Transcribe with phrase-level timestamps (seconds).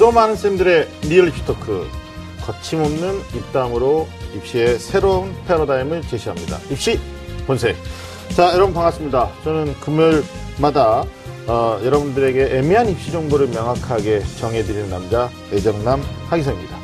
[0.00, 1.86] 좀 많은 쌤들의 real 입시 talk
[2.40, 6.56] 거침없는 입담으로 입시의 새로운 패러다임을 제시합니다.
[6.70, 6.98] 입시
[7.46, 7.76] 본색.
[8.34, 9.28] 자, 여러분 반갑습니다.
[9.44, 11.04] 저는 금요일마다
[11.46, 16.78] 어, 여러분들에게 애매한 입시 정보를 명확하게 정해드리는 남자 애정남 하기성입니다.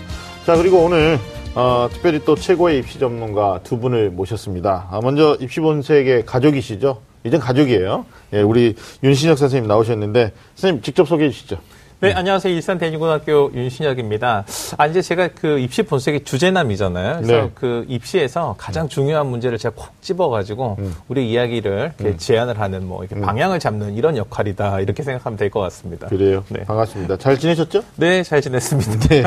[0.45, 1.19] 자, 그리고 오늘
[1.55, 4.89] 어, 특별히 또 최고의 입시 전문가 두 분을 모셨습니다.
[4.91, 7.01] 아, 먼저 입시 본색의 가족이시죠?
[7.25, 8.05] 이젠 가족이에요.
[8.35, 11.57] 예, 우리 윤신혁 선생님 나오셨는데 선생님 직접 소개해 주시죠.
[11.99, 12.53] 네, 안녕하세요.
[12.55, 14.45] 일산 대니고등학교 윤신혁입니다.
[14.77, 17.23] 아, 이제 제가 그 입시 본색의 주제남이잖아요.
[17.23, 17.51] 그래서 네.
[17.55, 20.95] 그 입시에서 가장 중요한 문제를 제가 콕 집어가지고 음.
[21.09, 24.81] 우리 이야기를 이렇게 제안을 하는 뭐 이렇게 방향을 잡는 이런 역할이다.
[24.81, 26.09] 이렇게 생각하면 될 것 같습니다.
[26.09, 26.45] 그래요.
[26.51, 26.65] 네.
[26.65, 27.17] 반갑습니다.
[27.17, 27.83] 잘 지내셨죠?
[27.97, 29.09] 네, 잘 지냈습니다.
[29.09, 29.23] 네,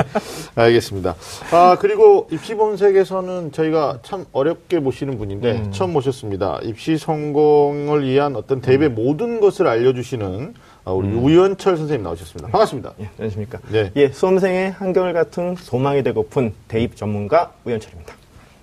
[0.53, 1.15] 알겠습니다.
[1.51, 5.71] 아, 그리고 입시 본색에서는 저희가 참 어렵게 모시는 분인데 음.
[5.71, 6.59] 처음 모셨습니다.
[6.63, 11.23] 입시 성공을 위한 어떤 대입의 모든 것을 알려주시는 아, 우리 음.
[11.23, 12.49] 우연철 선생님 나오셨습니다.
[12.49, 12.93] 반갑습니다.
[13.01, 13.59] 예, 안녕하십니까.
[13.69, 13.91] 네.
[13.95, 18.13] 예, 수험생의 한결 같은 소망이 되고픈 대입 전문가 우현철입니다.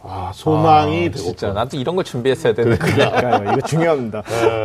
[0.09, 1.17] 아, 소망이 아, 되고.
[1.19, 2.78] 진짜 나도 이런 걸 준비했어야 되는데.
[2.78, 3.53] 그러니까요.
[3.53, 4.22] 이거 중요합니다.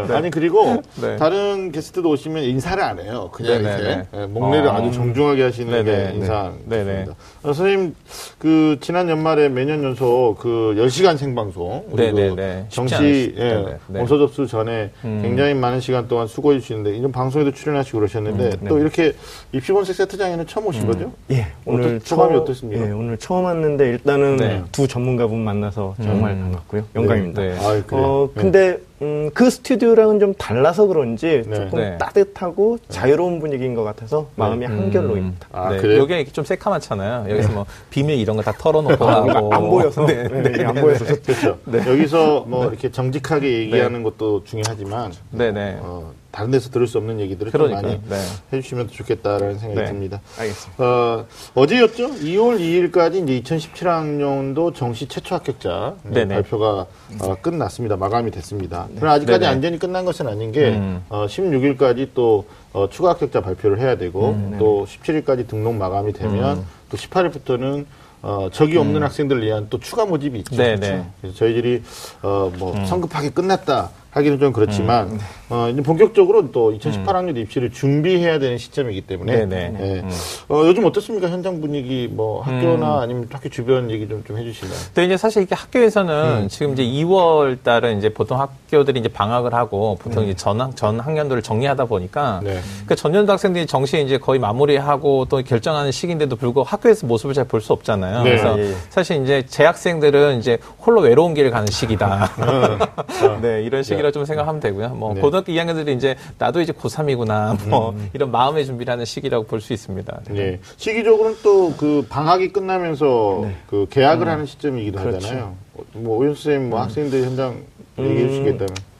[0.07, 0.13] 네.
[0.16, 1.16] 아니 그리고 네.
[1.17, 3.29] 다른 게스트도 오시면 인사를 안 해요.
[3.33, 3.81] 그냥 네네네.
[3.91, 4.73] 이렇게 네, 목례를 어.
[4.73, 5.83] 아주 정중하게 하시는.
[5.83, 6.57] 게 인상.
[6.66, 7.05] 네네.
[7.44, 7.95] 어, 선생님
[8.38, 12.36] 그 지난 연말에 매년 연속 그 10시간 생방송 우리 네네네.
[12.36, 13.78] 그 정시 예, 네네.
[13.88, 14.00] 네.
[14.00, 15.20] 원서 접수 전에 음.
[15.23, 19.14] 굉장히 많은 시간 동안 수고해 주시는데 이런 방송에도 출연하시고 그러셨는데 음, 또 이렇게
[19.53, 21.12] 입시본색 세트장에는 처음 오신 거죠?
[21.31, 22.86] 예, 오늘 소감이 처음- 어떻습니까?
[22.88, 24.64] 예, 오늘 처음 왔는데 일단은 네.
[24.72, 26.42] 두 전문가분 만나서 정말 음.
[26.42, 26.84] 반갑고요.
[26.95, 27.42] 영광입니다.
[27.42, 27.58] 네.
[27.59, 28.03] 아, 그래요.
[28.06, 28.42] 어, 네.
[28.42, 31.55] 근데 음, 그 스튜디오랑은 좀 달라서 그런지 네.
[31.55, 31.97] 조금 네.
[31.97, 35.47] 따뜻하고 자유로운 분위기인 것 같아서 마음이 한결로입니다.
[35.52, 35.99] 아, 네, 그래요?
[36.02, 37.25] 여기가 이렇게 좀 새카맣잖아요.
[37.31, 39.53] 여기서 뭐 비밀 이런 거 다 털어놓고 하고.
[39.53, 41.57] 안 보여서 네, 네, 안 보여서 그렇죠.
[41.88, 45.77] 여기서 뭐 이렇게 정직하게 얘기하는 것도 중요하지만 네, 네.
[45.79, 47.99] 어, 다른 데서 들을 수 없는 얘기들을 좀 그러니까요.
[47.99, 48.17] 많이 네.
[48.53, 49.85] 해주시면 좋겠다라는 생각이 네.
[49.85, 50.21] 듭니다.
[50.39, 50.83] 알겠습니다.
[50.83, 52.07] 어, 어제였죠?
[52.15, 52.59] 2월
[52.91, 56.35] 2일까지 이제 2017학년도 정시 최초 합격자 네, 네네.
[56.35, 56.85] 발표가
[57.19, 57.97] 어, 끝났습니다.
[57.97, 58.88] 마감이 됐습니다.
[58.95, 59.51] 그러나 아직까지 네네.
[59.51, 61.03] 안전히 끝난 것은 아닌 게 음.
[61.09, 64.56] 어, 16일까지 또 어, 추가 합격자 발표를 해야 되고 음.
[64.57, 67.85] 또 17일까지 등록 마감이 되면 또 18일부터는
[68.23, 70.56] 어, 적이 없는 학생들을 위한 또 추가 모집이 있죠.
[70.56, 70.57] 음.
[70.57, 70.75] 네네.
[70.75, 70.77] 음.
[70.79, 71.11] 그렇죠?
[71.22, 71.83] 그래서 저희들이
[72.22, 75.19] 어, 뭐 성급하게 끝났다 하기는 좀 그렇지만
[75.51, 79.50] 어, 이제 본격적으로 또 2018학년 입시를 준비해야 되는 시점이기 때문에 음.
[79.50, 79.78] 네네.
[79.81, 80.00] 예.
[80.00, 80.09] 음.
[80.50, 84.73] 어, 요즘 어떻습니까 현장 분위기 뭐 학교나 아니면 학교 주변 얘기 좀 좀 해주시면.
[84.94, 86.47] 근데 이제 사실 이게 학교에서는 음.
[86.47, 90.29] 지금 이제 2월 달은 이제 보통 학교들이 이제 방학을 하고 보통 음.
[90.29, 92.59] 이제 전, 학- 전 학년도를 정리하다 보니까 네.
[92.75, 97.59] 그러니까 전년도 학생들이 정시 이제 거의 마무리하고 또 결정하는 시기인데도 불구하고 학교에서 모습을 잘 볼
[97.62, 98.23] 수 없잖아요.
[98.23, 98.29] 네.
[98.29, 98.75] 그래서 예, 예.
[98.89, 102.29] 사실 이제 재학생들은 이제 홀로 외로운 길을 가는 시기다.
[103.41, 104.89] 네, 이런 시기라 좀 생각하면 되고요.
[104.89, 105.13] 뭐 어.
[105.16, 105.22] 네.
[105.41, 110.22] 고등학교 2학년들이 이제 나도 이제 고3이구나 뭐 이런 마음의 준비를 하는 시기라고 볼 수 있습니다.
[110.35, 110.59] 예.
[110.78, 115.56] 시기적으로는 또 그 방학이 끝나면서 그 계약을 하는 시점이기도 하잖아요.
[115.75, 117.62] 어, 뭐 오윤 선생님 뭐 학생들 현장
[118.00, 118.91] 얘기해 주시겠다면.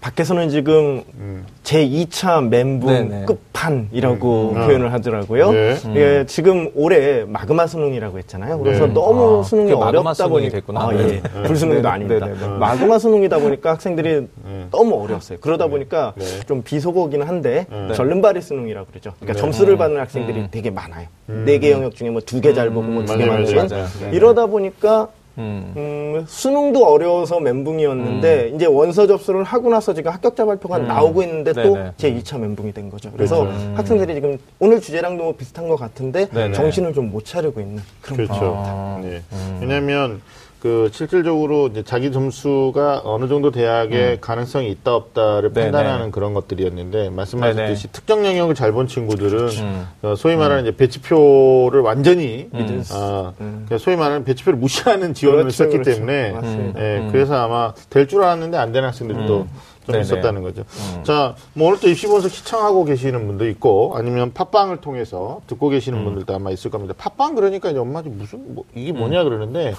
[0.00, 1.44] 밖에서는 지금 음.
[1.62, 3.24] 제 2차 멘붕 네네.
[3.26, 4.66] 끝판이라고 음.
[4.66, 5.52] 표현을 하더라고요.
[5.52, 5.76] 네.
[5.94, 8.58] 예, 지금 올해 마그마 수능이라고 했잖아요.
[8.60, 8.92] 그래서 네.
[8.94, 10.80] 너무 아, 수능이 어렵다 수능이 보니 됐구나.
[10.80, 11.20] 아, 네.
[11.22, 11.42] 예.
[11.42, 11.88] 불수능도 네.
[11.88, 12.26] 아닙니다.
[12.26, 12.46] 네, 네, 네.
[12.48, 14.66] 마그마 수능이다 보니까 학생들이 네.
[14.70, 15.38] 너무 어려웠어요.
[15.40, 16.24] 그러다 보니까 네.
[16.46, 17.92] 좀 비속어긴 한데 네.
[17.94, 19.12] 절름발이 수능이라고 그러죠.
[19.20, 19.40] 그러니까 네.
[19.40, 20.48] 점수를 받는 학생들이 음.
[20.50, 21.06] 되게 많아요.
[21.26, 23.68] 네 개 영역 중에 뭐 두 개 잘 보고 뭐 두개 맞아요, 맞는.
[23.68, 25.72] 네, 이러다 보니까 음.
[25.76, 30.86] 음, 수능도 어려워서 멘붕이었는데 이제 원서 접수를 하고 나서 지금 합격자 발표가 음.
[30.88, 31.52] 나오고 있는데.
[31.52, 33.10] 또 제 2차 멘붕이 된 거죠.
[33.12, 33.72] 그래서 그렇죠.
[33.74, 36.54] 학생들이 지금 오늘 주제랑도 뭐 비슷한 것 같은데 네네.
[36.54, 38.54] 정신을 좀 못 차리고 있는 그런 그렇죠.
[38.56, 39.20] 아, 네.
[39.60, 40.20] 왜냐하면
[40.60, 45.54] 그 실질적으로 이제 자기 점수가 어느 정도 대학에 가능성이 있다 없다를 음.
[45.54, 45.70] 네네.
[45.70, 47.92] 판단하는 그런 것들이었는데 말씀하셨듯이 네네.
[47.92, 49.86] 특정 영역을 잘 본 친구들은 음.
[50.02, 52.84] 어, 소위 말하는 이제 배치표를 완전히 음.
[52.92, 53.64] 어, 음.
[53.66, 55.92] 그러니까 소위 말하는 배치표를 무시하는 지원을 그렇죠, 했기 그렇죠.
[55.92, 56.34] 때문에.
[56.76, 57.08] 예, 음.
[57.10, 59.50] 그래서 아마 될 줄 알았는데 안 되는 학생들도 음.
[59.92, 60.04] 좀 네네.
[60.04, 60.64] 있었다는 거죠.
[61.02, 66.04] 자, 뭐 오늘 또 입시본석 시청하고 계시는 분도 있고 아니면 팟빵을 통해서 듣고 계시는 음.
[66.04, 66.94] 분들도 아마 있을 겁니다.
[66.96, 69.24] 팟빵 그러니까 엄마들이 무슨 뭐 이게 뭐냐 음.
[69.24, 69.74] 그러는데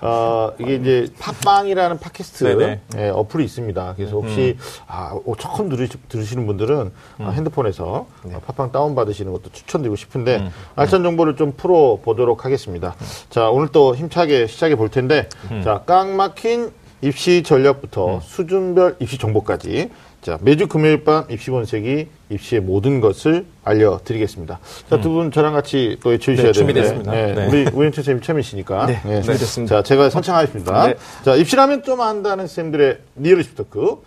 [0.00, 2.78] 어, 이게 이제 팟빵이라는 팟캐스트.
[2.96, 3.94] 예, 어플이 있습니다.
[3.96, 4.56] 그래서 혹시
[4.86, 10.50] 아, 어, 처음 들으시, 들으시는 분들은 아, 핸드폰에서 어, 팟빵 다운 받으시는 것도 추천드리고 싶은데
[10.76, 12.94] 알찬 정보를 좀 풀어 보도록 하겠습니다.
[13.30, 15.28] 자, 오늘 또 힘차게 시작해 볼 텐데
[15.62, 16.72] 자, 꽉 막힌
[17.04, 19.90] 입시 전략부터 수준별 입시 정보까지
[20.22, 24.58] 자, 매주 금요일 밤 입시 본색이 입시의 모든 것을 알려드리겠습니다.
[24.88, 26.82] 자, 두 분 저랑 같이 또 외쳐주셔야 네, 되는데.
[26.82, 27.12] 준비됐습니다.
[27.12, 27.46] 네.
[27.48, 28.86] 우리 우현철 선생님 처음이시니까.
[28.86, 29.76] 네, 준비됐습니다.
[29.76, 30.86] 자, 제가 선창하겠습니다.
[30.86, 30.94] 네.
[31.26, 34.02] 자, 입시라면 좀 안다는 쌤들의 real 입시 talk.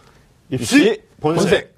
[0.49, 1.41] 입시, 입시 본색.
[1.51, 1.73] 본색.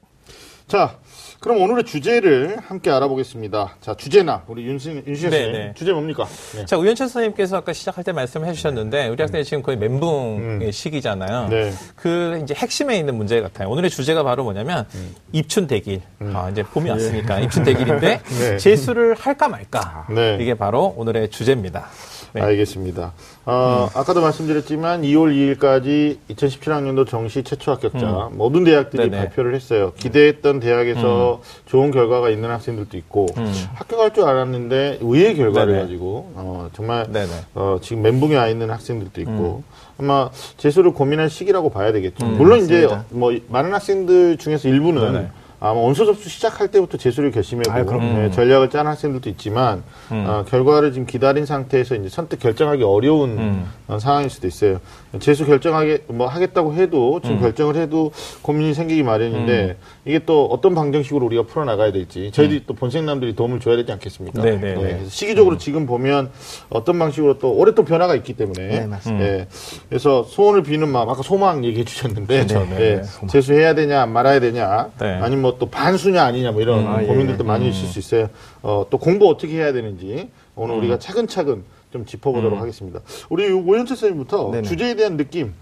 [0.70, 0.96] 자,
[1.40, 3.78] 그럼 오늘의 주제를 함께 알아보겠습니다.
[3.80, 5.74] 자, 주제나 우리 윤신 윤신 네, 씨 네.
[5.74, 6.28] 주제 뭡니까?
[6.54, 6.66] 네.
[6.66, 11.46] 자, 우현철 선생님께서 아까 시작할 때 말씀해 주셨는데, 우리 학생이 지금 거의 멘붕의 시기잖아요.
[11.46, 11.50] 음.
[11.50, 11.72] 네.
[11.96, 13.70] 그 이제 핵심에 있는 문제 같아요.
[13.70, 14.86] 오늘의 주제가 바로 뭐냐면,
[15.32, 16.02] 입춘 대길.
[16.34, 18.36] 아, 이제 봄이 왔으니까 입춘 대길인데, 음.
[18.40, 18.58] 네.
[18.58, 20.08] 재수를 할까 말까.
[20.10, 20.38] 네.
[20.42, 21.88] 이게 바로 오늘의 주제입니다.
[22.34, 22.42] 네.
[22.42, 23.14] 알겠습니다.
[23.46, 29.10] 어, 아까도 말씀드렸지만 2월 2일까지 2017학년도 정시 최초 합격자 모든 대학들이 음.
[29.10, 29.24] 네네.
[29.24, 29.26] 음.
[29.28, 29.94] 발표를 했어요.
[29.98, 33.28] 기대했던 대학에서 좋은 결과가 있는 학생들도 있고
[33.76, 35.84] 합격할 줄 알았는데 의외의 결과를 네네.
[35.86, 37.08] 가지고 어, 정말.
[37.56, 39.64] 어, 지금 멘붕에 와 있는 학생들도 있고
[40.00, 42.26] 아마 재수를 고민할 시기라고 봐야 되겠죠.
[42.26, 43.06] 음, 물론 이제 맞습니다.
[43.10, 45.28] 뭐 많은 학생들 중에서 일부는 네네.
[45.60, 48.20] 아마 원서 접수 시작할 때부터 재수를 결심하고 아유, 그럼요.
[48.20, 50.26] 네, 전략을 짠 학생들도 있지만 음.
[50.26, 53.66] 어, 결과를 지금 기다린 상태에서 이제 선택 결정하기 어려운 음.
[53.88, 54.80] 어, 상황일 수도 있어요.
[55.20, 57.42] 재수 결정하게 뭐 하겠다고 해도 지금 음.
[57.42, 58.12] 결정을 해도
[58.42, 59.76] 고민이 생기기 마련인데
[60.06, 64.42] 이게 또 어떤 방정식으로 우리가 풀어 나가야 될지 저희들이 또 본생남들이 도움을 줘야 되지 않겠습니까?
[64.42, 64.46] 음.
[64.46, 64.76] 네네네.
[64.76, 66.30] 그래서 시기적으로 지금 보면
[66.70, 69.26] 어떤 방식으로 또 올해 또 변화가 있기 때문에 네, 맞습니다.
[69.26, 69.48] 예.
[69.90, 72.66] 그래서 소원을 비는 마음 아까 소망 얘기해 주셨는데 그렇죠.
[72.70, 72.96] 네, 예.
[73.02, 73.28] 네.
[73.28, 75.20] 재수해야 되냐 말아야 되냐 네.
[75.22, 77.48] 아니면 뭐또 반수냐 아니냐 뭐 이런 아, 예, 고민들도 예.
[77.48, 78.30] 많이 있을 수 있어요.
[78.62, 80.80] 어, 또 공부 어떻게 해야 되는지 오늘 음.
[80.80, 83.00] 우리가 차근차근 좀 짚어보도록 하겠습니다.
[83.30, 84.68] 우리 오현철 선생님부터 네네.
[84.68, 85.54] 주제에 대한 느낌.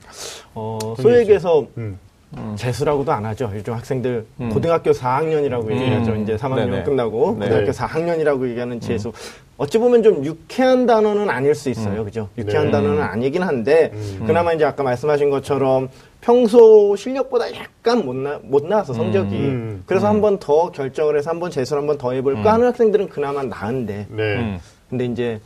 [0.53, 0.77] 어,
[1.19, 1.99] 얘기해서 음.
[2.57, 3.49] 재수라고도 안 하죠.
[3.55, 6.15] 요즘 학생들 고등학교 4학년이라고 얘기하죠.
[6.15, 6.83] 이제 3학년 네네.
[6.83, 7.47] 끝나고 네.
[7.47, 9.13] 고등학교 4학년이라고 얘기하는 재수.
[9.57, 12.03] 어찌 보면 좀 유쾌한 단어는 아닐 수 있어요.
[12.03, 12.29] 그죠?
[12.37, 12.71] 유쾌한 네.
[12.71, 13.91] 단어는 아니긴 한데
[14.25, 15.89] 그나마 이제 아까 말씀하신 것처럼
[16.27, 19.35] 평소 실력보다 약간 못, 나, 못 나와서 성적이.
[19.37, 19.83] 음.
[19.85, 24.07] 그래서 한번 더 결정을 해서 한번 재수를 한번 더 해볼까 하는 학생들은 그나마 나은데.
[24.09, 24.35] 네.
[24.35, 24.59] 음.
[24.89, 25.39] 근데 이제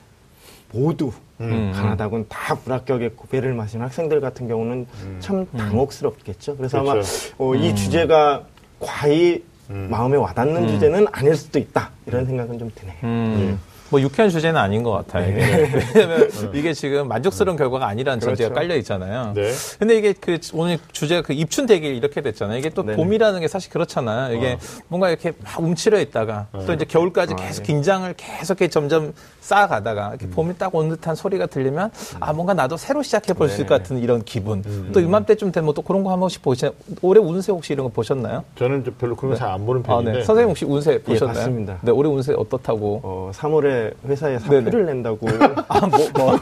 [0.73, 1.71] 모두 음.
[1.75, 4.87] 가나다군 다 불합격에 고배를 마신 학생들 같은 경우는
[5.19, 6.57] 참 당혹스럽겠죠.
[6.57, 7.27] 그래서 그렇죠.
[7.37, 8.41] 아마 어, 이 주제가
[8.79, 11.91] 과히 마음에 와닿는 주제는 아닐 수도 있다.
[12.07, 12.97] 이런 생각은 좀 드네요.
[13.03, 13.59] 음,
[13.91, 15.29] 뭐 유쾌한 주제는 아닌 것 같아요.
[15.29, 15.69] 이게.
[15.93, 18.53] 왜냐면 이게 지금 만족스러운 결과가 아니라는 전제가 그렇죠.
[18.61, 19.33] 깔려 있잖아요.
[19.35, 19.51] 네.
[19.77, 22.57] 근데 이게 그 오늘 주제가 그 입춘 대길 이렇게 됐잖아요.
[22.57, 22.95] 이게 또 네네.
[22.95, 24.35] 봄이라는 게 사실 그렇잖아요.
[24.35, 24.57] 이게
[24.87, 30.27] 뭔가 이렇게 막 움츠려 있다가 또 이제 겨울까지 계속 긴장을 계속 이렇게 점점 쌓아가다가 이렇게
[30.29, 31.91] 봄이 딱 온 듯한 소리가 들리면
[32.21, 34.63] 아 뭔가 나도 새로 시작해 볼 수 있을 것 같은 이런 기분.
[34.93, 36.73] 또 이맘때쯤 되면 또 그런 거 한 번씩 보시나요?
[37.01, 38.43] 올해 운세 혹시 이런 거 보셨나요?
[38.57, 40.19] 저는 좀 별로 그런 거 잘 안 보는 아, 편인데.
[40.19, 40.23] 네.
[40.23, 41.35] 선생님 혹시 운세 보셨나요?
[41.35, 41.77] 봤습니다.
[41.81, 43.01] 네, 올해 운세 어떻다고?
[43.03, 45.27] 어, 3월에 회사에 사표를 낸다고
[45.67, 46.39] 아, 뭐, 뭐.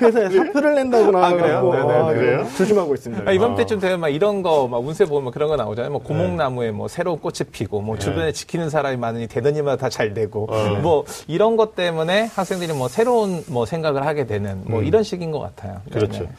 [0.00, 1.86] 회사에 사표를 낸다고 나와가지고 그래요?
[1.86, 1.98] 네네네.
[1.98, 2.46] 아, 그래요?
[2.58, 3.22] 조심하고 있습니다.
[3.26, 5.90] 아, 이맘 때쯤 되면 막 이런 거, 막 운세 보면 그런 거 나오잖아요.
[5.90, 10.12] 뭐 고목나무에 뭐 새로운 꽃이 피고, 뭐 주변에 지키는 사람이 많으니 되는 일마다 다 잘
[10.12, 10.80] 되고, 어.
[10.82, 15.38] 뭐 이런 것 때문에 학생들이 뭐 새로운 뭐 생각을 하게 되는 뭐 이런 식인 것
[15.38, 15.80] 같아요.
[15.92, 16.24] 그렇죠.
[16.24, 16.30] 네네.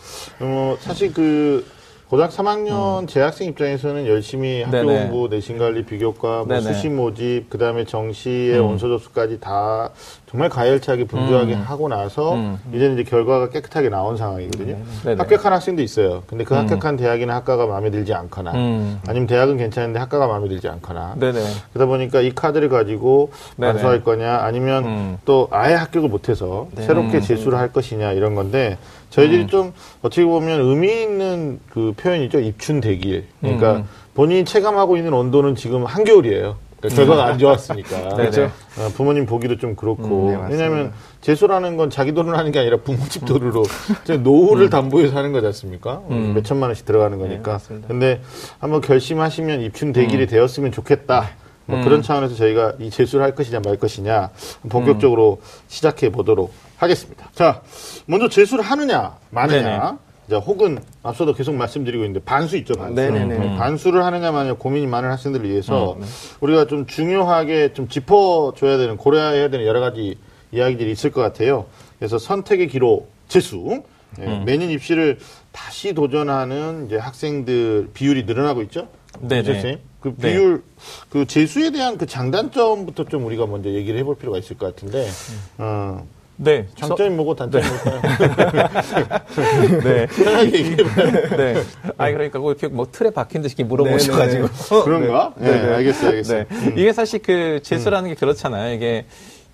[0.41, 1.65] 어, 사실 그
[2.09, 4.85] 고등학교 3학년 재학생 입장에서는 열심히 학교 음.
[4.87, 5.07] 네네.
[5.07, 6.59] 공부, 내신 관리, 비교과, 뭐 네네.
[6.67, 6.73] 음.
[6.73, 9.89] 수시 모집, 그 다음에 정시의 원서 접수까지 다
[10.35, 12.59] 정말 가열차게 분주하게 하고 나서 음.
[12.73, 14.75] 이제는 이제 결과가 깨끗하게 나온 상황이거든요.
[15.05, 15.15] 네네.
[15.17, 16.23] 합격한 학생도 있어요.
[16.27, 18.99] 근데 그 합격한 대학이나 학과가 마음에 들지 않거나 음.
[19.07, 21.39] 아니면 대학은 괜찮은데 학과가 마음에 들지 않거나 네네.
[21.71, 23.71] 그러다 보니까 이 카드를 가지고 네네.
[23.71, 25.17] 반수할 거냐 아니면 음.
[25.23, 28.77] 또 아예 합격을 못해서 새롭게 재수를 할 것이냐 이런 건데
[29.11, 29.47] 저희들이 음.
[29.47, 33.87] 좀 어떻게 보면 의미 있는 그 표현이죠 입춘 대길 그러니까 음.
[34.15, 36.57] 본인이 체감하고 있는 온도는 지금 한겨울이에요
[36.89, 38.43] 결과가 안 좋았으니까 네네.
[38.77, 40.55] 어, 부모님 보기도 좀 그렇고 음, 네.
[40.55, 43.63] 왜냐하면 재수라는 건 자기 돈으로 하는 게 아니라 부모집 돈으로
[44.04, 46.01] 이제 노후를 담보해서 하는 거지 않습니까?
[46.09, 46.33] 음.
[46.33, 47.54] 몇 천만 원씩 들어가는 거니까.
[47.54, 47.87] 맞습니다.
[47.87, 48.21] 근데
[48.59, 50.27] 한번 결심하시면 입춘 대길이 음.
[50.27, 51.30] 되었으면 좋겠다.
[51.68, 54.30] 뭐 그런 차원에서 저희가 이 재수를 할 것이냐 말 것이냐
[54.69, 55.47] 본격적으로 음.
[55.68, 57.30] 시작해 보도록 하겠습니다.
[57.33, 57.61] 자,
[58.06, 59.61] 먼저 재수를 하느냐 마느냐.
[59.61, 60.05] 네네.
[60.29, 62.95] 자, 혹은 앞서도 계속 말씀드리고 있는데 반수 있죠, 반수.
[62.95, 63.37] 네네네.
[63.37, 66.07] 네, 반수를 하느냐 마느냐 고민이 많은 학생들을 위해서 음, 네.
[66.39, 70.15] 우리가 좀 중요하게 좀 짚어줘야 되는 고려해야 되는 여러 가지
[70.51, 71.65] 이야기들이 있을 것 같아요.
[71.99, 73.83] 그래서 선택의 기로 재수.
[74.19, 74.44] 예, 음.
[74.45, 75.19] 매년 입시를
[75.51, 78.87] 다시 도전하는 이제 학생들 비율이 늘어나고 있죠.
[79.19, 79.44] 네네.
[79.44, 80.31] 선생님, 그 네.
[80.33, 80.63] 비율,
[81.09, 85.07] 그 재수에 대한 그 장단점부터 좀 우리가 먼저 얘기를 해볼 필요가 있을 것 같은데,
[85.57, 86.05] 어,
[86.37, 86.68] 네.
[86.75, 88.01] 장점이 뭐고 단점이 뭘까요?
[89.83, 90.06] 네.
[90.11, 91.37] 편하게 얘기해봐요.
[91.37, 91.63] 네.
[91.97, 93.83] 아니, 그러니까 뭐 이렇게 뭐 틀에 박힌 듯이 이렇게 네네네.
[93.83, 94.83] 물어보셔가지고.
[94.83, 95.33] 그런가?
[95.37, 96.45] 네, 알겠어요, 알겠어요.
[96.49, 96.73] 네.
[96.75, 98.73] 이게 사실 그 재수라는 게 그렇잖아요.
[98.75, 99.06] 이게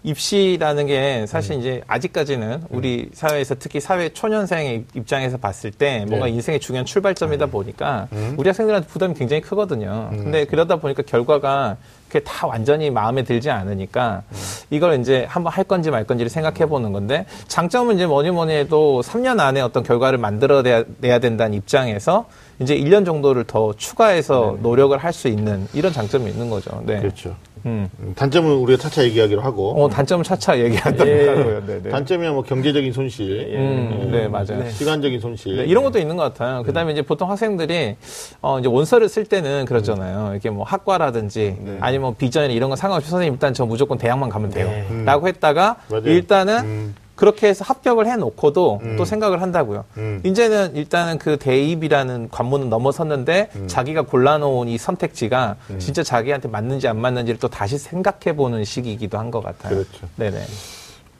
[0.03, 6.33] 입시라는 게 사실 이제 아직까지는 우리 사회에서 특히 사회 초년생의 입장에서 봤을 때 뭔가 네.
[6.33, 10.09] 인생의 중요한 출발점이다 보니까 우리 학생들한테 부담이 굉장히 크거든요.
[10.11, 11.77] 근데 그러다 보니까 결과가
[12.07, 14.23] 그게 다 완전히 마음에 들지 않으니까
[14.69, 19.01] 이걸 이제 한번 할 건지 말 건지를 생각해 보는 건데 장점은 이제 뭐니 뭐니 해도
[19.05, 22.25] 3년 안에 어떤 결과를 만들어내야 내야 된다는 입장에서
[22.59, 26.81] 이제 1년 정도를 더 추가해서 노력을 할 수 있는 이런 장점이 있는 거죠.
[26.85, 26.99] 네.
[26.99, 27.35] 그렇죠.
[27.65, 27.89] 음.
[27.99, 31.27] 음, 단점은 우리가 차차 얘기하기로 하고 어, 단점을 차차 얘기하도록 예.
[31.27, 31.65] 하고요.
[31.65, 31.89] 네, 네.
[31.89, 34.69] 단점이야 뭐 경제적인 손실, 음, 네, 맞아요.
[34.69, 35.57] 시간적인 손실.
[35.57, 36.63] 네, 이런 것도 있는 것 같아요.
[36.63, 37.95] 그 다음에 이제 보통 학생들이,
[38.41, 40.35] 어, 이제 원서를 쓸 때는 그러잖아요.
[40.35, 44.49] 이게 뭐 학과라든지, 아니면 뭐 비전이나 이런 거 상관없이 선생님 일단 저 무조건 대학만 가면
[44.49, 44.67] 돼요.
[44.67, 45.03] 네.
[45.05, 46.03] 라고 했다가, 맞아요.
[46.05, 46.95] 일단은 음.
[47.15, 49.85] 그렇게 해서 합격을 해 놓고도 또 생각을 한다고요.
[49.97, 50.21] 음.
[50.23, 53.67] 이제는 일단은 그 대입이라는 관문은 넘어섰는데 음.
[53.67, 59.31] 자기가 골라놓은 이 선택지가 진짜 자기한테 맞는지 안 맞는지를 또 다시 생각해 보는 시기이기도 한
[59.31, 59.75] 것 같아요.
[59.75, 60.07] 그렇죠.
[60.17, 60.41] 네네.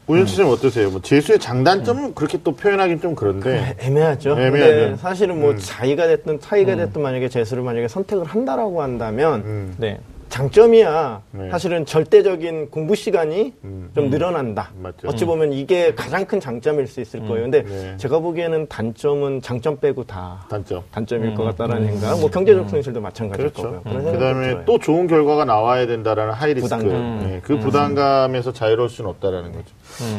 [0.08, 0.90] 우현 씨는 어떠세요?
[0.90, 4.32] 뭐 재수의 장단점은 그렇게 또 표현하기는 좀 그런데 애매하죠.
[4.32, 4.50] 애매하죠.
[4.60, 10.00] 근데 사실은 뭐 자의가 됐든 타의가 됐든 만약에 재수를 만약에 선택을 한다라고 한다면 음, 네.
[10.32, 11.22] 장점이야.
[11.32, 11.50] 네.
[11.52, 13.54] 사실은 절대적인 공부 시간이
[13.94, 14.72] 좀 늘어난다.
[14.82, 15.10] 맞죠.
[15.10, 17.44] 어찌 보면 이게 가장 큰 장점일 수 있을 거예요.
[17.44, 17.98] 근데 네.
[17.98, 20.84] 제가 보기에는 단점은 장점 빼고 다 단점.
[20.92, 22.20] 단점일 것 같다라는 생각.
[22.22, 23.64] 뭐 경제적 손실도 마찬가지일 그렇죠.
[23.64, 23.82] 거고요.
[23.84, 24.66] 그런 그 생각이 다음에 들어요.
[24.66, 26.76] 또 좋은 결과가 나와야 된다라는 하이리스크.
[26.76, 27.20] 부담감.
[27.20, 29.66] 네, 그 부담감에서 자유로울 수는 없다라는 거죠.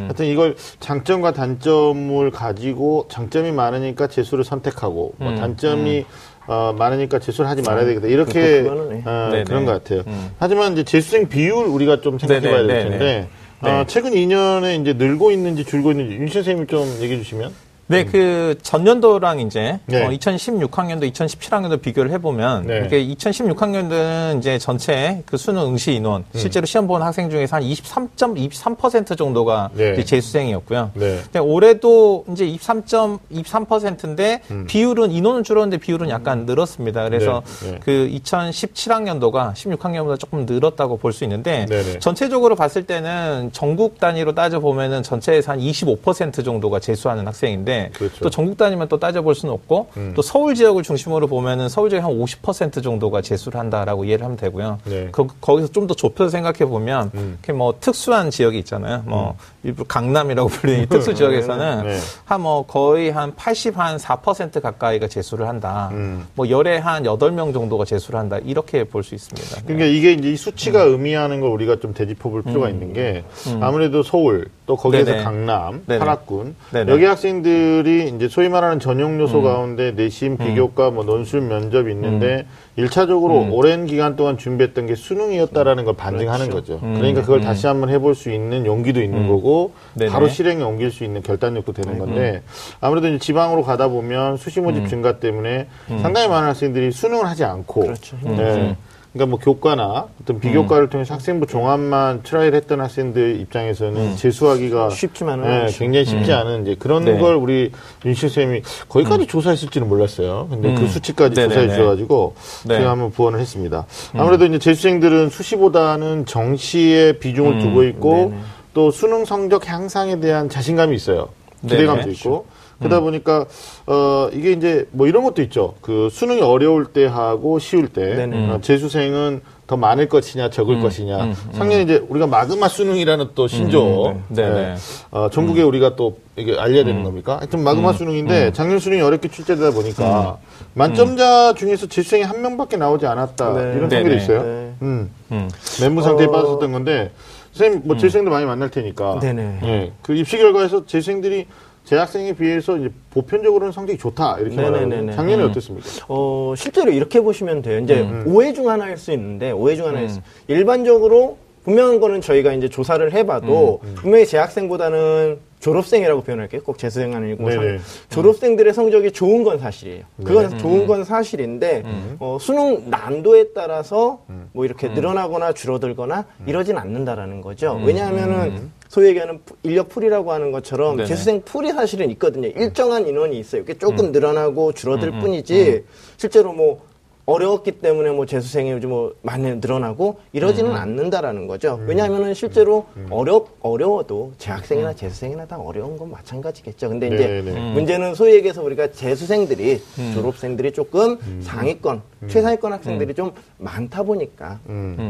[0.02, 6.04] 하여튼 이걸 장점과 단점을 가지고 장점이 많으니까 재수를 선택하고 뭐 단점이
[6.46, 8.08] 어, 많으니까 재수를 하지 말아야 되겠다.
[8.08, 9.02] 이렇게 네.
[9.04, 9.44] 어.
[9.46, 10.02] 그런 것 같아요.
[10.38, 13.28] 하지만 이제 재수생 비율 우리가 좀 생각해봐야 될 텐데.
[13.60, 17.52] 어, 최근 2년에 이제 늘고 있는지 줄고 있는지 윤 선생님이 좀 얘기해 주시면.
[17.92, 20.02] 네, 그 전년도랑 이제 네.
[20.04, 22.82] 어, 2016학년도, 2017학년도 비교를 해보면 네.
[22.86, 29.16] 이게 2016학년도는 이제 전체 그 수능 응시 인원 실제로 시험 본 학생 중에서 한 23.23%
[29.18, 29.92] 정도가 네.
[29.92, 30.90] 이제 재수생이었고요.
[30.94, 31.20] 네.
[31.24, 37.04] 근데 올해도 이제 23.23%인데 비율은 인원은 줄었는데 비율은 약간 늘었습니다.
[37.04, 37.78] 그래서 네, 네.
[37.84, 41.98] 그 2017학년도가 16학년보다 조금 늘었다고 볼 수 있는데 네, 네.
[41.98, 48.20] 전체적으로 봤을 때는 전국 단위로 따져 보면은 전체에서 한 25% 정도가 재수하는 학생인데 그렇죠.
[48.22, 52.10] 또 전국 단위만 또 따져볼 수는 없고 또 서울 지역을 중심으로 보면은 서울 지역 한
[52.10, 54.78] 50% 정도가 재수를 한다라고 이해를 하면 되고요.
[54.84, 55.08] 네.
[55.12, 59.02] 거, 기서 좀 더 좁혀서 생각해 보면 이렇게 뭐 특수한 지역이 있잖아요.
[59.04, 59.34] 뭐
[59.64, 61.98] 일부 강남이라고 불리는 이 특수 지역에서는 네.
[62.24, 65.88] 한뭐 거의 한 80, 한 4% 가까이가 재수를 한다.
[65.92, 66.26] 음.
[66.34, 68.38] 뭐 열에 한 8명 정도가 재수를 한다.
[68.44, 69.56] 이렇게 볼 수 있습니다.
[69.56, 69.62] 네.
[69.66, 73.24] 그러니까 이게 이제 이 수치가 의미하는 걸 우리가 좀 되짚어 볼 필요가 있는 게
[73.60, 75.12] 아무래도 서울 또 거기에서 음.
[75.12, 75.24] 네네.
[75.24, 75.98] 강남, 네네.
[75.98, 76.92] 파락군 네네.
[76.92, 79.44] 여기 학생들 이 이제 소위 말하는 전형 요소 음.
[79.44, 83.52] 가운데 내신, 비교과, 뭐 논술, 면접이 있는데 일차적으로 음.
[83.52, 86.78] 오랜 기간 동안 준비했던 게 수능이었다라는 걸 반증하는 거죠.
[86.80, 89.98] 그러니까 그걸 다시 한번 해볼 수 있는 용기도 있는 거고 음.
[89.98, 90.10] 네네.
[90.10, 90.12] 음.
[90.12, 92.42] 바로 실행에 옮길 수 있는 결단력도 되는 건데
[92.80, 95.68] 아무래도 지방으로 가다 보면 수시 모집 증가 때문에
[96.00, 98.16] 상당히 많은 학생들이 수능을 하지 않고 그렇죠.
[98.22, 98.76] 네.
[99.12, 105.72] 그러니까 뭐 교과나 어떤 비교과를 통해서 학생부 종합만 try를 했던 학생들 입장에서는 재수하기가 쉽지만은 네.
[105.72, 107.18] 굉장히 쉽지 않은 이제 그런 네.
[107.18, 107.70] 걸 우리
[108.06, 110.48] 윤실 쌤이 거기까지 조사했을지는 몰랐어요.
[110.50, 111.54] 근데 그 수치까지 네네네.
[111.54, 112.78] 조사해 주셔가지고 네.
[112.78, 113.84] 제가 한번 부언을 했습니다.
[114.14, 118.32] 아무래도 이제 재수생들은 수시보다는 정시에 비중을 두고 있고
[118.72, 121.28] 또 수능 성적 향상에 대한 자신감이 있어요.
[121.60, 122.12] 기대감도 네네.
[122.12, 122.46] 있고.
[122.46, 123.46] 그 러다 보니까
[123.86, 125.74] 어 이게 이제 뭐 이런 것도 있죠.
[125.80, 128.50] 그 수능이 어려울 때 하고 쉬울 때 네네.
[128.50, 131.32] 어, 재수생은 더 많을 것이냐 적을 것이냐.
[131.54, 134.20] 작년 이제 우리가 마그마 수능이라는 또 신조.
[134.28, 134.42] 네.
[134.42, 134.74] 네네.
[135.12, 137.38] 어, 전국에 우리가 또 이게 알려야 되는 겁니까?
[137.38, 140.38] 하여튼 마그마 수능인데 작년 수능이 어렵게 출제되다 보니까
[140.74, 143.60] 만점자 중에서 재수생이 한 명밖에 나오지 않았다 네.
[143.76, 143.88] 이런.
[143.88, 144.42] 통계도 있어요.
[144.42, 144.72] 네.
[144.82, 145.10] 음.
[145.30, 145.48] 음.
[145.80, 146.30] 멘붕 상태에 어.
[146.30, 147.10] 빠졌었던 건데
[147.52, 149.58] 선생님 뭐 재수생도 많이 만날 테니까 네네.
[149.64, 151.46] 예, 그 입시 결과에서 재수생들이
[151.84, 155.16] 재학생에 비해서 이제 보편적으로는 성적이 좋다 이렇게 말하는 네네네네.
[155.16, 155.88] 작년에 어땠습니까?
[156.08, 157.80] 어, 실제로 이렇게 보시면 돼요.
[157.80, 158.24] 이제 음.
[158.26, 160.20] 오해 중 하나일 수 있는데, 오해 중 하나일 수.
[160.46, 166.62] 일반적으로 분명한 거는 저희가 이제 조사를 해봐도, 음, 분명히 재학생보다는 졸업생이라고 표현할게요.
[166.62, 167.46] 꼭 재수생은 아니고.
[167.46, 167.78] 음.
[168.10, 170.04] 졸업생들의 성적이 좋은 건 사실이에요.
[170.24, 172.16] 그건 좋은 건 사실인데, 음.
[172.18, 174.22] 어, 수능 난도에 따라서
[174.52, 176.48] 뭐 이렇게 늘어나거나 줄어들거나 음.
[176.48, 177.80] 이러진 않는다라는 거죠.
[177.84, 181.08] 왜냐하면은 소위 얘기하는 푸- 인력 풀이라고 하는 것처럼 네네.
[181.08, 182.48] 재수생 풀이 사실은 있거든요.
[182.48, 183.62] 일정한 인원이 있어요.
[183.62, 183.78] 이게 음.
[183.78, 185.82] 조금 늘어나고 줄어들 뿐이지
[186.18, 186.82] 실제로 뭐
[187.24, 191.78] 어려웠기 때문에 뭐 재수생이 요즘 뭐 많이 늘어나고 이러지는 않는다라는 거죠.
[191.86, 196.88] 왜냐하면은 실제로 어려 어려워도 재학생이나 재수생이나 다 어려운 건 마찬가지겠죠.
[196.88, 197.72] 근데 이제 네네.
[197.74, 199.80] 문제는 소위 얘기해서 우리가 재수생들이
[200.14, 204.58] 졸업생들이 조금 상위권, 최상위권 학생들이 좀 많다 보니까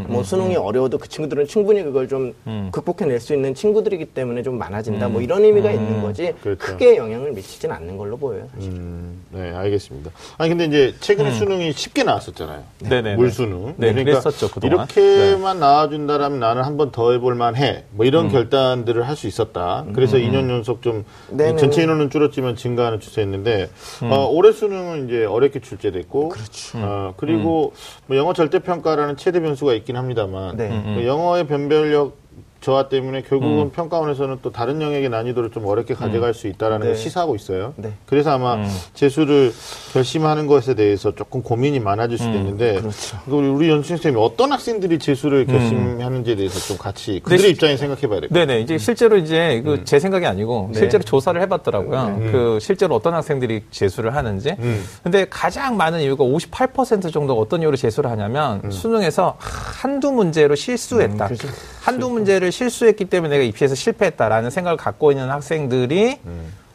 [0.07, 2.35] 뭐 수능이 어려워도 그 친구들은 충분히 그걸 좀
[2.73, 5.09] 극복해낼 수 있는 친구들이기 때문에 좀 많아진다.
[5.09, 6.59] 뭐 이런 의미가 있는 거지 그렇죠.
[6.59, 8.47] 크게 영향을 미치진 않는 걸로 보여요.
[8.55, 8.71] 사실.
[8.71, 10.11] 음, 네, 알겠습니다.
[10.37, 12.63] 아니, 근데 이제 최근에 수능이 쉽게 나왔었잖아요.
[12.81, 13.17] 네네네.
[13.17, 13.75] 물수능.
[13.77, 14.87] 네, 그랬었죠, 그동안.
[14.95, 17.85] 이렇게만 나와준다라면 나는 한 번 더 해볼 만 해.
[17.91, 19.85] 뭐 이런 결단들을 할 수 있었다.
[19.95, 21.57] 그래서 2년 연속 좀 네네.
[21.57, 23.71] 전체 인원은 줄었지만 증가하는 추세였는데,
[24.11, 26.79] 어, 올해 수능은 이제 어렵게 출제됐고, 그렇죠.
[26.79, 27.73] 어, 그리고
[28.07, 30.69] 뭐 영어 절대평가라는 최대 변수가 있긴 합니다만, 네.
[30.97, 32.22] 그 영어의 변별력
[32.63, 36.93] 저하 때문에 결국은 평가원에서는 또 다른 영역의 난이도를 좀 어렵게 가져갈 수 있다라는 네.
[36.93, 37.75] 걸 시사하고 있어요.
[37.77, 37.93] 네.
[38.07, 38.65] 그래서 아마
[38.95, 39.53] 재수를
[39.93, 43.19] 결심하는 것에 대해서 조금 고민이 많아질 수도 있는데 그렇죠.
[43.25, 48.07] 그 우리 우리 연수 선생님이 어떤 학생들이 재수를 결심하는지에 대해서 좀 같이 그들의 입장에 생각해
[48.07, 48.61] 봐야 될것 네네.
[48.61, 50.79] 이제 실제로 이제 그 제 생각이 아니고 네.
[50.79, 52.31] 실제로 조사를 해봤더라고요.
[52.31, 54.55] 그 실제로 어떤 학생들이 재수를 하는지.
[55.03, 61.27] 근데 가장 많은 이유가 58% 정도가 어떤 이유로 재수를 하냐면 수능에서 한두 문제로 실수했다.
[61.27, 61.49] 그렇죠.
[61.83, 66.19] 한두 문제를 실수했기 때문에 내가 입시에서 실패했다라는 생각을 갖고 있는 학생들이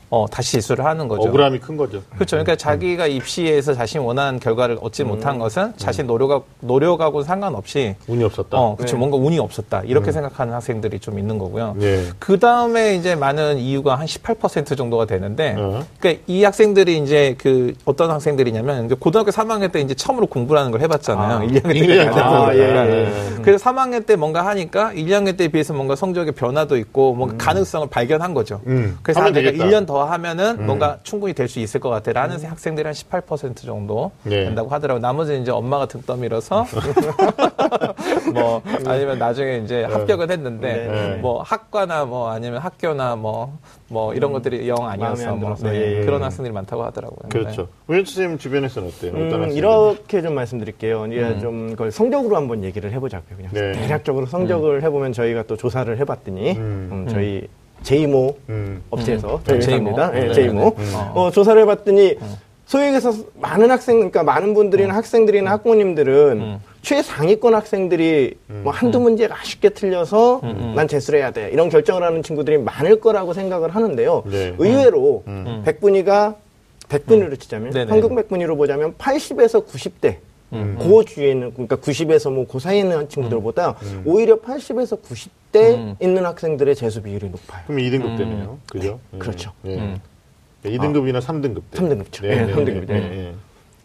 [0.09, 1.27] 어, 다시 재수를 하는 거죠.
[1.27, 2.01] 억울함이 큰 거죠.
[2.15, 2.37] 그렇죠.
[2.37, 8.57] 그러니까 자기가 입시에서 자신이 원하는 결과를 얻지 못한 것은 자신 노력하, 노력하고 상관없이 운이 없었다.
[8.57, 8.95] 어, 그렇죠.
[8.95, 8.99] 네.
[8.99, 9.81] 뭔가 운이 없었다.
[9.85, 11.75] 이렇게 생각하는 학생들이 좀 있는 거고요.
[11.81, 12.05] 예.
[12.19, 15.83] 그 다음에 이제 많은 이유가 한 18% 정도가 되는데, 어.
[15.99, 20.71] 그러니까 이 학생들이 이제 그 어떤 학생들이냐면 이제 고등학교 3학년 때 이제 처음으로 공부를 하는
[20.71, 21.37] 걸 해봤잖아요.
[21.37, 21.79] 아, 1학년 때.
[21.79, 22.13] 일안 학년 해보니까.
[22.13, 22.21] 때.
[22.21, 23.05] 아, 예, 예.
[23.07, 23.41] 음.
[23.43, 27.87] 그래서 3학년 때 뭔가 하니까 1, 2학년 때에 비해서 뭔가 성적의 변화도 있고 뭔가 가능성을
[27.89, 28.61] 발견한 거죠.
[28.67, 29.65] 음, 그래서 아, 내가 되겠다.
[29.65, 29.69] 음.
[29.69, 34.43] 1년 더 하면은 뭔가 충분히 될 수 있을 것 같아라는 학생들이 한 18% 정도 네.
[34.43, 35.01] 된다고 하더라고요.
[35.01, 36.65] 나머지는 이제 엄마가 등 떠밀어서
[38.33, 41.15] 뭐 아니면 나중에 이제 합격은 했는데 네.
[41.21, 46.05] 뭐 학과나 뭐 아니면 학교나 뭐뭐 이런 것들이 영 아니어서 뭐 네, 예, 예.
[46.05, 47.29] 그런 학생들이 많다고 하더라고요.
[47.29, 47.39] 네.
[47.39, 47.67] 그렇죠.
[47.87, 49.11] 우현수 선생님 주변에서는 어때요?
[49.13, 49.51] 음?
[49.51, 51.05] 이렇게 좀 말씀드릴게요.
[51.07, 53.37] 이제 좀 그걸 성적으로 한번 얘기를 해보자고요.
[53.37, 53.71] 그냥 네.
[53.73, 56.89] 대략적으로 성적을 해보면 저희가 또 조사를 해봤더니 음.
[56.91, 57.47] 음, 저희
[57.83, 58.81] 제이모 음.
[58.89, 59.91] 업체에서 저희 제이모.
[59.91, 60.11] 회사입니다.
[60.19, 60.75] 예, 네, 제이모.
[60.77, 60.91] 네, 네.
[61.13, 62.15] 어, 조사를 해봤더니
[62.65, 69.69] 소위 얘기해서 많은 학생, 그러니까 많은 분들이나 학생들이나 학부모님들은 최상위권 학생들이 뭐 한두 문제가 아쉽게
[69.69, 70.41] 틀려서
[70.75, 71.49] 난 재수를 해야 돼.
[71.53, 74.23] 이런 결정을 하는 친구들이 많을 거라고 생각을 하는데요.
[74.25, 74.53] 네.
[74.57, 75.23] 의외로
[75.63, 76.35] 백분위가
[76.89, 77.89] 백분위로 치자면 네네.
[77.91, 80.17] 한국 백분위로 보자면 80에서 90대
[80.49, 83.75] 그 주위에 있는 그러니까 90에서 뭐 그 사이에 있는 친구들보다
[84.05, 87.63] 오히려 80에서 90대 있는 학생들의 재수 비율이 높아요.
[87.67, 88.57] 그럼 2등급 되네요.
[88.69, 88.99] 그죠?
[89.13, 89.17] 예.
[89.17, 89.51] 그렇죠.
[89.65, 89.99] 예.
[90.63, 91.79] 2등급이나 3등급 때.
[91.79, 92.21] 3등급죠.
[92.21, 92.85] 네, 네, 네, 3등급.
[92.87, 92.99] 네, 네.
[93.09, 93.33] 네.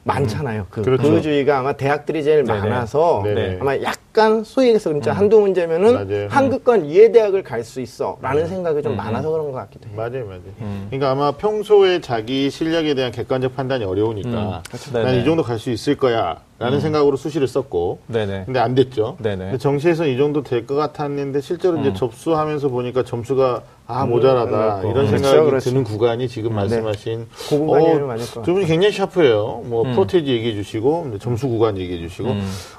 [0.04, 0.66] 많잖아요.
[0.70, 1.10] 그, 그렇죠.
[1.10, 2.58] 그 주의가 아마 대학들이 제일 네네.
[2.60, 3.58] 많아서 네네.
[3.60, 6.28] 아마 약간 소위 얘기해서 진짜 한두 문제면은 맞아요.
[6.28, 9.96] 한국권 이해 대학을 갈 수 있어 라는 생각이 좀 많아서 그런 것 같기도 해요.
[9.96, 10.42] 맞아요, 맞아요.
[10.90, 14.92] 그러니까 아마 평소에 자기 실력에 대한 객관적 판단이 어려우니까 그렇죠.
[14.92, 15.20] 난 네네.
[15.20, 18.42] 이 정도 갈 수 있을 거야 라는 생각으로 수시를 썼고 네네.
[18.46, 19.16] 근데 안 됐죠.
[19.20, 19.36] 네네.
[19.44, 24.80] 근데 정시에서 이 정도 될 것 같았는데 실제로 이제 접수하면서 보니까 점수가 아 모자라다 안
[24.82, 25.08] 이런 됐고.
[25.08, 25.70] 생각이 그렇죠, 그렇죠.
[25.70, 29.62] 드는 구간이 지금 말씀하신 그 구간이 맞을 것두 분이 굉장히 샤프해요.
[29.66, 32.28] 뭐 프로테이지 얘기해 주시고 점수 구간 얘기해 주시고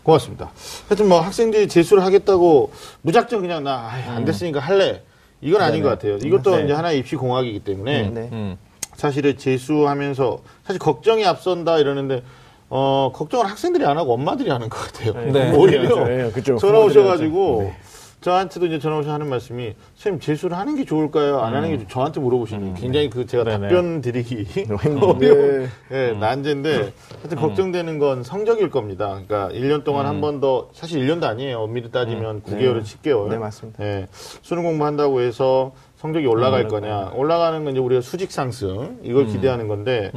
[0.03, 0.51] 고맙습니다.
[0.87, 5.01] 하여튼 뭐 학생들이 재수를 하겠다고 무작정 그냥 나 안 됐으니까 할래
[5.41, 6.17] 이건 아닌 것 같아요.
[6.17, 6.63] 이것도 네.
[6.65, 8.29] 이제 하나의 입시 공학이기 때문에 네.
[8.31, 8.57] 음.
[8.95, 12.23] 사실은 재수하면서 사실 걱정이 앞선다 이러는데
[12.69, 15.13] 어 걱정을 학생들이 안 하고 엄마들이 하는 것 같아요.
[15.31, 15.51] 네.
[15.55, 16.57] 오히려 네, 그죠.
[16.57, 17.61] 전화 오셔가지고.
[17.63, 17.75] 네.
[18.23, 21.41] 저한테도 이제 전화 오셔 하는 말씀이 선생님 재수를 하는 게 좋을까요?
[21.41, 23.67] 안 하는 게 좋- 저한테 물어보시는 굉장히 그 제가 네네.
[23.67, 24.95] 답변 드리기 힘든데.
[25.05, 29.19] 어려운 예, 난제인데 하여튼 걱정되는 건 성적일 겁니다.
[29.27, 31.59] 그러니까 1년 동안 한 번 더 사실 1년도 아니에요.
[31.59, 33.27] 엄밀히 따지면 9개월을 10개월.
[33.29, 33.83] 네, 맞습니다.
[33.83, 34.07] 예,
[34.41, 37.11] 수능 공부한다고 해서 성적이 올라갈 거냐.
[37.15, 38.99] 올라가는 건 이제 우리가 수직 상승 음.
[39.03, 40.11] 이걸 기대하는 건데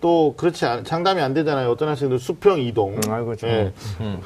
[0.00, 1.70] 또 그렇지 않, 장담이 안 되잖아요.
[1.70, 2.94] 어떤 학생들 수평 이동.
[2.94, 3.48] 음, 아이고, 좀.
[3.50, 3.72] 예.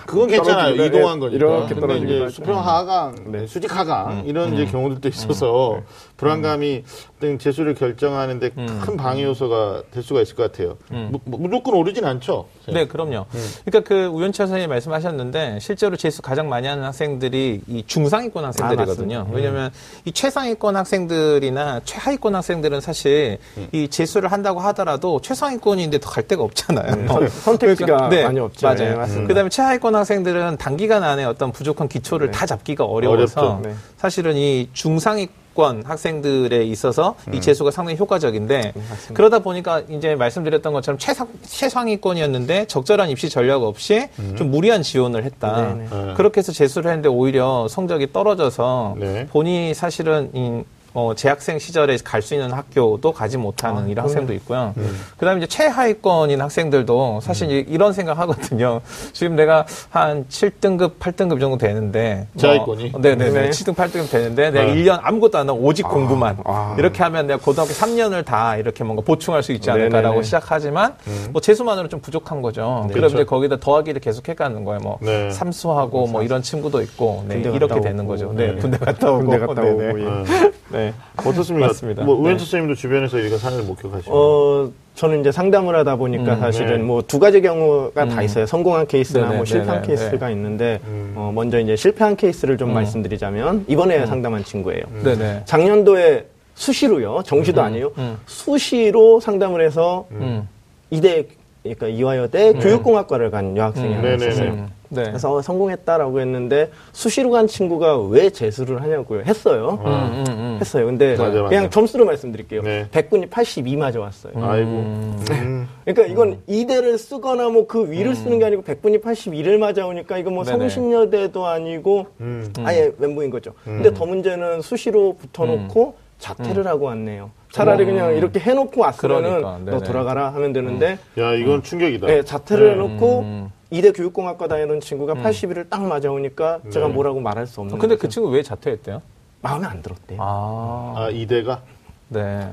[0.06, 0.74] 그건 괜찮아요.
[0.74, 1.36] 이동한 예, 거니까.
[1.36, 2.34] 이렇게 떨어지기가 이제.
[2.34, 3.46] 수평 하강, 네.
[3.46, 5.80] 수직 하강 이런 이제 경우들도 있어서
[6.16, 6.84] 불안감이
[7.16, 10.76] 어떤 재수를 결정하는데 큰 방해 요소가 될 수가 있을 것 같아요.
[10.90, 12.46] 무, 무조건 오르진 않죠.
[12.68, 13.26] 네, 그럼요.
[13.64, 19.26] 그러니까 그 우연철 선생님이 말씀하셨는데 실제로 재수 가장 많이 하는 학생들이 이 중상위권 학생들이거든요.
[19.32, 19.72] 왜냐하면
[20.04, 23.38] 이 최상위권 학생들이나 최하위권 학생들은 사실
[23.72, 27.08] 이 재수를 한다고 하더라도 최상위권 인데 더갈 데가 없잖아요.
[27.08, 28.66] 선- 선택지가 네, 많이 없죠.
[28.66, 28.78] 맞아요.
[28.90, 29.28] 네, 맞습니다.
[29.28, 33.60] 그다음에 최하위권 학생들은 단기간 안에 어떤 부족한 기초를 다 잡기가 어려워서.
[33.64, 33.74] 네.
[33.96, 38.72] 사실은 이 중상위 최하위권 학생들에 있어서 이 재수가 상당히 효과적인데
[39.14, 45.74] 그러다 보니까 이제 말씀드렸던 것처럼 최상, 최상위권이었는데 적절한 입시 전략 없이 좀 무리한 지원을 했다.
[45.74, 45.88] 네네.
[45.90, 46.14] 네.
[46.16, 49.26] 그렇게 해서 재수를 했는데 오히려 성적이 떨어져서 네.
[49.30, 54.72] 본인이 사실은 이 어, 재학생 시절에 갈 수 있는 학교도 가지 못하는 이런 학생도 있고요.
[55.18, 58.80] 그 다음에 이제 최하위권인 학생들도 사실 이- 이런 생각 하거든요.
[59.12, 62.26] 지금 내가 한 7등급, 8등급 정도 되는데.
[62.32, 62.92] 뭐 최하위권이?
[62.98, 63.30] 네네네.
[63.30, 63.50] 네.
[63.50, 64.74] 7등, 8등급 되는데 내가 네.
[64.82, 66.38] 1년 아무것도 안 하고 오직 공부만.
[66.44, 66.76] 아.
[66.78, 70.22] 이렇게 하면 내가 고등학교 3년을 다 이렇게 뭔가 보충할 수 있지 않을까라고 네네네.
[70.22, 70.94] 시작하지만
[71.32, 72.84] 뭐 재수만으로 좀 부족한 거죠.
[72.86, 73.16] 그럼 그렇죠.
[73.16, 74.80] 이제 거기다 더하기를 계속 해가는 거예요.
[74.80, 75.28] 뭐 네.
[75.30, 77.80] 삼수하고 뭐 이런 친구도 있고 네, 이렇게 오고.
[77.82, 78.32] 되는 거죠.
[78.32, 78.54] 네, 네.
[78.60, 79.18] 군대 갔다 오고.
[79.26, 79.88] 군대 갔다 네네.
[79.90, 80.52] 오고, 예.
[80.70, 80.83] 네.
[80.92, 80.94] 네.
[81.16, 81.68] 어떻습니까?
[81.68, 82.04] 맞습니다.
[82.04, 82.38] 뭐 우현 네.
[82.38, 84.12] 선생님도 주변에서 이거 사례를 목격하시고.
[84.14, 86.82] 어, 저는 이제 상담을 하다 보니까 음, 사실은 네.
[86.84, 88.22] 뭐두 가지 경우가 다 음.
[88.24, 88.46] 있어요.
[88.46, 91.12] 성공한 케이스나 네네, 뭐 실패한 네네, 케이스가 있는데, 음.
[91.16, 94.82] 어, 먼저 이제 실패한 케이스를 좀 말씀드리자면, 이번에 상담한 친구예요.
[95.02, 95.42] 네네.
[95.46, 97.22] 작년도에 수시로요.
[97.24, 97.90] 정시도 아니에요.
[97.98, 98.16] 음.
[98.26, 100.48] 수시로 상담을 해서 음.
[100.90, 101.26] 이대
[101.62, 104.26] 그러니까 이화여대 교육공학과를 간 여학생이 하나 네네네.
[104.26, 104.66] 있었어요.
[104.94, 105.02] 음.
[105.02, 105.10] 네.
[105.10, 109.22] 그래서 성공했다라고 했는데 수시로 간 친구가 왜 재수를 하냐고요.
[109.26, 109.80] 했어요.
[109.84, 110.58] 음, 음, 음.
[110.60, 110.86] 했어요.
[110.86, 111.48] 근데 맞아, 맞아.
[111.48, 112.62] 그냥 점수로 말씀드릴게요.
[112.62, 112.86] 네.
[112.92, 114.32] 100분이 82 맞아 왔어요.
[114.36, 114.70] 아이고.
[114.70, 115.68] 음.
[115.84, 120.44] 그러니까 이건 이대를 쓰거나 뭐 그 위를 쓰는 게 아니고 100분이 82를 맞아오니까 이거 뭐.
[120.44, 122.52] 성신여대도 아니고 음.
[122.64, 123.52] 아예 멘붕인 거죠.
[123.64, 127.30] 근데 더 문제는 수시로 붙어놓고 자퇴를 하고 왔네요.
[127.50, 129.80] 차라리 그냥 이렇게 해놓고 왔으면은 그러니까, 너.
[129.80, 132.06] 돌아가라 하면 되는데 야, 이건 충격이다.
[132.06, 132.72] 네, 자퇴를 네.
[132.72, 133.50] 해놓고 음.
[133.74, 136.94] 이대 교육공학과 다니던 친구가 81을 딱 맞아오니까 제가 네.
[136.94, 138.02] 뭐라고 말할 수 없는 근데 거죠.
[138.02, 139.02] 그 친구 왜 자퇴했대요?
[139.42, 140.18] 마음에 안 들었대요.
[140.22, 141.60] 아, 아, 이대가?
[142.08, 142.52] 네.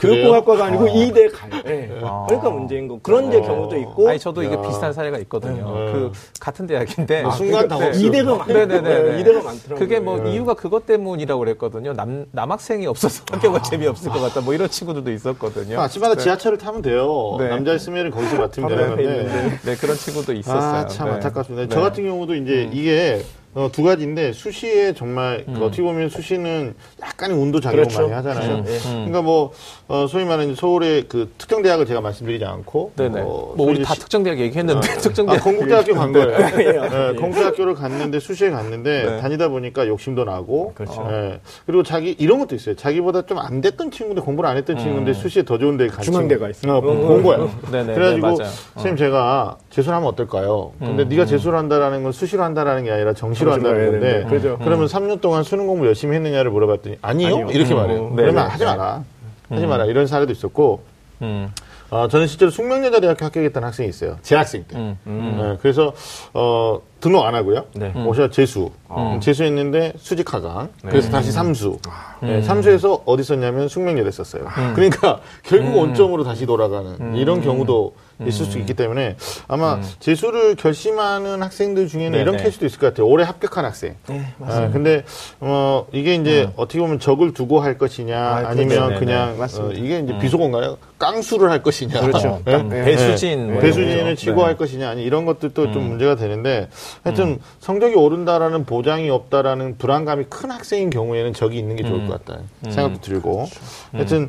[0.00, 0.88] 교육공학과가 아니고 아.
[0.88, 1.62] 이대 가요.
[1.64, 1.90] 네.
[2.02, 2.24] 아.
[2.26, 2.98] 그러니까 문제인 거.
[3.02, 3.42] 그런 이제 어.
[3.42, 4.62] 경우도 있고 아니 저도 이게 야.
[4.62, 5.78] 비슷한 사례가 있거든요.
[5.78, 5.92] 네.
[5.92, 7.68] 그 같은 대학인데 아, 순간 네.
[7.68, 8.06] 당혹스러워.
[8.08, 9.20] 이대가 많 네네네.
[9.20, 9.78] 이대가 많더라고요.
[9.78, 10.32] 그게 뭐 네.
[10.32, 11.92] 이유가 그것 때문이라고 그랬거든요.
[11.92, 14.40] 남 남학생이 없어서 학교가 재미없을 것 같다.
[14.40, 15.80] 뭐 이런 친구들도 있었거든요.
[15.80, 17.36] 아침마다 지하철을 타면 돼요.
[17.38, 17.48] 네.
[17.48, 19.20] 남자 있으면 거기서 맡으면 바로 되는 옆에 건데.
[19.20, 19.58] 있는데.
[19.64, 20.60] 네 그런 친구도 있었어요.
[20.62, 21.14] 아, 참 네.
[21.14, 21.68] 안타깝습니다.
[21.68, 21.74] 네.
[21.74, 27.36] 저 같은 경우도 이제 이게 어, 두 가지인데 수시에 정말 그 어떻게 보면 수시는 약간의
[27.36, 28.02] 운도 작용을 그렇죠.
[28.02, 28.62] 많이 하잖아요.
[28.62, 28.72] 그렇죠.
[28.88, 28.92] 예.
[28.94, 29.52] 그러니까 뭐
[29.88, 33.20] 어, 소위 말하는 서울의 그 특정 대학을 제가 말씀드리지 않고 네네.
[33.22, 36.30] 어, 뭐 우리 다 시- 특정 대학 얘기했는데 특정 아, 대학 건국대학교 간 거예요.
[36.60, 36.72] 예.
[36.72, 39.20] 네, 건국대학교를 갔는데 수시에 갔는데 네.
[39.20, 41.04] 다니다 보니까 욕심도 나고, 그렇죠.
[41.10, 41.40] 예.
[41.66, 42.76] 그리고 자기 이런 것도 있어요.
[42.76, 46.02] 자기보다 좀 안 됐던 친구인데 공부를 안 했던 친구인데 수시에 더 좋은 데 간.
[46.02, 46.48] 중앙대가.
[46.50, 46.74] 있어요.
[46.76, 47.48] 어, 본 거야.
[47.72, 48.44] 네네, 그래가지고 네.
[48.74, 50.72] 선생님 제가 재수를 하면 어떨까요?
[50.78, 54.26] 근데 네가 재수를 한다라는 건 수시로 한다라는 게 아니라 정시 로 정시로 한다는 해야 건데.
[54.28, 54.58] 그죠.
[54.62, 57.48] 그러면 3년 동안 수능 공부 열심히 했느냐를 물어봤더니 아니요, 아니요.
[57.50, 57.76] 이렇게 음.
[57.76, 58.02] 말해요.
[58.10, 58.70] 네, 그러면 네, 하지 네.
[58.70, 59.04] 마라.
[59.48, 59.84] 하지 마라.
[59.86, 60.82] 이런 사례도 있었고.
[61.22, 61.52] 음,
[61.90, 64.16] 어, 저는 실제로 숙명여자대학교 합격했던 학생이 있어요.
[64.22, 64.76] 재학생 때.
[64.76, 65.92] 음, 네, 그래서
[66.32, 67.64] 어, 등록 안 하고요.
[67.74, 67.92] 네.
[68.06, 68.70] 오셔 재수.
[68.90, 70.70] 음, 재수했는데 수직 하강.
[70.86, 71.12] 그래서 음.
[71.12, 71.78] 다시 삼수.
[71.88, 72.16] 아.
[72.22, 74.44] 네, 삼수에서 어디 썼냐면 숙명여대 썼어요.
[74.74, 77.94] 그러니까 결국 원점으로 다시 돌아가는 이런 경우도
[78.26, 79.16] 있을 수 있기 때문에
[79.48, 82.42] 아마 재수를 결심하는 학생들 중에는 이런 네네.
[82.42, 83.06] 케이스도 있을 것 같아요.
[83.06, 83.94] 올해 합격한 학생.
[84.08, 85.04] 네, 아, 근데
[85.40, 88.86] 어 이게 이제 어떻게 보면 적을 두고 할 것이냐 아, 아, 니면 그렇죠.
[88.88, 88.98] 네네.
[88.98, 89.74] 그냥 맞습니다.
[89.74, 90.76] 어, 이게 이제 비속어인가요?
[90.98, 92.00] 깡수를 할 것이냐.
[92.00, 92.42] 그렇죠.
[92.44, 92.52] 네?
[92.52, 94.16] 깡- 배수진 뭐 배수진을 이런 거죠.
[94.16, 94.42] 치고 네.
[94.42, 96.68] 할 것이냐 아니 이런 것들도 좀 문제가 되는데
[97.02, 102.40] 하여튼 성적이 오른다라는 보장이 없다라는 불안감이 큰 학생인 경우에는 적이 있는 게 좋을 것 같다
[102.70, 103.46] 생각도 들고
[103.92, 104.28] 하여튼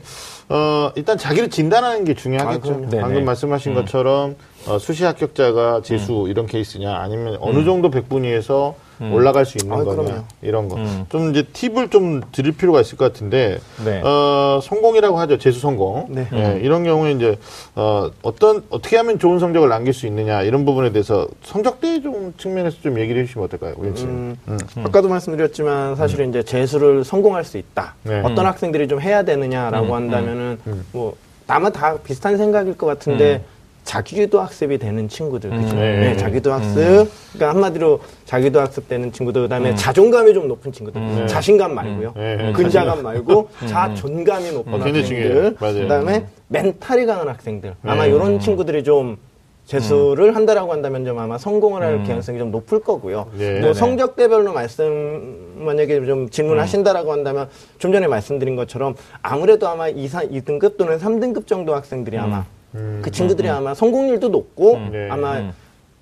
[0.51, 2.87] 어 일단 자기를 진단하는 게 중요하겠죠.
[2.93, 3.01] 아.
[3.01, 4.35] 방금 말씀하신 것처럼
[4.67, 8.75] 어, 수시 합격자가 재수 이런 케이스냐 아니면 어느 정도 백분위에서
[9.09, 10.23] 올라갈 수 있는 아, 거냐 그럼요.
[10.41, 10.77] 이런 거.
[11.09, 14.01] 좀 이제 팁을 좀 드릴 필요가 있을 것 같은데 네.
[14.03, 15.37] 어, 성공이라고 하죠.
[15.39, 16.05] 재수 성공.
[16.09, 16.27] 네.
[16.33, 17.37] 예, 이런 경우에 이제
[17.75, 22.77] 어, 어떤 어떻게 하면 좋은 성적을 남길 수 있느냐 이런 부분에 대해서 성적대 좀 측면에서
[22.81, 24.03] 좀 얘기를 해주시면 어떨까요, 우현 씨?
[24.05, 24.35] 음,
[24.83, 27.95] 아까도 말씀드렸지만 사실은 이제 재수를 성공할 수 있다.
[28.03, 28.21] 네.
[28.23, 30.59] 어떤 학생들이 좀 해야 되느냐라고 한다면은
[30.91, 31.15] 뭐
[31.47, 33.43] 아마 다 비슷한 생각일 것 같은데
[33.83, 35.75] 자기도 학습이 되는 친구들, 그죠?
[35.75, 35.99] 네.
[35.99, 37.09] 네, 자기도 학습.
[37.33, 42.51] 그러니까 한마디로 자기도 학습 되는 친구들, 그다음에 자존감이 좀 높은 친구들, 자신감 말고요, 네, 네,
[42.53, 44.81] 근자감 말고 자존감이 높은.
[44.81, 45.55] 학생들.
[45.55, 47.75] 그다음에 멘탈이 강한 학생들.
[47.83, 48.09] 아마 네.
[48.09, 49.17] 이런 친구들이 좀
[49.65, 53.27] 재수를 한다라고 한다면 좀 아마 성공을 할 가능성이 좀 높을 거고요.
[53.37, 53.61] 네.
[53.61, 53.73] 뭐.
[53.73, 60.77] 성적대별로 말씀 만약에 좀 질문하신다라고 한다면 좀 전에 말씀드린 것처럼 아무래도 아마 2, 4, 2등급
[60.77, 62.43] 또는 3등급 정도 학생들이 아마
[63.01, 65.09] 그 친구들이 아마 성공률도 높고 네.
[65.09, 65.51] 아마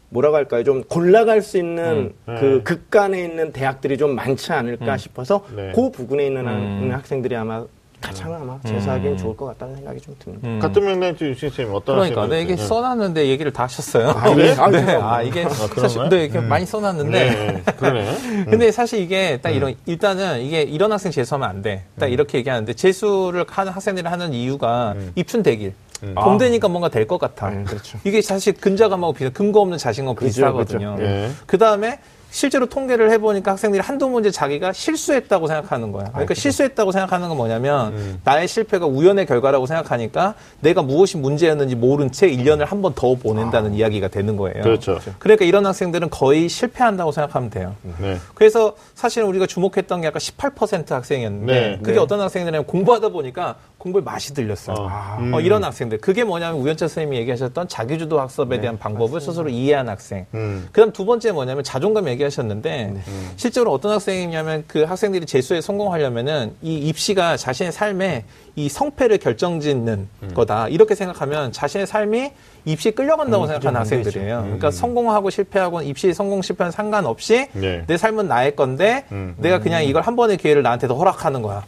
[0.10, 0.63] 뭐라고 할까요?
[0.63, 2.36] 좀 골라갈 수 있는 네.
[2.39, 5.71] 그 극간에 있는 대학들이 좀 많지 않을까 싶어서 네.
[5.75, 7.63] 그 부분에 있는 학- 학생들이 아마
[8.01, 10.47] 가장 아마 재수하기엔 좋을 것 같다는 생각이 좀 듭니다.
[10.47, 10.58] 음.
[10.60, 12.55] 같은 맥락에서 유신 쌤이 어떤 그러니까 네, 이게?
[12.55, 14.08] 써놨는데 얘기를 다 하셨어요.
[14.10, 14.55] 아, 그래요?
[14.58, 14.93] 아, 네?
[14.95, 15.82] 아 이게 그런가요?
[15.82, 18.45] 사실 네, 이렇게 많이 써놨는데 네, 그러네.
[18.49, 21.84] 근데 사실 이게 딱 이런 일단은 이게 이런 학생 재수하면 안 돼.
[21.99, 25.73] 딱 이렇게 얘기하는데 재수를 하는 학생들이 하는 이유가 입춘 대길.
[26.15, 27.49] 봄 되니까 뭔가 될 것 같아.
[27.49, 27.99] 음, 그렇죠.
[28.03, 30.95] 이게 사실 근자감하고 비슷, 근거 없는 자신감 그죠, 비슷하거든요.
[30.95, 31.05] 그죠.
[31.07, 31.29] 예.
[31.45, 31.99] 그 다음에
[32.32, 36.06] 실제로 통계를 해보니까 학생들이 한두 문제 자기가 실수했다고 생각하는 거야.
[36.12, 42.30] 그러니까 실수했다고 생각하는 건 뭐냐면 나의 실패가 우연의 결과라고 생각하니까 내가 무엇이 문제였는지 모른 채
[42.30, 44.62] 1년을 한 번 더 보낸다는 이야기가 되는 거예요.
[44.63, 45.00] 그렇죠.
[45.20, 47.76] 그러니까 이런 학생들은 거의 실패한다고 생각하면 돼요.
[48.00, 48.18] 네.
[48.36, 51.78] 그래서 사실은 우리가 주목했던 게 아까 18% 학생이었는데 네.
[51.80, 52.00] 그게 네.
[52.00, 54.76] 어떤 학생들이냐면 공부하다 보니까 공부에 맛이 들렸어요.
[54.78, 54.89] 어.
[55.34, 56.00] 어, 이런 학생들.
[56.00, 60.26] 그게 뭐냐면 우연차 선생님이 얘기하셨던 자기주도 학습에 대한 방법을 스스로 이해한 학생.
[60.34, 60.68] 음.
[60.72, 62.95] 그 다음 두 번째 뭐냐면 자존감 얘기 하셨는데
[63.36, 70.34] 실제로 어떤 학생이냐면 그 학생들이 재수에 성공하려면은 이 입시가 자신의 삶에 이 성패를 결정짓는 음.
[70.34, 70.67] 거다.
[70.67, 72.32] 이렇게 생각하면 자신의 삶이
[72.65, 73.80] 입시에 끌려간다고 음, 생각하는.
[73.80, 74.41] 학생들이에요.
[74.43, 77.84] 그러니까 성공하고 실패하고 입시 성공 실패는 상관없이 네.
[77.88, 79.36] 내 삶은 나의 건데 음.
[79.38, 81.63] 내가 그냥 이걸 한 번의 기회를 나한테 더 허락하는 거야.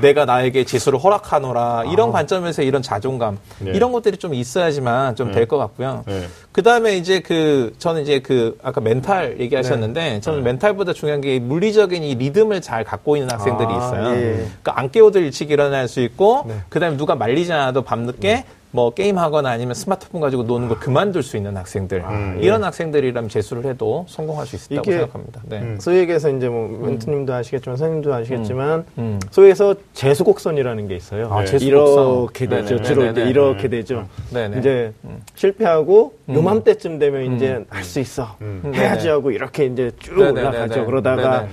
[0.00, 3.64] 내가 나에게 재수를 허락하노라 이런 관점에서 이런 자존감 아.
[3.64, 3.72] 네.
[3.72, 6.04] 이런 것들이 좀 있어야지만 좀 될 것 같고요.
[6.06, 6.26] 네.
[6.52, 10.20] 그 다음에 이제 그, 저는 이제 그, 아까 멘탈 얘기하셨는데, 네.
[10.20, 14.16] 저는 멘탈보다 중요한 게 물리적인 이 리듬을 잘 갖고 있는 학생들이 아, 있어요.
[14.16, 14.32] 예.
[14.34, 16.54] 그러니까 안 깨워도 일찍 일어날 수 있고, 네.
[16.68, 21.36] 그 다음에 누가 말리지 않아도 밤늦게 뭐 게임하거나 아니면 스마트폰 가지고 노는 걸 그만둘 수
[21.36, 22.04] 있는 학생들.
[22.40, 25.40] 이런 학생들이라면 재수를 해도 성공할 수 있다고 생각합니다.
[25.44, 25.58] 네.
[25.58, 25.78] 음.
[25.80, 29.18] 소위 얘기해서 이제 뭐 멘트님도 아시겠지만 선생님도 아시겠지만 음.
[29.30, 31.28] 소위에서 재수 곡선이라는 게 있어요.
[31.32, 31.66] 아, 재수곡선.
[31.68, 32.76] 이렇게 되죠.
[32.76, 32.82] 네네.
[32.82, 33.30] 주로 네네네.
[33.30, 34.06] 이렇게 되죠.
[34.32, 34.58] 네네.
[34.60, 34.92] 이제
[35.34, 38.70] 실패하고 요맘때쯤 되면 이제 할 수 있어 음.
[38.72, 39.10] 해야지 네네.
[39.10, 40.16] 하고 이렇게 이제 쭉.
[40.18, 40.86] 올라가죠.
[40.86, 41.52] 그러다가 네네.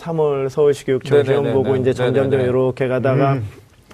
[0.00, 1.52] 3월 서울시 교육청 시험 네네네네.
[1.54, 2.40] 보고 이제 점점점.
[2.40, 3.38] 이렇게 가다가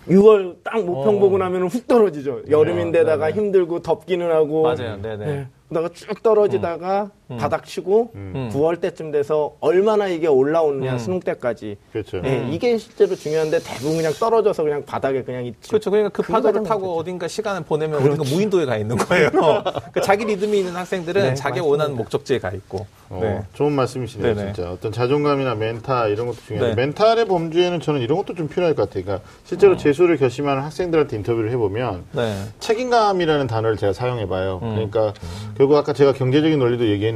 [0.09, 1.19] 6월 딱 모평 어.
[1.19, 2.42] 보고 나면 훅 떨어지죠.
[2.49, 3.38] 여름인데다가 네네.
[3.40, 5.01] 힘들고 덥기는 하고 맞아요.
[5.01, 5.27] 네네.
[5.27, 5.49] 네.
[5.69, 8.51] 그러다가 쭉 떨어지다가 바닥 치고 음.
[8.53, 10.99] 9월 때쯤 돼서 얼마나 이게 올라오느냐 음.
[10.99, 12.21] 수능 때까지 그렇죠.
[12.21, 15.69] 네, 이게 실제로 중요한데 대부분 그냥 떨어져서 그냥 바닥에 그냥 있죠.
[15.71, 15.91] 그렇죠.
[15.91, 17.01] 그러니까 그 파도를 타고 문제죠.
[17.01, 19.31] 어딘가 시간을 보내면 어딘가 무인도에 가 있는 거예요.
[19.33, 21.59] 그러니까 자기 리듬이 있는 학생들은 네, 자기.
[21.59, 22.87] 원하는 목적지에 가 있고.
[23.09, 23.41] 어, 네.
[23.55, 24.53] 좋은 말씀이시네요, 네네.
[24.53, 24.71] 진짜.
[24.71, 26.83] 어떤 자존감이나 멘탈 이런 것도 중요한데, 네.
[26.87, 29.05] 멘탈의 범주에는 저는 이런 것도 좀 필요할 것 같아요.
[29.05, 29.79] 그러니까 실제로 음.
[29.79, 32.37] 재수를 결심하는 학생들한테 인터뷰를 해보면, 네.
[32.59, 34.61] 책임감이라는 단어를 제가 사용해봐요.
[34.62, 34.75] 음.
[34.75, 35.15] 그러니까
[35.57, 37.15] 결국 아까 제가 경제적인 논리도 얘기했는데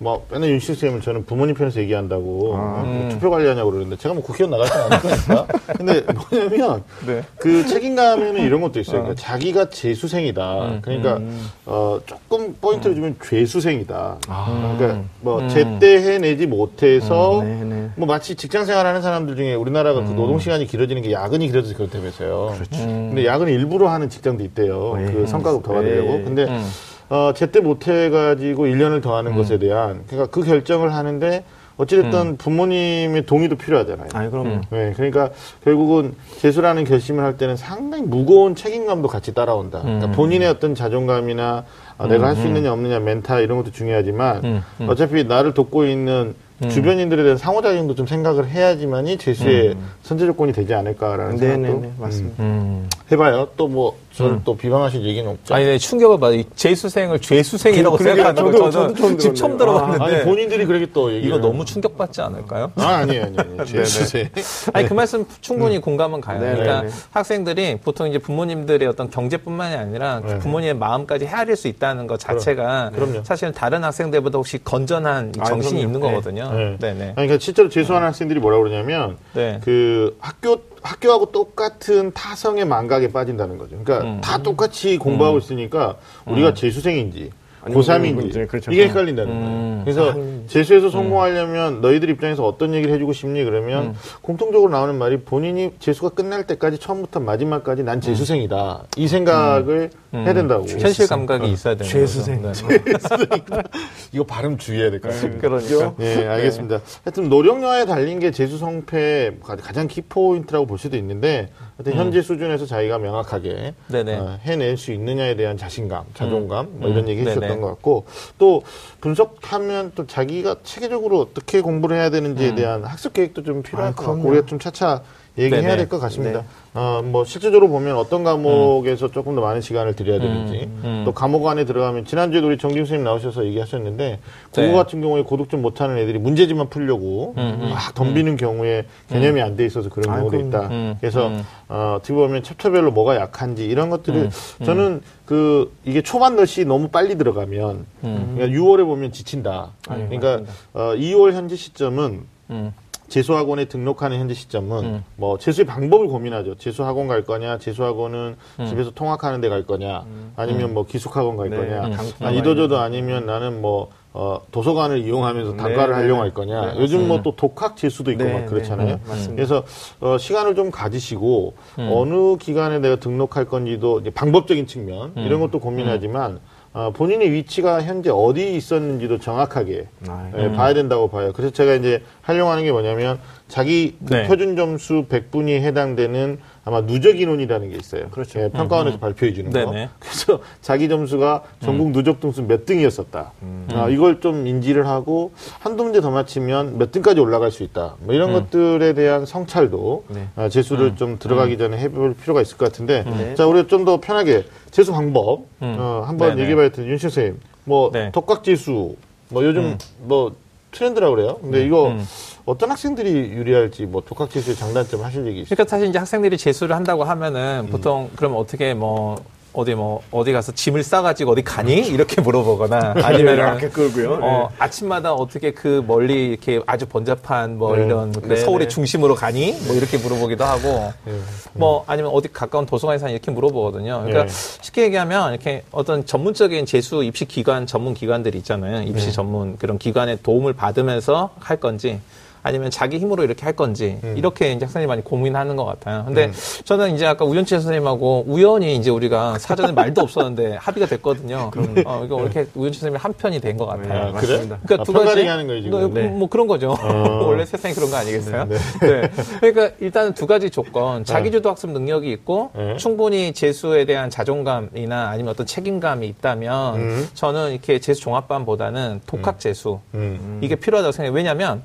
[0.00, 3.08] 뭐 맨날 윤식 쌤은 저는 부모님 편에서 얘기한다고 뭐 음.
[3.10, 5.46] 투표 관리하냐고 그러는데 제가 뭐 국회의원 아닐 거니까.
[5.76, 7.22] 근데 뭐냐면 네.
[7.36, 9.02] 그 책임감에는 이런 것도 있어요.
[9.02, 10.68] 그러니까 자기가 재수생이다.
[10.68, 10.78] 음.
[10.82, 11.20] 그러니까
[11.66, 14.18] 어 조금 포인트를 주면 죄수생이다.
[14.28, 14.76] 아.
[14.78, 15.48] 그러니까 뭐 음.
[15.48, 17.90] 제때 해내지 못해서 네, 네.
[17.96, 20.06] 뭐 마치 직장 생활하는 사람들 중에 우리나라가 음.
[20.06, 22.52] 그 노동 시간이 길어지는 게 야근이 길어져서 그렇다면서요.
[22.54, 22.86] 그렇죠.
[22.86, 24.94] 근데 야근을 일부러 하는 직장도 있대요.
[24.96, 25.12] 네.
[25.12, 26.18] 그 성과급 더 받으려고.
[26.18, 26.22] 네.
[26.22, 26.64] 근데 음.
[27.10, 31.44] 어, 제때 못 해가지고 1년을 더 하는 것에 대한 그러니까 그 결정을 하는데
[31.78, 32.36] 어찌됐든 음.
[32.36, 34.08] 부모님의 동의도 필요하잖아요.
[34.12, 35.30] 아니 그럼 네, 그러니까
[35.62, 39.80] 결국은 재수라는 결심을 할 때는 상당히 무거운 책임감도 같이 따라온다.
[39.82, 40.12] 그러니까 음.
[40.12, 41.64] 본인의 어떤 자존감이나
[41.96, 44.88] 아, 내가 할 수 있느냐 없느냐 멘탈 이런 것도 중요하지만 음, 음.
[44.88, 46.34] 어차피 나를 돕고 있는
[46.68, 52.42] 주변인들에 대한 상호작용도 좀 생각을 해야지만이 재수의 선제 조건이 되지 않을까라는 생각도 네네네 맞습니다.
[52.42, 52.88] 음.
[53.12, 53.48] 해봐요.
[53.56, 55.54] 또 뭐 저를 또 비방하실 얘기는 없죠.
[55.54, 56.34] 아니, 네, 충격을 받아.
[56.34, 58.16] 이 재수생을 죄수생이라고 그러게요.
[58.24, 59.58] 생각하는 저도- 거 저는 저도 처음 지금 처음.
[59.58, 60.04] 들어봤는데.
[60.04, 62.72] 아 니 본인들이 그렇게 또 얘기를 이거 너무 충격받지 않을까요?
[62.76, 63.38] 아, 아니에요, 아니에요.
[63.60, 63.64] 아니에요.
[63.64, 64.28] 재수생.
[64.72, 66.40] 아니 그 말씀 충분히 공감은 가요.
[66.40, 66.94] 네, 그러니까 네, 네.
[67.12, 70.38] 학생들이 보통 이제 부모님들의 어떤 경제뿐만이 아니라 그 네.
[70.40, 73.22] 부모님의 마음까지 헤아릴 수 있다는 것 자체가 그럼요.
[73.24, 75.86] 사실은 다른 학생들보다 혹시 건전한 이 아, 정신이 그럼요.
[75.86, 76.08] 있는 네.
[76.14, 76.52] 거거든요.
[76.52, 76.76] 네.
[76.80, 77.04] 네, 네.
[77.04, 79.60] 아니, 그러니까 실제로 재수하는 학생들이 뭐라고 그러냐면 네.
[79.62, 83.78] 그 학교 학교하고 똑같은 타성의 망각에 빠진다는 거죠.
[83.82, 84.20] 그러니까 음.
[84.20, 87.32] 다 똑같이 공부하고 있으니까 우리가 재수생인지 아니면
[87.74, 88.70] 고3인지 이제 그렇죠.
[88.72, 89.40] 이게 헷갈린다는 음.
[89.40, 89.84] 거예요.
[89.84, 93.44] 그래서 재수에서 성공하려면 너희들 입장에서 어떤 얘기를 해주고 싶니?
[93.44, 93.94] 그러면 음.
[94.22, 98.84] 공통적으로 나오는 말이 본인이 재수가 끝날 때까지 처음부터 마지막까지 난 재수생이다.
[98.96, 100.64] 이 생각을 해야 된다고.
[100.64, 100.80] 음.
[100.80, 102.42] 현실 감각이 있어야 되는 죄수생.
[102.42, 102.68] 거죠.
[102.68, 102.78] 네.
[104.12, 105.40] 이거 발음 주의해야 될 것 같습니다.
[105.40, 105.94] 그러니까.
[106.00, 106.80] 예, 알겠습니다.
[107.04, 112.98] 하여튼 노력여하에 달린 게 재수 성패 가장 키포인트라고 볼 수도 있는데 하여튼 현재 수준에서 자기가
[112.98, 114.04] 명확하게 음.
[114.08, 117.08] 어, 해낼 수 있느냐에 대한 자신감, 자존감 뭐 이런 음.
[117.08, 117.60] 얘기 해주셨던 네네.
[117.60, 118.06] 것 같고
[118.38, 118.62] 또
[119.00, 124.06] 분석하면 또 자기가 체계적으로 어떻게 공부를 해야 되는지에 대한 학습 계획도 좀 필요할 아, 것
[124.06, 124.28] 같고.
[124.28, 125.02] 우리가 좀 차차
[125.38, 125.76] 얘기해야.
[125.76, 126.40] 될 것 같습니다.
[126.40, 126.46] 네.
[126.74, 131.02] 어, 뭐 실질적으로 보면 어떤 과목에서 조금 더 많은 시간을 들여야 되는지 음.
[131.04, 134.18] 또 과목 안에 들어가면 지난주에도 우리 정김 선생님 나오셔서 얘기하셨는데
[134.52, 134.66] 네.
[134.66, 139.56] 국어 같은 경우에 고득 좀 못하는 애들이 문제지만 풀려고 음, 막 덤비는 경우에 개념이 안
[139.56, 140.68] 돼 있어서 그런 경우도 있다.
[140.68, 141.32] 음, 그래서
[141.68, 144.20] 어, 어떻게 보면 챕터별로 뭐가 약한지 이런 것들을
[144.60, 148.32] 음, 저는 그 이게 초반 넛이 너무 빨리 들어가면 음.
[148.36, 149.70] 그러니까 6월에 보면 지친다.
[149.82, 150.42] 그러니까
[150.74, 152.72] 어, 2월 현재 시점은 음.
[153.08, 156.56] 재수학원에 등록하는 현재 시점은 뭐 재수의 방법을 고민하죠.
[156.56, 158.36] 재수학원 갈 거냐, 재수학원은
[158.68, 160.04] 집에서 통학하는 데 갈 거냐,
[160.36, 161.96] 아니면 뭐 기숙학원 갈 네, 거냐, 음.
[162.20, 166.72] 아, 이도저도 아니면 나는 뭐 어, 도서관을 이용하면서 단과를 네, 하려고 네, 할 거냐.
[166.74, 168.86] 네, 요즘 뭐 또 독학 재수도 있고 네, 막 그렇잖아요.
[168.88, 169.34] 네, 맞습니다.
[169.34, 169.64] 그래서
[170.00, 176.40] 어, 시간을 좀 가지시고 어느 기간에 내가 등록할 건지도 이제 방법적인 측면 이런 것도 고민하지만
[176.74, 181.32] 어, 본인의 위치가 현재 어디 있었는지도 정확하게 아, 예, 봐야 된다고 봐요.
[181.34, 184.26] 그래서 제가 이제 하려고 하는 게 뭐냐면 자기 그 네.
[184.28, 188.10] 표준 점수 100분이 해당되는 아마 누적 인원이라는 게 있어요.
[188.10, 188.40] 그렇죠.
[188.40, 189.58] 예, 평가원에서 발표해 주는 거.
[189.58, 189.88] 네네.
[189.98, 193.32] 그래서 자기 점수가 전국 누적 등수 몇 등이었었다.
[193.72, 197.96] 아, 이걸 좀 인지를 하고 한두 문제 더 맞히면 몇 등까지 올라갈 수 있다.
[198.00, 200.28] 뭐 이런 것들에 대한 성찰도 네.
[200.36, 203.34] 아, 재수를 좀 들어가기 전에 해볼 필요가 있을 것 같은데 네.
[203.34, 206.38] 자 우리가 좀 더 편하게 재수 방법 어, 한번.
[206.38, 208.10] 얘기해봐야 텐데 윤식 선생님 뭐 네.
[208.12, 208.96] 독학재수
[209.30, 210.34] 뭐 요즘 뭐
[210.70, 211.38] 트렌드라고 그래요.
[211.40, 212.04] 근데 이거 음.
[212.44, 215.54] 어떤 학생들이 유리할지 뭐 독학재수의 장단점 하실 얘기 있어요?
[215.54, 219.16] 그러니까 사실 이제 학생들이 재수를 한다고 하면은 보통 그럼 어떻게 뭐
[219.58, 224.20] 어디 뭐 어디 가서 짐을 싸가지고 어디 가니 이렇게 물어보거나 아니면은 이렇게 끌고요.
[224.22, 227.84] 어, 아침마다 어떻게 그 멀리 이렇게 아주 번잡한 뭐 네.
[227.84, 228.72] 이런 그 네, 서울의 네.
[228.72, 231.12] 중심으로 가니 뭐 이렇게 물어보기도 하고 네.
[231.54, 234.04] 뭐 아니면 어디 가까운 도서관에 사니 이렇게 물어보거든요.
[234.04, 234.58] 그러니까 네.
[234.62, 238.82] 쉽게 얘기하면 이렇게 어떤 전문적인 재수 입시 기관 전문 기관들이 있잖아요.
[238.82, 239.12] 입시 네.
[239.12, 241.98] 전문 그런 기관의 도움을 받으면서 할 건지
[242.48, 244.14] 아니면 자기 힘으로 이렇게 할 건지 음.
[244.16, 246.04] 이렇게 이제 학생들이 많이 고민하는 것 같아요.
[246.06, 246.30] 근데
[246.64, 251.50] 저는 이제 아까 우연치 선생님하고 우연히 이제 우리가 사전에 말도 없었는데 합의가 됐거든요.
[251.84, 254.02] 어, 이거 이렇게 우연치 선생님이 한 편이 된 것 같아요.
[254.02, 254.38] 아, 네, 그래?
[254.38, 255.78] 그러니까 아, 두 가지 하는 거예요, 지금?
[255.80, 256.02] 뭐, 네.
[256.08, 256.76] 뭐 그런 거죠.
[256.80, 257.24] 어.
[257.26, 258.46] 원래 세상이 그런 거 아니겠어요?
[258.80, 259.10] 네.
[259.40, 261.04] 그러니까 일단은 두 가지 조건.
[261.04, 262.76] 자기주도 학습 능력이 있고 네.
[262.76, 267.08] 충분히 재수에 대한 자존감이나 아니면 어떤 책임감이 있다면 음.
[267.14, 270.38] 저는 이렇게 재수 종합반보다는 독학 재수 음.
[270.40, 271.14] 이게 필요하다고 생각해요.
[271.16, 271.62] 왜냐하면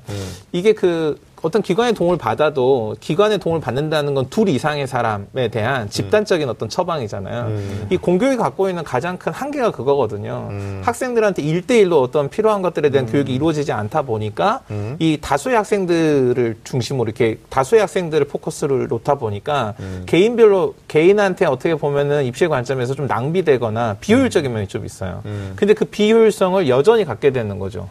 [0.52, 6.48] 이게 그 어떤 기관의 도움을 받아도 기관의 도움을 받는다는 건 둘 이상의 사람에 대한 집단적인
[6.48, 7.42] 어떤 처방이잖아요.
[7.48, 7.86] 음.
[7.90, 10.48] 이 공교육이 갖고 있는 가장 큰 한계가 그거거든요.
[10.50, 10.80] 음.
[10.82, 14.96] 학생들한테 일대일로 어떤 필요한 것들에 대한 교육이 이루어지지 않다 보니까 음.
[14.98, 20.04] 이 다수의 학생들을 중심으로 이렇게 다수의 학생들을 포커스를 놓다 보니까 음.
[20.06, 25.20] 개인별로 개인한테 어떻게 보면은 입시의 관점에서 좀 낭비되거나 비효율적인 면이 좀 있어요.
[25.26, 25.52] 음.
[25.56, 27.90] 근데 그 비효율성을 여전히 갖게 되는 거죠.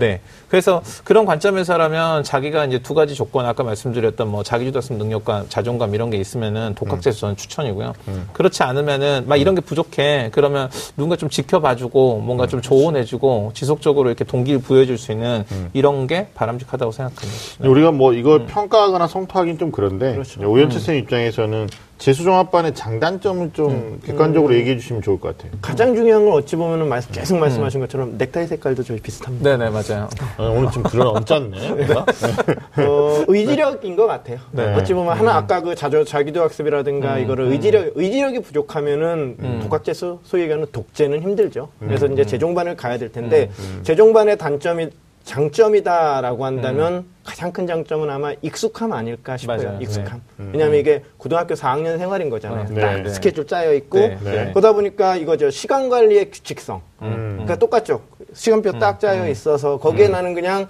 [0.00, 0.10] 음.
[0.10, 0.20] 네.
[0.48, 6.10] 그래서 그런 관점에서라면 자기가 이제 두 가지 조건 아까 말씀드렸던 뭐 자기주도성 능력과 자존감 이런
[6.10, 7.92] 게 있으면은 독학재수 저는 추천이고요.
[8.32, 10.30] 그렇지 않으면은 막 이런 게 부족해.
[10.32, 16.28] 그러면 누군가 좀 지켜봐주고 뭔가 좀 조언해주고 지속적으로 이렇게 동기를 부여줄 수 있는 이런 게
[16.34, 17.32] 바람직하다고 생각합니다.
[17.60, 17.68] 네.
[17.68, 20.40] 우리가 뭐 이걸 평가하거나 성토하기는 좀 그런데 그렇죠.
[20.40, 21.68] 오연채 선생 입장에서는
[22.00, 25.52] 재수종합반의 장단점을 좀 객관적으로 얘기해 주시면 좋을 것 같아요.
[25.60, 29.56] 가장 중요한 건 어찌 보면은 말씀- 계속 말씀하신 것처럼 넥타이 색깔도 저희 비슷합니다.
[29.58, 30.08] 네네, 맞아요.
[30.38, 31.68] 아, 오늘 좀 글을 얹었네.
[31.68, 32.06] 뭔가?
[32.88, 34.38] 어, 의지력인 것 같아요.
[34.50, 34.74] 네.
[34.74, 40.66] 어찌 보면 하나 아까 그 자조, 자기도 학습이라든가 이거를 의지력 의지력이 부족하면은 독학재수 소위 얘기하는
[40.72, 41.68] 독재는 힘들죠.
[41.78, 43.50] 그래서 이제 재종반을 가야 될 텐데
[43.82, 44.88] 재종반의 단점이
[45.24, 49.62] 장점이다라고 한다면 가장 큰 장점은 아마 익숙함 아닐까 싶어요.
[49.62, 49.78] 맞아요.
[49.80, 50.20] 익숙함.
[50.38, 52.66] 왜냐하면 이게 고등학교 4학년 생활인 거잖아요.
[52.70, 52.80] 네.
[52.80, 53.08] 딱 네, 네.
[53.10, 54.50] 스케줄 짜여 있고 네, 네.
[54.50, 56.80] 그러다 보니까 이거죠 시간 관리의 규칙성.
[57.02, 57.30] 음.
[57.32, 58.02] 그러니까 똑같죠.
[58.32, 60.68] 시간표 딱 짜여 있어서 거기에 나는 그냥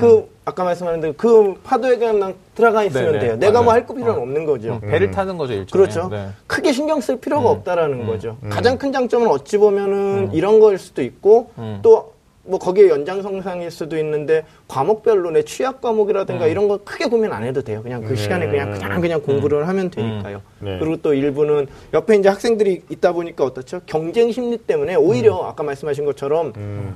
[0.00, 3.36] 그 아까 말씀하신 대로 그 파도에 그냥 난 들어가 있으면 네네, 돼요.
[3.36, 3.72] 내가 뭐.
[3.72, 4.80] 할 필요는 없는 거죠.
[4.80, 5.70] 배를 타는 거죠, 일종의.
[5.70, 6.08] 그렇죠.
[6.08, 6.28] 네.
[6.46, 8.38] 크게 신경 쓸 필요가 없다라는 거죠.
[8.48, 11.50] 가장 큰 장점은 어찌 보면은 이런 거일 수도 있고
[11.82, 12.13] 또
[12.46, 17.62] 뭐 거기에 연장성상일 수도 있는데 과목별로 내 취약 과목이라든가 이런 거 크게 고민 안 해도
[17.62, 17.82] 돼요.
[17.82, 20.42] 그냥 그 시간에 그냥 그냥 그냥 공부를 하면 되니까요.
[20.60, 20.78] 네.
[20.78, 23.80] 그리고 또 일부는 옆에 이제 학생들이 있다 보니까 어떻죠?
[23.86, 26.52] 경쟁 심리 때문에 오히려 아까 말씀하신 것처럼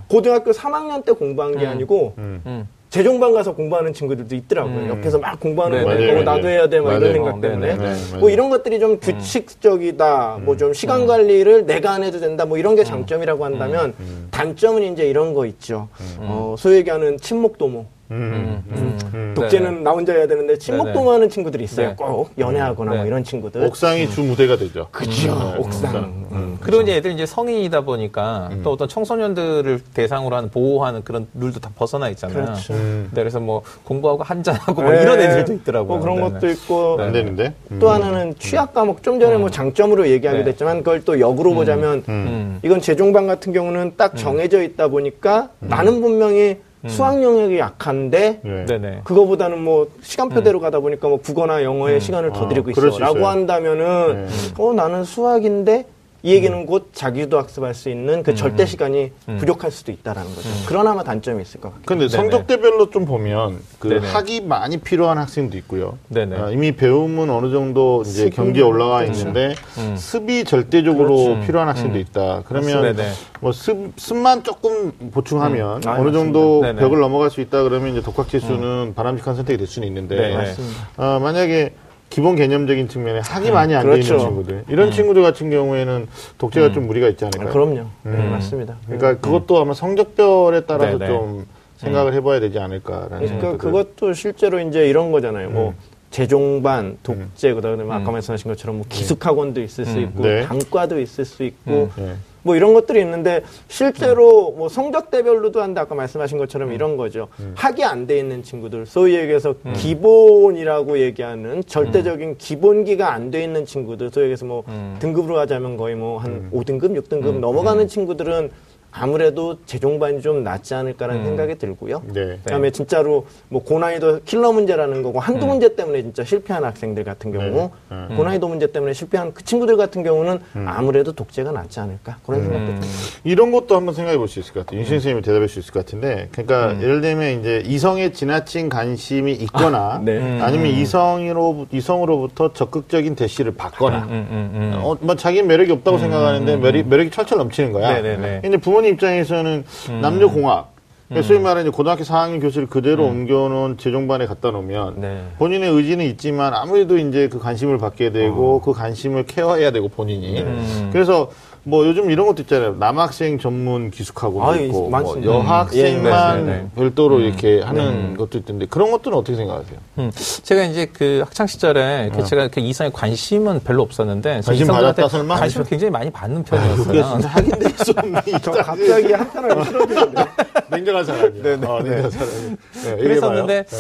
[0.09, 2.69] 고등학교 3학년 때 공부한 게 아니고 음.
[2.91, 4.75] 재종반 가서 공부하는 친구들도 있더라고요.
[4.75, 4.89] 음.
[4.89, 6.49] 옆에서 막 공부하는 네, 거 네, 보고 네, 나도 네.
[6.55, 6.95] 해야 돼, 막.
[6.95, 7.67] 이런 생각 어, 때문에.
[7.67, 8.21] 네, 네, 맞아요.
[8.21, 12.85] 뭐 이런 것들이 좀 규칙적이다, 뭐좀 시간 관리를 내가 안 해도 된다, 뭐 이런 게
[12.85, 13.95] 장점이라고 한다면
[14.31, 15.89] 단점은 이제 이런 거 있죠.
[16.19, 17.87] 어, 소위 얘기하는 친목 도모.
[18.11, 19.35] 음, 음, 음.
[19.37, 21.11] 독재는 나 혼자 해야 되는데 친목도 네네.
[21.11, 21.89] 하는 친구들이 있어요.
[21.91, 21.95] 네.
[21.97, 23.07] 꼭 연애하거나 뭐 네.
[23.07, 23.65] 이런 친구들.
[23.65, 24.89] 옥상이 주 무대가 되죠.
[24.91, 25.35] 그죠.
[25.35, 26.27] 네, 옥상.
[26.33, 26.59] 음.
[26.61, 31.71] 그리고 이제 애들 이제 성인이다 보니까 또 어떤 청소년들을 대상으로 하는 보호하는 그런 룰도 다
[31.77, 32.47] 벗어나 있잖아요.
[32.47, 32.73] 그렇죠.
[32.73, 33.11] 음.
[33.13, 35.03] 네, 그래서 뭐 공부하고 한잔하고 뭐 네.
[35.03, 35.89] 이런 애들도 있더라고요.
[35.89, 36.31] 뭐 그런 네네.
[36.31, 37.55] 것도 있고 안 되는데.
[37.79, 40.51] 또 하나는 취약 과목 좀 전에 뭐 장점으로 얘기하기도 네.
[40.51, 42.59] 했지만 그걸 또 역으로 보자면 음.
[42.63, 49.01] 이건 재종반 같은 경우는 딱 정해져 있다 보니까 나는 분명히 수학 영역이 약한데 네.
[49.05, 53.27] 그거보다는 뭐 시간표대로 가다 보니까 뭐 국어나 영어에 시간을 더 아, 드리고 있어라고.
[53.27, 54.29] 한다면은 네.
[54.59, 55.87] 어 나는 수학인데
[56.25, 60.49] 이 얘기는 곧 자기도 학습할 수 있는 그 절대 시간이 부족할 수도 있다라는 거죠.
[60.67, 61.85] 그러나마 단점이 있을 것 같아요.
[61.87, 64.09] 근데 성적대별로 좀 보면 그 네네.
[64.09, 65.97] 학이 많이 필요한 학생도 있고요.
[66.09, 66.37] 네네.
[66.37, 69.21] 아, 이미 배움은 어느 정도 이제 습이 경기에 올라와 그렇죠.
[69.21, 69.55] 있는데
[69.97, 71.47] 습이 절대적으로 그렇죠.
[71.47, 72.43] 필요한 학생도 있다.
[72.47, 73.13] 그러면 네네.
[73.41, 76.81] 뭐 습, 습만 조금 보충하면 아, 어느 정도 네네.
[76.81, 80.89] 벽을 넘어갈 수 있다 그러면 이제 독학 지수는 바람직한 선택이 될 수는 있는데 네, 맞습니다.
[80.97, 81.75] 아, 만약에
[82.11, 84.15] 기본 개념적인 측면에 학이 많이 안돼 그렇죠.
[84.15, 87.49] 있는 친구들 이런 친구들 같은 경우에는 독재가 좀 무리가 있지 않을까요?
[87.49, 87.87] 아, 그럼요.
[88.03, 88.77] 네, 맞습니다.
[88.87, 91.07] 그러니까 그것도 아마 성적별에 따라서 네네.
[91.07, 91.47] 좀
[91.77, 93.57] 생각을 해봐야 되지 않을까라는 그러니까.
[93.57, 95.51] 그것도 실제로 이제 이런 거잖아요.
[95.51, 95.75] 뭐
[96.11, 100.43] 재종반, 독재, 그다음에 아까 말씀하신 것처럼 뭐 기숙학원도 있을 수 있고 네.
[100.43, 102.15] 단과도 있을 수 있고 네.
[102.43, 107.29] 뭐 이런 것들이 있는데 실제로 뭐 성적 대별로도 한데 아까 말씀하신 것처럼 이런 거죠.
[107.55, 114.11] 학이 안 돼 있는 친구들, 소위 얘기해서 기본이라고 얘기하는 절대적인 기본기가 안 돼 있는 친구들,
[114.11, 114.63] 소위 얘기해서 뭐
[115.01, 118.51] 등급으로 하자면 거의 뭐 한 5등급, 6등급 넘어가는 친구들은
[118.99, 122.03] 아무래도 재종반이 좀 낫지 않을까라는 생각이 들고요.
[122.13, 122.39] 네.
[122.45, 127.71] 그다음에 진짜로 뭐 고난이도 킬러 문제라는 거고 한두 문제 때문에 진짜 실패한 학생들 같은 경우
[127.91, 128.17] 네.
[128.17, 132.89] 고난이도 문제 때문에 실패한 그 친구들 같은 경우는 아무래도 독재가 낫지 않을까 그런 생각도 듭니다.
[133.25, 134.81] 이런 것도 한번 생각해 볼 수 있을 것 같아요.
[134.81, 140.03] 윤신 선생님이 대답할 수 있을 것 같은데, 그러니까 예를 들면 이제 이성에 지나친 관심이 있거나,
[140.05, 140.39] 네.
[140.43, 144.73] 아니면 이성으로 이성으로부터 적극적인 대시를 받거나, 음, 음, 음.
[144.83, 147.95] 어, 뭐 자기는 매력이 없다고 생각하는데 매력, 매력이 철철 넘치는 거야.
[147.95, 148.39] 네 네 네.
[148.43, 149.65] 근데 부모님 입장에서는
[150.01, 150.73] 남녀 공학,
[151.09, 155.23] 그러니까 소위 말하는 고등학교 4학년 교실을 그대로 옮겨놓은 재종반에 갖다 놓으면 네.
[155.39, 160.45] 본인의 의지는 있지만 아무래도 이제 그 관심을 받게 되고 그 관심을 케어해야 되고 본인이.
[160.93, 161.31] 그래서
[161.65, 162.77] 뭐 요즘 이런 것도 있잖아요.
[162.79, 165.23] 남학생 전문 기숙학원도 아, 있고 뭐.
[165.25, 166.47] 여학생만 음.
[166.47, 166.69] 네, 네, 네.
[166.75, 169.79] 별도로 이렇게 하는 것도 있던데 그런 것들은 어떻게 생각하세요?
[169.99, 170.11] 음,
[170.43, 175.37] 제가 이제 그 학창 시절에 이렇게 제가 그 이성에 관심은 별로 없었는데 관심 받았다, 설마?
[175.37, 177.05] 관심을 굉장히 많이 받는 편이었어요.
[177.05, 177.29] 없는
[178.43, 180.25] 저 갑자기 한편으로 싫어지는데
[180.71, 181.61] 냉정한 사람이에요.
[181.67, 182.57] 어, 냉정한 사람이에요.
[182.85, 183.65] 네, 그랬었는데.
[183.65, 183.77] 네.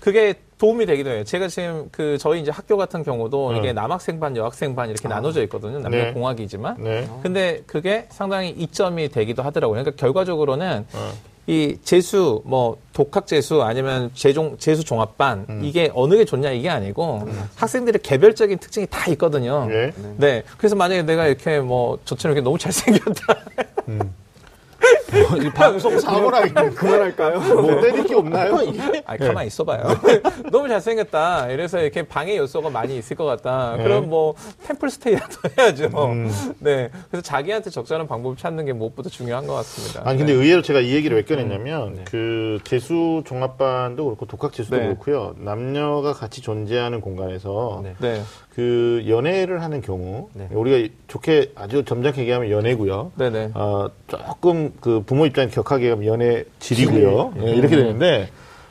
[0.00, 1.24] 그게 도움이 되기도 해요.
[1.24, 3.58] 제가 지금 그 저희 이제 학교 같은 경우도 네.
[3.58, 5.78] 이게 남학생 반, 여학생 반 이렇게 나눠져 있거든요.
[5.78, 6.12] 남녀 네.
[6.12, 6.76] 공학이지만.
[6.82, 7.08] 네.
[7.22, 9.80] 근데 그게 상당히 이점이 되기도 하더라고요.
[9.80, 11.12] 그러니까 결과적으로는 어.
[11.46, 17.26] 이 재수, 뭐 독학 재수 아니면 재종 재수 종합반 이게 어느 게 좋냐 이게 아니고
[17.56, 19.64] 학생들의 개별적인 특징이 다 있거든요.
[19.64, 19.92] 네.
[20.18, 20.42] 네.
[20.58, 23.34] 그래서 만약에 내가 이렇게 뭐 저처럼 이렇게 너무 잘생겼다.
[23.88, 23.98] 이
[25.54, 27.40] 방송 사고나 그만할까요?
[27.40, 28.58] 뭐 때릴 게 없나요?
[29.06, 29.82] 아, 가만 히 있어봐요.
[30.50, 31.50] 너무 잘생겼다.
[31.50, 33.76] 이래서 이렇게 방해 요소가 많이 있을 것 같다.
[33.76, 33.84] 네.
[33.84, 34.34] 그럼 뭐
[34.64, 35.86] 템플 스테이라도 해야죠.
[36.04, 36.30] 음.
[36.58, 36.90] 네.
[37.10, 40.02] 그래서 자기한테 적절한 방법을 찾는 게 무엇보다 중요한 것 같습니다.
[40.04, 40.38] 아니 근데 네.
[40.38, 44.84] 의외로 제가 이 얘기를 왜 꺼냈냐면 그 재수 종합반도 그렇고 독학 재수도 네.
[44.84, 47.94] 그렇고요 남녀가 같이 존재하는 공간에서 네.
[47.98, 48.22] 네.
[48.58, 50.48] 그 연애를 하는 경우 네.
[50.50, 53.12] 우리가 좋게 아주 점잖게 얘기하면 연애고요.
[53.14, 53.52] 네네.
[53.54, 57.34] 어, 조금 그 부모 입장에 격하게 하면 연애 질이고요.
[57.40, 58.30] 예, 이렇게 되는데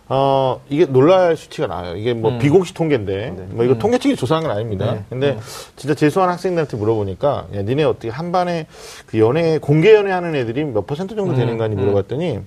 [0.09, 1.95] 어, 이게 놀랄 수치가 나와요.
[1.95, 5.05] 이게 뭐 비공식 통계인데 뭐 이거 통계청이 조사한 건 아닙니다.
[5.07, 5.38] 근데
[5.77, 8.67] 진짜 재수한 학생들한테 물어보니까 야, 니네 어떻게 한 반에
[9.05, 12.39] 그 연애 공개 연애 하는 애들이 몇 퍼센트 정도 되는 거니 물어봤더니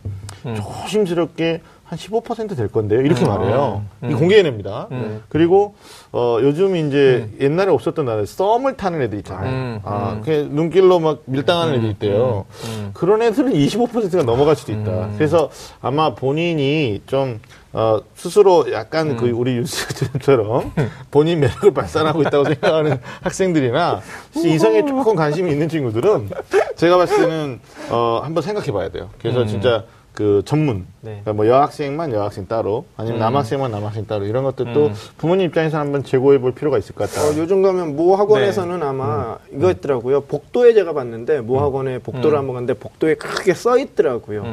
[0.45, 3.01] 조심스럽게 한 15%될 건데요.
[3.01, 3.83] 이렇게 말해요.
[4.09, 4.87] 이 공개 연애입니다.
[5.29, 5.75] 그리고
[6.13, 9.51] 어, 요즘 이제 옛날에 없었던 나라 썸을 타는 애들 있잖아요.
[9.51, 12.47] 음, 아, 그 눈길로 막 밀당하는 애들 있대요.
[12.95, 15.11] 그런 애들은 25%가 넘어갈 수도 있다.
[15.17, 17.41] 그래서 아마 본인이 좀
[17.73, 20.73] 어, 스스로 약간 그 우리 유스처럼
[21.11, 24.01] 본인 매력을 발산하고 있다고 생각하는 학생들이나
[24.37, 26.31] 이성에 조금 관심이 있는 친구들은
[26.77, 27.61] 제가 봤을 때는
[27.91, 29.11] 어, 한번 생각해 봐야 돼요.
[29.21, 31.21] 그래서 진짜 그 전문, 네.
[31.23, 36.39] 그러니까 뭐 여학생만 여학생 따로, 아니면 남학생만 남학생 따로 이런 것들도 부모님 입장에서 한번 재고해
[36.39, 37.27] 볼 필요가 있을 것 같다.
[37.27, 40.23] 어, 요즘 가면 모 학원에서는 아마 이거 있더라고요.
[40.23, 44.45] 복도에 제가 봤는데 모 학원에 복도를 한번 갔는데 복도에 크게 써 있더라고요.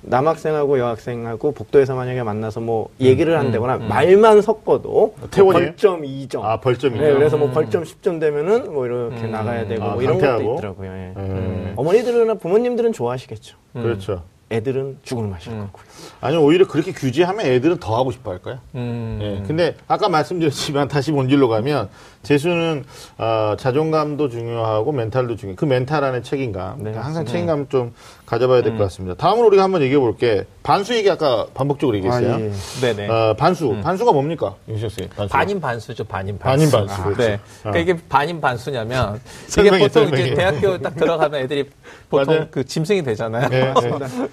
[0.00, 5.66] 남학생하고 여학생하고 복도에서 만약에 만나서 뭐 얘기를 한다거나 말만 섞어도 태원이에요?
[5.66, 6.42] 벌점 2점.
[6.44, 7.02] 아 벌점이죠.
[7.02, 10.54] 네, 그래서 뭐 벌점 10점 되면은 뭐 이렇게 나가야 되고 아, 뭐 이런 것도 강퇴하고?
[10.56, 10.90] 있더라고요.
[10.90, 11.12] 예.
[11.16, 11.72] 음.
[11.76, 13.56] 어머니들이나 부모님들은 좋아하시겠죠.
[13.74, 14.22] 그렇죠.
[14.50, 15.58] 애들은 죽을 맛일 음.
[15.66, 15.84] 거고요.
[16.20, 18.58] 아니 오히려 그렇게 규제하면 애들은 더 하고 싶어 할까요?
[18.74, 19.18] 음.
[19.20, 19.46] 예.
[19.46, 21.88] 근데 아까 말씀드렸지만 다시 본질로 가면
[22.22, 22.84] 재수는
[23.18, 25.54] 어, 자존감도 중요하고 멘탈도 중요.
[25.54, 26.78] 그 멘탈 안에 책임감.
[26.78, 27.92] 네, 그러니까 항상 책임감 좀
[28.28, 28.62] 가져봐야 음.
[28.64, 29.14] 될것 같습니다.
[29.16, 30.44] 다음으로 우리가 한번 얘기해 볼게.
[30.62, 32.34] 반수 얘기 아까 반복적으로 얘기했어요.
[32.34, 32.52] 아, 예.
[32.82, 33.08] 네네.
[33.08, 33.74] 어, 반수.
[33.82, 34.54] 반수가 뭡니까?
[34.68, 35.08] 씨.
[35.16, 35.32] 반수.
[35.32, 36.70] 반인 반수죠, 반인 반수.
[36.70, 37.22] 반인 반수, 그렇죠.
[37.22, 37.40] 네.
[37.62, 37.82] 그러니까 어.
[37.82, 40.26] 이게 반인 반수냐면 이게 설명해, 보통 설명해.
[40.26, 41.70] 이제 대학교 딱 들어가면 애들이
[42.10, 42.48] 보통 맞아요.
[42.50, 43.48] 그 짐승이 되잖아요.
[43.48, 43.72] 네,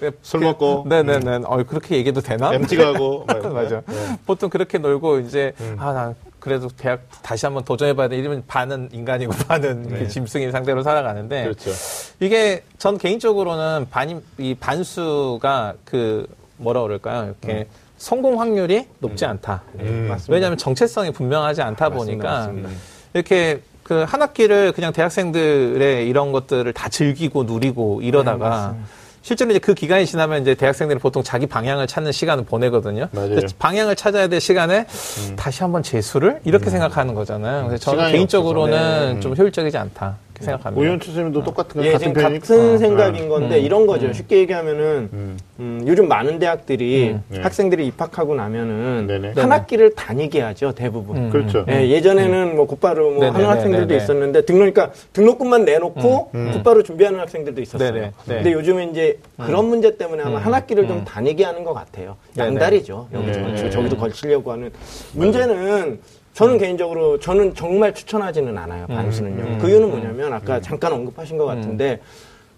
[0.00, 0.10] 네.
[0.20, 0.82] 술 먹고.
[0.82, 0.88] 음.
[0.90, 1.40] 네네네.
[1.46, 2.52] 어, 그렇게 얘기해도 되나?
[2.52, 3.24] MT 가고.
[3.26, 3.80] 막 맞아.
[3.86, 3.94] 네.
[3.94, 4.16] 음.
[4.26, 6.14] 보통 그렇게 놀고 이제 아, 난
[6.46, 8.16] 그래도 대학 다시 한번 도전해봐야 돼.
[8.16, 11.42] 이러면 반은 인간이고 반은 이렇게 짐승인 상대로 살아가는데 네.
[11.42, 11.72] 그렇죠.
[12.20, 17.24] 이게 전 개인적으로는 반이 이 반수가 그 뭐라 그럴까요?
[17.24, 17.64] 이렇게 음.
[17.98, 19.62] 성공 확률이 높지 않다.
[20.28, 22.68] 왜냐하면 정체성이 분명하지 않다 보니까 맞습니다.
[23.12, 28.82] 이렇게 그 한 학기를 그냥 대학생들의 이런 것들을 다 즐기고 누리고 이러다가 네,
[29.26, 33.08] 실제로 이제 그 기간이 지나면 이제 대학생들이 보통 자기 방향을 찾는 시간을 보내거든요.
[33.12, 33.40] 음.
[33.58, 34.86] 방향을 찾아야 될 시간에
[35.34, 37.66] 다시 한번 재수를 이렇게 생각하는 거잖아요.
[37.66, 39.14] 그래서 저는 개인적으로는.
[39.14, 39.20] 네.
[39.20, 40.80] 좀 효율적이지 않다 생각합니다.
[40.80, 43.64] 오윤 선생님도 똑같은 거 예, 같은 같은 생각인 건데 음.
[43.64, 44.12] 이런 거죠.
[44.12, 47.40] 쉽게 얘기하면은 음, 요즘 많은 대학들이 네.
[47.40, 49.32] 학생들이 입학하고 나면은 네네.
[49.36, 51.16] 한 학기를 다니게 하죠 대부분.
[51.16, 51.30] 음.
[51.30, 51.64] 그렇죠.
[51.68, 54.02] 예, 예전에는 뭐 곧바로 뭐 하는 학생들도 네네.
[54.02, 57.92] 있었는데 등록니까 등록금만 내놓고 곧바로 준비하는 학생들도 있었어요.
[57.92, 58.34] 네네, 네.
[58.34, 62.16] 근데 요즘은 이제 그런 문제 때문에 아마 한 학기를 좀 다니게 하는 것 같아요.
[62.36, 63.08] 양다리죠.
[63.12, 63.56] 여기서 네.
[63.56, 64.70] 저- 저기도 걸치려고 하는
[65.12, 65.98] 문제는
[66.36, 68.86] 저는 개인적으로 저는 정말 추천하지는 않아요.
[68.88, 69.56] 반수는요.
[69.58, 71.98] 그 이유는 뭐냐면 아까 잠깐 언급하신 것 같은데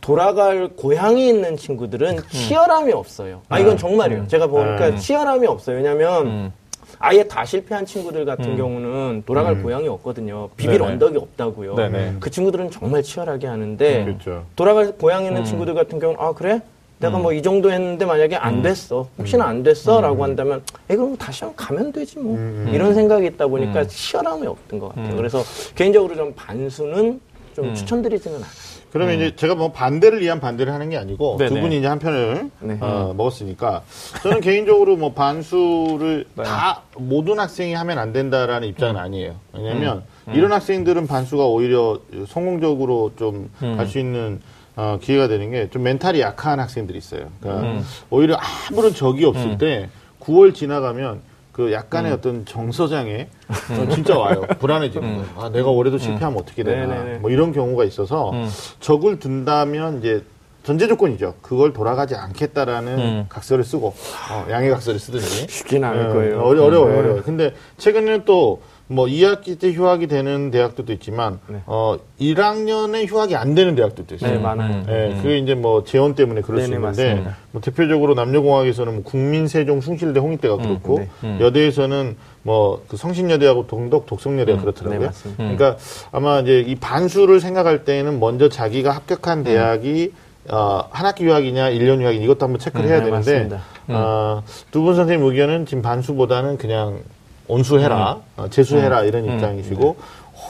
[0.00, 3.42] 돌아갈 고향이 있는 친구들은 치열함이 없어요.
[3.48, 4.26] 아 이건 정말이에요.
[4.26, 4.96] 제가 보니까 음.
[4.96, 5.76] 치열함이 없어요.
[5.76, 6.52] 왜냐하면 음.
[6.98, 10.48] 아예 다 실패한 친구들 같은 경우는 돌아갈 고향이 없거든요.
[10.56, 10.92] 비빌 네네.
[10.92, 11.76] 언덕이 없다고요.
[11.76, 12.14] 네네.
[12.18, 14.44] 그 친구들은 정말 치열하게 하는데 그렇죠.
[14.56, 16.62] 돌아갈 고향에 있는 친구들 같은 경우는 아 그래?
[16.99, 19.09] 내가 뭐 이 정도 했는데 만약에 안 됐어.
[19.18, 20.01] 혹시나 안 됐어?
[20.01, 22.36] 라고 한다면 에 그럼 다시 한번 가면 되지 뭐.
[22.72, 25.16] 이런 생각이 있다 보니까 치열함이 없던 것 같아요.
[25.16, 25.42] 그래서
[25.76, 27.20] 개인적으로 좀 반수는
[27.55, 28.49] 좀 추천드리지는 않아요.
[28.90, 31.49] 그러면 이제 제가 뭐 반대를 위한 반대를 하는 게 아니고 네네.
[31.55, 32.78] 두 분이 이제 한 편을 네.
[32.80, 33.82] 어, 먹었으니까
[34.22, 36.42] 저는 개인적으로 뭐 반수를 네.
[36.42, 39.34] 다 모든 학생이 하면 안 된다라는 입장은 아니에요.
[39.53, 44.40] 왜냐하면 이런 학생들은 반수가 오히려 성공적으로 좀 갈 수 있는
[44.78, 47.30] 어, 기회가 되는 게 좀 멘탈이 약한 학생들이 있어요.
[47.40, 48.36] 그러니까 오히려
[48.70, 49.88] 아무런 적이 없을 때
[50.20, 51.20] 9월 지나가면
[51.52, 54.42] 그 약간의 어떤 정서장애 어, 진짜 와요.
[54.60, 55.28] 불안해지는 거예요.
[55.36, 56.86] 아, 내가 올해도 실패하면 어떻게 되나.
[56.94, 57.18] 네네네.
[57.18, 58.32] 뭐 이런 경우가 있어서
[58.78, 60.24] 적을 둔다면 이제
[60.62, 61.34] 전제 조건이죠.
[61.42, 63.24] 그걸 돌아가지 않겠다라는 음.
[63.28, 63.88] 각서를 쓰고
[64.30, 66.40] 어, 양해 각서를 쓰든지 쉽지는 않을 예, 거예요.
[66.42, 66.98] 어려, 어려워요, 네.
[66.98, 67.22] 어려워요.
[67.24, 71.61] 근데 최근에는 또 뭐 2학기 때 휴학이 되는 대학들도 있지만 네.
[71.66, 74.32] 어 1학년에 휴학이 안 되는 대학들도 있어요.
[74.32, 74.82] 네, 많아요.
[74.89, 77.36] 예, 그게 이제 뭐 재원 때문에 그럴 수 네네, 있는데 맞습니다.
[77.53, 81.39] 뭐 대표적으로 남녀공학에서는 뭐 국민세종 숭실대 홍익대가 그렇고 네.
[81.41, 85.01] 여대에서는 뭐 그 성신여대하고 동덕 독성여대가 그렇더라고요.
[85.01, 85.43] 네, 맞습니다.
[85.45, 85.76] 그러니까
[86.11, 90.12] 아마 이제 이 반수를 생각할 때는 먼저 자기가 합격한 대학이
[90.51, 93.59] 어, 한 학기 유학이냐, 1년 유학이냐 이것도 한번 체크를 해야 네, 되는데.
[93.89, 97.01] 어, 두 분 선생님 의견은 지금 반수보다는 그냥
[97.49, 99.96] 온수해라, 어, 재수해라 이런 입장이시고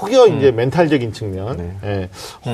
[0.00, 2.08] 혹여 이제 멘탈적인 측면, 예,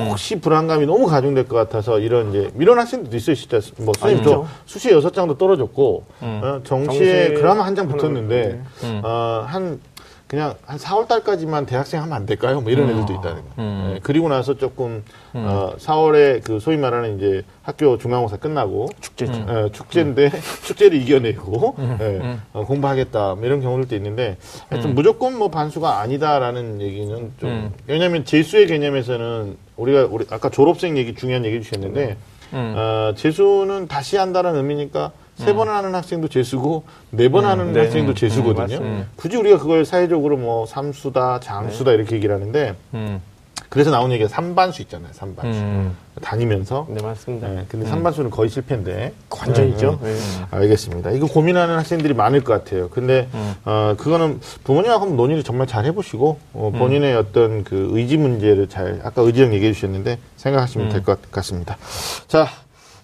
[0.07, 3.59] 혹시 불안감이 너무 가중될 것 같아서 이런 이제 이런 학생들도 진짜.
[3.77, 4.45] 뭐 선생님 저.
[4.65, 8.61] 수시에 여섯 장도 떨어졌고 어, 정시에 정시에 그나마 한 장 붙었는데.
[8.83, 9.01] 음.
[9.03, 9.79] 어, 한
[10.35, 12.59] 그냥 한 4월 달까지만 대학생 하면 안 될까요?
[12.59, 13.93] 뭐 이런 애들도 있다는 거예요.
[13.95, 15.01] 예, 그리고 나서 조금
[15.33, 19.45] 어, 4월에 그 소위 말하는 이제 학교 중간고사 끝나고 축제죠.
[19.47, 20.31] 예, 축제인데
[20.67, 24.35] 축제를 이겨내고 예, 어, 공부하겠다 뭐 이런 경우들도 있는데
[24.67, 31.15] 하여튼 무조건 뭐 반수가 아니다라는 얘기는 좀 왜냐하면 재수의 개념에서는 우리가 우리 아까 졸업생 얘기
[31.15, 32.17] 중요한 얘기 해주셨는데
[32.51, 38.61] 어, 재수는 다시 한다는 의미니까 세번 하는 학생도 재수고 네번 하는 학생도 재수거든요.
[38.67, 39.05] 맞습니다.
[39.15, 43.21] 굳이 우리가 그걸 사회적으로 뭐 삼수다, 장수다 이렇게 얘기를 하는데 음.
[43.67, 45.09] 그래서 나온 얘기가 삼반수 있잖아요.
[45.11, 45.97] 삼반수 음.
[46.21, 46.87] 다니면서.
[46.89, 47.47] 네, 맞습니다.
[47.49, 49.11] 네, 근데 삼반수는 거의 실패인데.
[49.29, 49.99] 관전이죠.
[50.01, 50.19] 네, 네.
[50.51, 51.11] 알겠습니다.
[51.11, 52.89] 이거 고민하는 학생들이 많을 것 같아요.
[52.89, 53.27] 근데
[53.65, 59.21] 어 그거는 부모님하고 논의를 정말 잘 해보시고 어, 본인의 어떤 그 의지 문제를 잘 아까
[59.23, 61.77] 의지형 얘기해 주셨는데 생각하시면 될 것 같습니다.
[62.27, 62.47] 자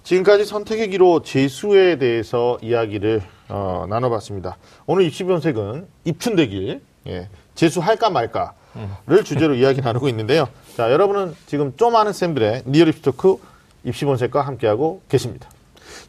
[0.04, 4.58] 지금까지 선택의 기로 재수에 대해서 이야기를 어, 나눠봤습니다.
[4.86, 10.48] 오늘 입시 본색은 입춘대길 예, 재수할까 말까를 주제로 이야기 나누고 있는데요.
[10.76, 13.38] 자 여러분은 지금 좀 아는 쌤들의 real 입시 talk
[13.84, 15.50] 입시 본색과 함께하고 계십니다.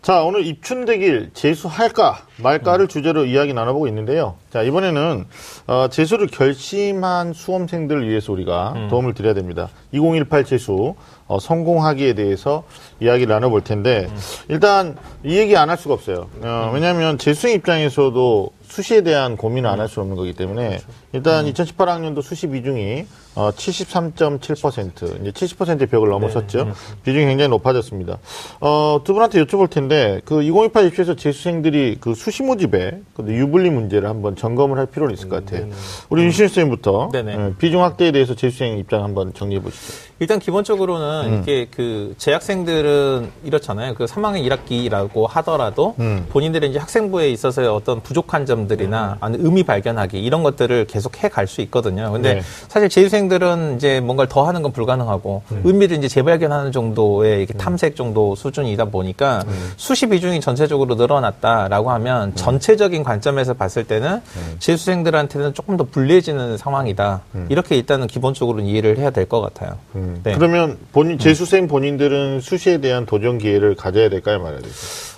[0.00, 4.36] 자, 오늘 입춘대길 재수할까 말까를 주제로 이야기 나눠보고 있는데요.
[4.50, 5.26] 자, 이번에는
[5.66, 9.68] 어, 재수를 결심한 수험생들을 위해서 우리가 도움을 드려야 됩니다.
[9.92, 10.94] 2018 재수
[11.32, 12.62] 어, 성공하기에 대해서
[13.00, 14.06] 이야기를 나눠볼 텐데
[14.48, 16.28] 일단 이 얘기 안 할 수가 없어요.
[16.42, 20.80] 어, 왜냐하면 재수생 입장에서도 수시에 대한 고민을 안 할 수 없는 거기 때문에
[21.12, 26.72] 일단 2018학년도 수시 비중이 어, 73.7% 이제 70%의 벽을 넘어섰죠.
[27.04, 28.18] 비중이 굉장히 높아졌습니다.
[28.60, 34.08] 어, 두 분한테 여쭤볼 텐데 그 2018 입시에서 재수생들이 그 수시 모집에 그 유불리 문제를
[34.08, 35.68] 한번 점검을 할 필요는 있을 것 같아요.
[36.10, 37.32] 우리 윤신 선생님부터 네네.
[37.32, 39.92] 예, 비중 확대에 대해서 재수생 입장 한번 정리해 보시죠.
[40.18, 43.94] 일단 기본적으로는 이게 그 재학생들은 이렇잖아요.
[43.94, 45.96] 그 3학년 1학기라고 하더라도
[46.28, 51.46] 본인들의 이제 학생부에 있어서의 어떤 부족한 점들이나 아니 의미 발견하기 이런 것들을 계속 해 갈
[51.48, 52.12] 수 있거든요.
[52.12, 52.42] 근데 네.
[52.68, 57.96] 사실 재수생 들은 이제 뭔가를 더 하는 건 불가능하고 의미를 이제 재발견하는 정도의 이렇게 탐색
[57.96, 59.44] 정도 수준이다 보니까
[59.76, 64.20] 수시 비중이 전체적으로 늘어났다라고 하면 전체적인 관점에서 봤을 때는
[64.58, 67.20] 재수생들한테는 조금 더 불리해지는 상황이다.
[67.48, 69.78] 이렇게 일단은 기본적으로 이해를 해야 될 것 같아요.
[70.24, 70.34] 네.
[70.34, 74.72] 그러면 본인 재수생 본인들은 수시에 대한 도전 기회를 가져야 될까요, 말아야 될까요?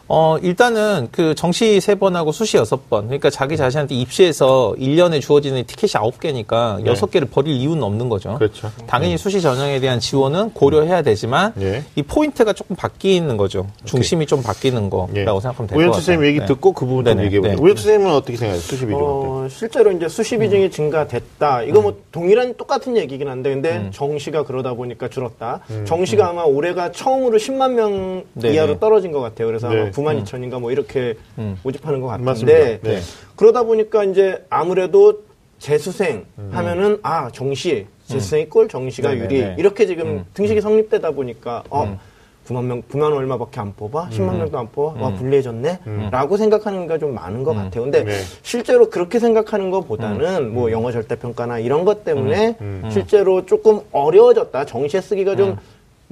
[0.06, 5.92] 어, 일단은 그 정시 세번하고 수시 여섯 번 그러니까 자기 자신한테 입시에서 1년에 주어지는 티켓이
[5.96, 6.90] 아홉 개니까 네.
[6.90, 8.34] 여섯 개를 버릴 이유는 없는 거죠.
[8.38, 8.70] 그렇죠.
[8.86, 11.82] 당연히 수시 전형에 대한 지원은 고려해야 되지만 예.
[11.96, 13.66] 이 포인트가 조금 바뀌는 거죠.
[13.86, 15.24] 중심이 좀 바뀌는 거라고 예.
[15.24, 15.78] 생각하면 될 것 같아요.
[15.86, 16.46] 우현수 선생님 얘기 네.
[16.46, 17.56] 듣고 그 부분 좀 얘기해 보세요.
[17.56, 17.62] 네.
[17.62, 18.60] 우현수 선생님은 어떻게 생각해요?
[18.60, 18.98] 수시 비중?
[19.00, 21.62] 어, 실제로 이제 수시 비중이 증가됐다.
[21.62, 25.60] 이거 뭐 동일한 똑같은 얘기긴 한데, 근데 정시가 그러다 보니까 줄었다.
[25.86, 28.24] 정시가 아마 올해가 처음으로 10만 명.
[28.44, 29.46] 이하로 떨어진 것 같아요.
[29.46, 29.90] 그래서 네.
[29.94, 31.14] 아마 9만 2천인가 뭐 이렇게
[31.62, 32.58] 모집하는 것 같은데, 맞습니다.
[32.88, 33.00] 네.
[33.36, 35.22] 그러다 보니까 이제 아무래도
[35.58, 39.34] 재수생 하면은 아 정시 재수생이 꼴 정시가 네네네.
[39.34, 39.54] 유리.
[39.58, 41.98] 이렇게 지금 등식이 성립되다 보니까 어
[42.46, 44.08] 9만 명 9만 얼마밖에 안 뽑아?
[44.10, 45.00] 10만 명도 안 뽑아?
[45.00, 47.84] 와 불리해졌네라고 생각하는 게 좀 많은 것 같아요.
[47.84, 48.20] 근데 네.
[48.42, 52.56] 실제로 그렇게 생각하는 것보다는 뭐 영어 절대 평가나 이런 것 때문에
[52.90, 54.66] 실제로 조금 어려워졌다.
[54.66, 55.56] 정시에 쓰기가 좀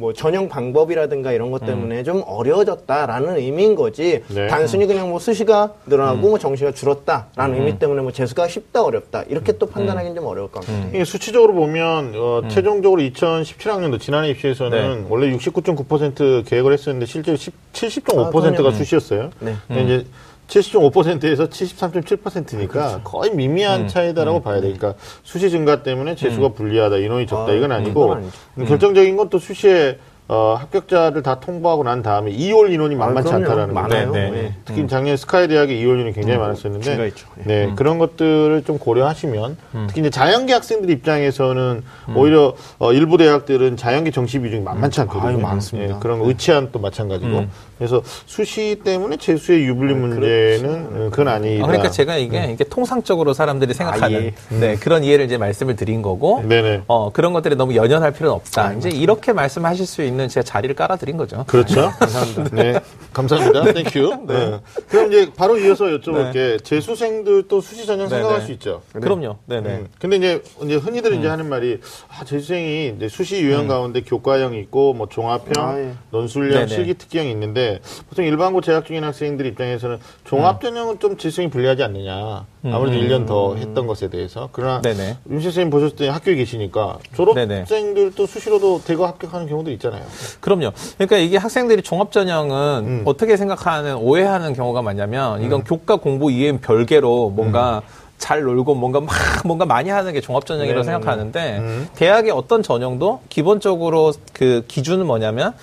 [0.02, 4.48] 뭐 전형 방법이라든가 이런 것 때문에 좀 어려워졌다라는 의미인 거지 네.
[4.48, 9.56] 단순히 그냥 뭐 수시가 늘어나고 뭐 정시가 줄었다라는 의미 때문에 뭐 재수가 쉽다 어렵다 이렇게
[9.58, 10.88] 또 판단하기는 좀 어려울 것 같아요.
[10.88, 15.06] 이게 수치적으로 보면 어, 최종적으로 2017학년도 지난해 입시에서는 네.
[15.08, 18.70] 원래 69.9% 계획을 했었는데 실제로 10, 아, 70.5%가 그럼요.
[18.72, 19.30] 수시였어요.
[19.38, 19.54] 네.
[19.68, 20.06] 근데 이제
[20.52, 24.72] 70.5%에서 73.7%니까 거의 미미한 차이다라고 봐야 돼.
[24.72, 28.12] 그러니까 수시 증가 때문에 재수가 불리하다, 인원이 적다 아, 이건 음, 아니고.
[28.58, 29.98] 음, 결정적인 건 또 수시에
[30.28, 33.44] 어, 합격자를 다 통보하고 난 다음에 2월 인원이 만만치 그럼요.
[33.44, 33.74] 않다라는.
[33.74, 34.10] 많아요.
[34.12, 34.42] 네, 네.
[34.42, 34.54] 네.
[34.64, 37.26] 특히 작년 스카이 대학의 2월 인원이 굉장히 많았었는데 증가했죠.
[37.40, 37.42] 예.
[37.44, 39.56] 네, 그런 것들을 좀 고려하시면
[39.88, 41.82] 특히 이제 자연계 학생들 입장에서는
[42.14, 45.28] 오히려 어, 일부 대학들은 자연계 정시 비중이 만만치 않거든요.
[45.28, 45.96] 아유, 많습니다.
[45.96, 47.46] 예, 그런 의치안 또 마찬가지고.
[47.82, 51.64] 그래서 수시 때문에 재수의 유불리 문제는 어, 그건 아니다.
[51.64, 54.34] 아, 그러니까 제가 이게, 이게 통상적으로 사람들이 생각하는 아, 예.
[54.50, 56.82] 네, 그런 이해를 이제 말씀을 드린 거고 네네.
[56.86, 58.74] 어, 그런 것들이 너무 연연할 필요는 없다.
[58.74, 61.44] 이제 이렇게 말씀하실 수 있는 제가 자리를 깔아드린 거죠.
[61.48, 61.90] 그렇죠.
[61.98, 62.56] 감사합니다.
[62.56, 62.80] 네.
[63.12, 63.72] 감사합니다.
[63.72, 64.26] Thank you.
[64.28, 64.60] 네.
[64.88, 66.62] 그럼 이제 바로 이어서 여쭤볼게.
[66.62, 68.46] 재수생들도 수시 전형 네, 생각할 네.
[68.46, 68.82] 수 있죠.
[68.92, 69.38] 그럼요.
[69.46, 69.68] 네네.
[69.68, 69.88] 음.
[69.98, 74.94] 근데 이제, 이제 흔히들 이제 하는 말이, 아, 재수생이 이제 수시 유형 가운데 교과형 있고,
[74.94, 75.92] 뭐 종합형, 아, 예.
[76.10, 76.66] 논술형, 네네.
[76.68, 77.71] 실기 특기형 있는데,
[78.08, 82.46] 보통 일반고 재학 중인 학생들 입장에서는 종합 전형은 좀 재수생이 불리하지 않느냐.
[82.64, 84.48] 아무래도 일 1년 더 했던 것에 대해서.
[84.52, 85.16] 그러나, 네네.
[85.30, 86.98] 윤 선생님 보셨을 때 학교에 계시니까.
[87.14, 90.04] 졸업생들도 수시로도 대거 합격하는 경우도 있잖아요.
[90.40, 90.72] 그럼요.
[90.96, 93.02] 그러니까 이게 학생들이 종합 전형은 음.
[93.04, 97.82] 어떻게 생각하는 오해하는 경우가 많냐면 이건 교과 공부 이외엔 별개로 뭔가
[98.18, 99.10] 잘 놀고 뭔가 막
[99.44, 100.92] 뭔가 많이 하는 게 종합 전형이라고 네네네.
[100.92, 101.88] 생각하는데 음.
[101.96, 105.54] 대학의 어떤 전형도 기본적으로 그 기준은 뭐냐면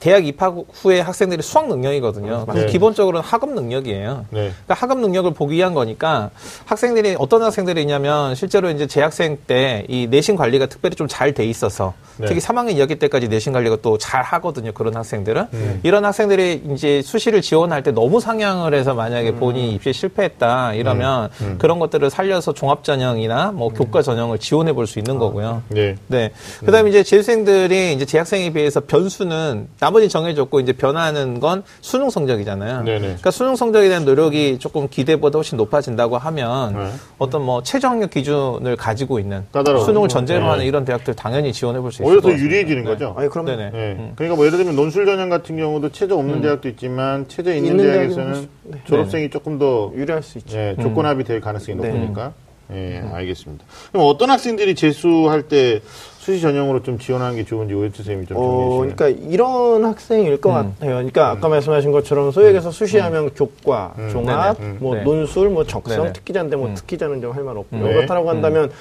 [0.00, 2.44] 대학 입학 후에 학생들이 수학 능력이거든요.
[2.46, 2.72] 그래서 네.
[2.72, 4.26] 기본적으로는 학업 능력이에요.
[4.30, 4.40] 네.
[4.64, 6.30] 그러니까 학업 능력을 보기 위한 거니까
[6.64, 11.44] 학생들이 어떤 학생들이 있냐면 실제로 이제 재학생 때 이 내신 관리가 특별히 좀 잘 돼
[11.46, 12.26] 있어서 네.
[12.26, 14.72] 특히 3학년 2학기 때까지 내신 관리가 또 잘 하거든요.
[14.72, 15.80] 그런 학생들은 음.
[15.82, 19.36] 이런 학생들이 이제 수시를 지원할 때 너무 상향을 해서 만약에 음.
[19.38, 24.98] 본인이 입시에 실패했다 이러면 그런 것들을 살려서 종합 전형이나 뭐 교과 전형을 지원해 볼 수
[24.98, 25.62] 있는 거고요.
[25.68, 25.96] 네.
[26.06, 26.30] 네.
[26.60, 32.82] 그다음에 이제 재수생들이 이제 재학생에 비해서 변수는 나머지 정해졌고 이제 변하는 건 수능 성적이잖아요.
[32.82, 33.00] 네네.
[33.00, 36.90] 그러니까 수능 성적에 대한 노력이 조금 기대보다 훨씬 높아진다고 하면 네.
[37.18, 39.84] 어떤 뭐 최저 학력 기준을 가지고 있는 까다로워.
[39.84, 40.48] 수능을 전제로 네.
[40.50, 42.44] 하는 이런 대학들 당연히 지원해 볼 수 있을 오히려 것더 같습니다.
[42.44, 42.90] 유리해지는 네.
[42.90, 43.14] 거죠.
[43.16, 43.70] 아니 그럼 네네.
[43.70, 44.12] 네.
[44.16, 47.84] 그러니까 뭐 예를 들면 논술 전형 같은 경우도 최저 없는 대학도 있지만 최저 있는, 있는
[47.84, 48.80] 대학에서는 네.
[48.86, 50.56] 졸업생이 조금 더 유리할 수 있죠.
[50.56, 51.88] 예, 조건합이 될 가능성이 네.
[51.88, 52.32] 높으니까.
[52.72, 53.64] 예, 알겠습니다.
[53.92, 55.80] 그럼 어떤 학생들이 재수할 때
[56.26, 58.96] 수시 전형으로 좀 지원하는 게 좋은지 오해트 선생님이 좀 어, 정리해 주시면.
[58.96, 60.54] 그러니까 이런 학생일 것 음.
[60.54, 60.94] 같아요.
[60.96, 64.70] 그러니까 아까 말씀하신 것처럼 소위 얘기해서 수시하면 교과, 종합, 네네.
[64.72, 64.78] 음.
[64.80, 65.04] 뭐 네.
[65.04, 66.12] 논술, 뭐 적성, 네네.
[66.14, 66.74] 특기자인데 뭐 음.
[66.74, 67.82] 특기자는 좀 할 말 없고 네.
[67.94, 68.72] 그렇다고 한다면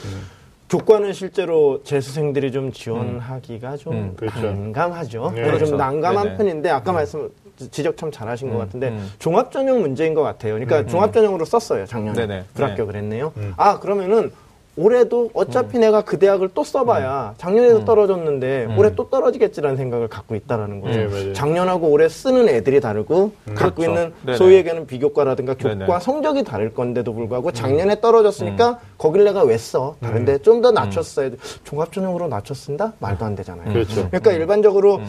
[0.71, 4.13] 교과는 실제로 재수생들이 좀 지원하기가 좀 음.
[4.15, 4.41] 그렇죠.
[4.41, 5.31] 난감하죠.
[5.35, 5.43] 네.
[5.43, 5.65] 그렇죠.
[5.67, 6.37] 좀 난감한 네네.
[6.37, 7.29] 편인데 아까 말씀
[7.69, 9.11] 지적 참 잘하신 것 같은데 음.
[9.19, 10.53] 종합 전형 문제인 것 같아요.
[10.55, 12.43] 그러니까 종합 전형으로 썼어요 작년에 네네.
[12.55, 13.33] 불합격을 했네요.
[13.55, 14.31] 아 그러면은
[14.77, 20.81] 올해도 어차피 내가 그 대학을 또 써봐야 작년에도 떨어졌는데 올해 또 떨어지겠지라는 생각을 갖고 있다라는
[20.81, 20.99] 거죠.
[21.09, 21.33] 네.
[21.33, 23.83] 작년하고 올해 쓰는 애들이 다르고 갖고 그렇죠.
[23.91, 24.37] 있는 네네.
[24.37, 25.99] 소위 얘기하는 비교과라든가 교과 네네.
[26.01, 29.95] 성적이 다를 건데도 불구하고 작년에 떨어졌으니까 거길 내가 왜 써?
[30.01, 31.37] 다른데 좀 더 낮췄어야 돼.
[31.63, 32.93] 종합 전형으로 낮췄습니다?
[32.99, 33.71] 말도 안 되잖아요.
[33.71, 34.07] 그렇죠.
[34.09, 34.99] 그러니까 일반적으로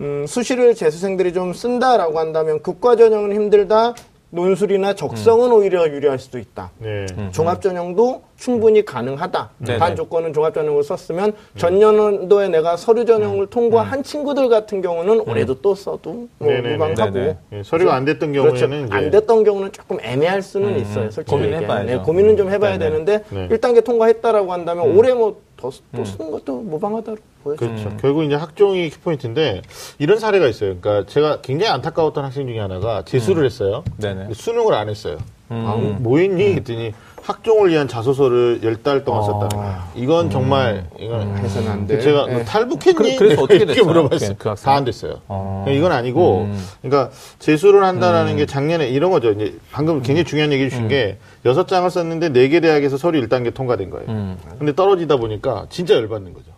[0.00, 3.94] 음, 수시를 재수생들이 좀 쓴다라고 한다면 국과 전형은 힘들다.
[4.32, 6.70] 논술이나 적성은 오히려 유리할 수도 있다.
[6.78, 7.04] 네.
[7.32, 9.50] 종합 전형도 충분히 가능하다.
[9.58, 9.78] 네네.
[9.78, 15.74] 반 조건은 종합 전형을 썼으면 전년도에 내가 서류 전형을 통과한 친구들 같은 경우는 올해도 또
[15.74, 16.50] 써도 뭐.
[16.50, 17.36] 무방하고.
[17.52, 18.66] 예, 서류가 안 됐던 그렇죠.
[18.66, 21.10] 경우에는 이제 안 됐던 경우는 조금 애매할 수는 있어요.
[21.10, 21.86] 솔직히 고민해봐야죠.
[21.86, 22.78] 네, 고민은 좀 해봐야.
[22.78, 23.48] 되는데 네.
[23.48, 27.56] 1단계 통과했다라고 한다면 올해 뭐 더 또 쓰는 것도 무방하다고 보여요.
[27.56, 27.96] 그렇죠.
[28.00, 29.62] 결국 이제 학종이 키포인트인데
[29.98, 30.76] 이런 사례가 있어요.
[30.80, 33.84] 그러니까 제가 굉장히 안타까웠던 학생 중에 하나가 재수를 했어요.
[33.98, 34.34] 네네.
[34.34, 35.18] 수능을 안 했어요.
[35.52, 35.64] 음.
[35.66, 36.50] 아, 뭐 했니?
[36.54, 36.92] 그랬더니
[37.22, 39.78] 학종을 위한 자소서를 열 달 동안 썼다는 거예요.
[39.94, 42.00] 이건 정말 이건 해서는 안 돼.
[42.00, 42.38] 제가 네.
[42.38, 42.94] 너 탈북했니?
[43.16, 43.84] 그- 그래서 어떻게 이렇게 됐어요?
[43.86, 44.34] 물어봤어요.
[44.38, 44.64] 그 학생?
[44.64, 45.20] 다안 됐어요.
[45.28, 45.64] 어.
[45.68, 46.66] 이건 아니고, 음.
[46.80, 49.30] 그러니까 재수를 한다라는 게 작년에 이런 거죠.
[49.30, 53.52] 이제 방금 굉장히 중요한 얘기 주신 게 여섯 장을 썼는데 네 개 대학에서 서류 1단계
[53.52, 54.06] 통과된 거예요.
[54.08, 54.38] 음.
[54.58, 56.52] 근데 떨어지다 보니까 진짜 열받는 거죠.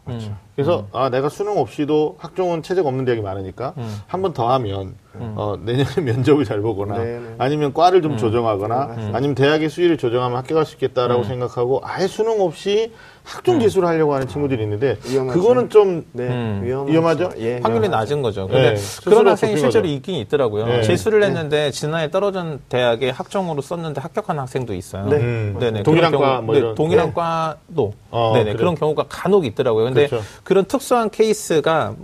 [0.55, 3.73] 그래서 아 내가 수능 없이도 학종은 체제가 없는 대학이 많으니까
[4.07, 7.35] 한 번 더 하면 어, 내년에 면접을 잘 보거나 네네.
[7.39, 12.93] 아니면 과를 좀 조정하거나 아니면 대학의 수위를 조정하면 합격할 수 있겠다라고 생각하고 아예 수능 없이
[13.25, 15.41] 학종 재수를 하려고 하는 친구들이 있는데 위험하죠.
[15.41, 16.61] 그거는 좀 네, 음.
[16.63, 16.93] 위험하죠.
[16.93, 17.31] 위험하죠?
[17.39, 17.89] 예, 확률이.
[17.89, 18.47] 낮은 거죠.
[18.47, 19.95] 네, 근데 스스로 그런 학생이 실제로 거죠.
[19.95, 20.67] 있긴 있더라고요.
[20.67, 20.83] 네.
[20.83, 25.07] 재수를 했는데 지난해 떨어진 대학에 학종으로 썼는데 합격한 학생도 있어요.
[25.07, 25.17] 네.
[25.17, 25.83] 음, 네네.
[25.85, 27.13] 동일한 그런 과 경우- 뭐 네, 이런 동일한 네.
[27.15, 28.57] 과도 어, 네네 그래요.
[28.59, 29.85] 그런 경우가 간혹 있더라고요.
[29.87, 30.25] 근데 그렇죠.
[30.45, 31.95] 그런 특수한 케이스가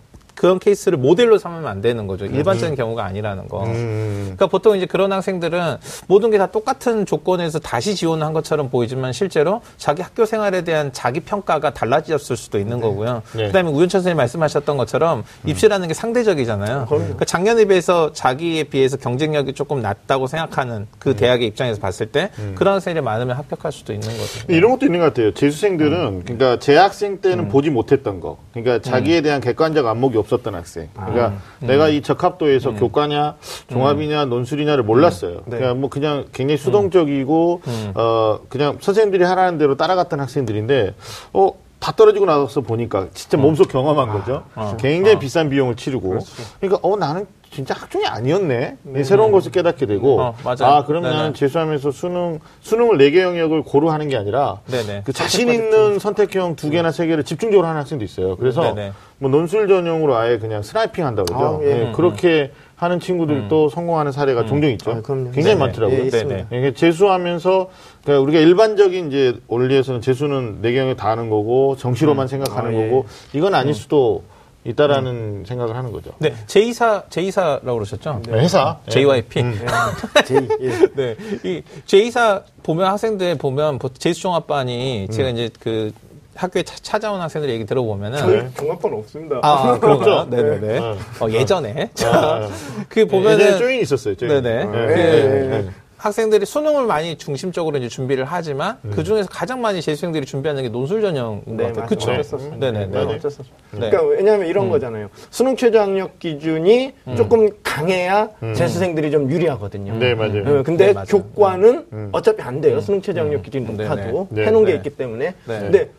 [0.41, 2.25] 그런 케이스를 모델로 삼으면 안 되는 거죠.
[2.25, 3.63] 일반적인 경우가 아니라는 거.
[3.65, 5.77] 음, 그러니까 보통 이제 그런 학생들은
[6.07, 11.21] 모든 게 다 똑같은 조건에서 다시 지원한 것처럼 보이지만 실제로 자기 학교 생활에 대한 자기
[11.21, 13.21] 평가가 달라졌을 수도 있는 거고요.
[13.37, 13.49] 네.
[13.49, 16.87] 그다음에 우현천 선생님 말씀하셨던 것처럼 입시라는 게 상대적이잖아요.
[16.89, 22.77] 그러니까 작년에 비해서 자기에 비해서 경쟁력이 조금 낮다고 생각하는 그 대학의 입장에서 봤을 때 그런
[22.77, 24.47] 학생들이 많으면 합격할 수도 있는 거죠.
[24.49, 25.35] 이런 것도 있는 것 같아요.
[25.35, 30.89] 재수생들은 그러니까 재학생 때는 보지 못했던 거, 그러니까 자기에 대한 객관적 안목이 없 었던 학생.
[30.95, 33.37] 그러니까 내가 이 적합도에서 교과냐,
[33.69, 35.43] 종합이냐, 논술이냐를 몰랐어요.
[35.47, 35.59] 네.
[35.59, 37.63] 그냥 뭐 그냥 굉장히 수동적이고
[37.95, 40.95] 어 그냥 선생님들이 하라는 대로 따라갔던 학생들인데
[41.33, 41.53] 어.
[41.81, 44.45] 다 떨어지고 나서 보니까 진짜 몸소 경험한 거죠.
[44.79, 46.19] 굉장히 비싼 비용을 치르고.
[46.61, 48.77] 그러니까 어 나는 진짜 학종이 아니었네.
[49.03, 50.21] 새로운 것을 깨닫게 되고.
[50.21, 50.37] 어.
[50.61, 51.17] 아 그러면 네네.
[51.17, 55.03] 나는 재수하면서 수능 수능을 네 개 영역을 고루 하는 게 아니라 네네.
[55.05, 58.37] 그 자신 있는 선택형 두 개나 세 개를 집중적으로 하는 학생도 있어요.
[58.37, 58.93] 그래서 네네.
[59.19, 61.61] 뭐 논술 전용으로 아예 그냥 스나이핑 한다고 그러죠.
[61.61, 61.89] 아, 예.
[61.89, 64.91] 예, 그렇게 하는 친구들도 성공하는 사례가 종종 있죠.
[64.93, 64.95] 아.
[65.03, 65.55] 굉장히 네네.
[65.57, 65.99] 많더라고요.
[66.01, 66.49] 예, 있습니다.
[66.49, 66.59] 네네.
[66.59, 67.69] 이게 재수하면서
[68.03, 72.89] 그러니까 우리가 일반적인 이제 원리에서는 재수는 네개 영역 다 하는 거고 정시로만 생각하는 아, 예.
[72.89, 73.05] 거고
[73.35, 74.23] 이건 아닐 수도
[74.65, 76.13] 있다라는 생각을 하는 거죠.
[76.19, 78.23] 네, 제2사, 제2사라고 그러셨죠?
[78.31, 78.91] 회사 예.
[78.91, 79.43] JYP.
[80.25, 80.71] 제이, 예.
[80.95, 81.17] 네.
[81.45, 85.93] 이 제2사 보면 학생들 보면 보- 제수종합반이 제가 이제 그
[86.41, 89.41] 학교에 차- 찾아온 학생들 얘기 들어보면은 저희 종합반 없습니다.
[89.43, 90.25] 아, 그런가요?
[90.31, 90.59] 네네네.
[90.59, 90.79] 네.
[90.79, 91.91] 어, 예전에.
[92.05, 92.49] 아, 아.
[92.89, 93.59] 그 예전에 보면은.
[93.59, 94.15] 조인이 있었어요.
[94.17, 94.31] 조인.
[94.41, 94.61] 네네.
[94.61, 94.65] 예.
[94.65, 95.69] 그 네, 네.
[95.99, 101.03] 학생들이 수능을 많이 중심적으로 이제 준비를 하지만 그 중에서 가장 많이 재수생들이 준비하는 게 논술
[101.03, 101.87] 전형인 것 네, 같아요.
[101.87, 102.11] 그쵸?
[102.13, 102.59] 어쩔.
[102.59, 102.87] 네네 네.
[102.87, 103.55] 네, 어쩔 수 없어요.
[103.73, 103.91] 네.
[103.91, 105.11] 그러니까 왜냐하면 이런 거잖아요.
[105.29, 109.99] 수능 최저 학력 기준이 조금 강해야 재수생들이 좀 유리하거든요.
[109.99, 110.61] 네, 맞아요.
[110.61, 111.05] 어, 근데 네, 맞아요.
[111.07, 112.81] 교과는 어차피 안 돼요.
[112.81, 114.47] 수능 최저 학력 기준이 네, 높아도 네.
[114.47, 114.77] 해놓은 게 네.
[114.79, 115.35] 있기 때문에.
[115.45, 115.59] 네.
[115.59, 115.91] 근데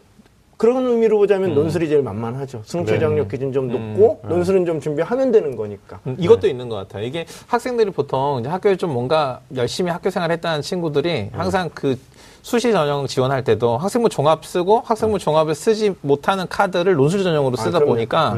[0.61, 2.61] 그런 의미로 보자면 논술이 제일 만만하죠.
[2.65, 5.99] 수능 최저 학력 기준 좀 높고 논술은 좀 준비하면 되는 거니까.
[6.05, 7.03] 음, 이것도 있는 것 같아요.
[7.03, 11.97] 이게 학생들이 보통 이제 학교에 좀 뭔가 열심히 학교 생활 했다는 친구들이 항상 그
[12.43, 17.79] 수시 전형 지원할 때도 학생부 종합 쓰고 학생부 종합을 쓰지 못하는 카드를 논술 전형으로 쓰다
[17.79, 17.93] 그럼요.
[17.93, 18.35] 보니까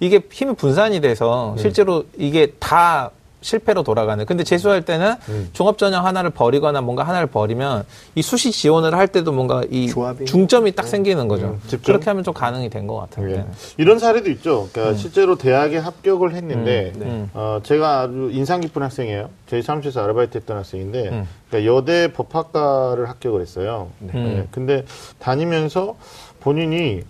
[0.00, 3.10] 이게 힘이 분산이 돼서 실제로 이게 다
[3.46, 4.24] 실패로 돌아가는.
[4.26, 5.14] 근데 재수할 때는
[5.52, 7.84] 종합 전형 하나를 버리거나 뭔가 하나를 버리면
[8.16, 10.24] 이 수시 지원을 할 때도 뭔가 이 조합이.
[10.24, 11.56] 중점이 딱 생기는 거죠.
[11.68, 11.80] 집중.
[11.94, 13.30] 그렇게 하면 좀 가능이 된 것 같아요.
[13.30, 13.36] 예.
[13.36, 13.46] 네.
[13.78, 14.68] 이런 사례도 있죠.
[14.72, 17.30] 그러니까 실제로 대학에 합격을 했는데 음.
[17.34, 19.28] 어, 제가 아주 인상 깊은 학생이에요.
[19.48, 21.28] 저희 사무실에서 아르바이트 했던 학생인데 음.
[21.48, 23.88] 그러니까 여대 법학과를 합격을 했어요.
[24.00, 24.46] 네.
[24.50, 24.84] 근데
[25.20, 25.94] 다니면서
[26.40, 27.02] 본인이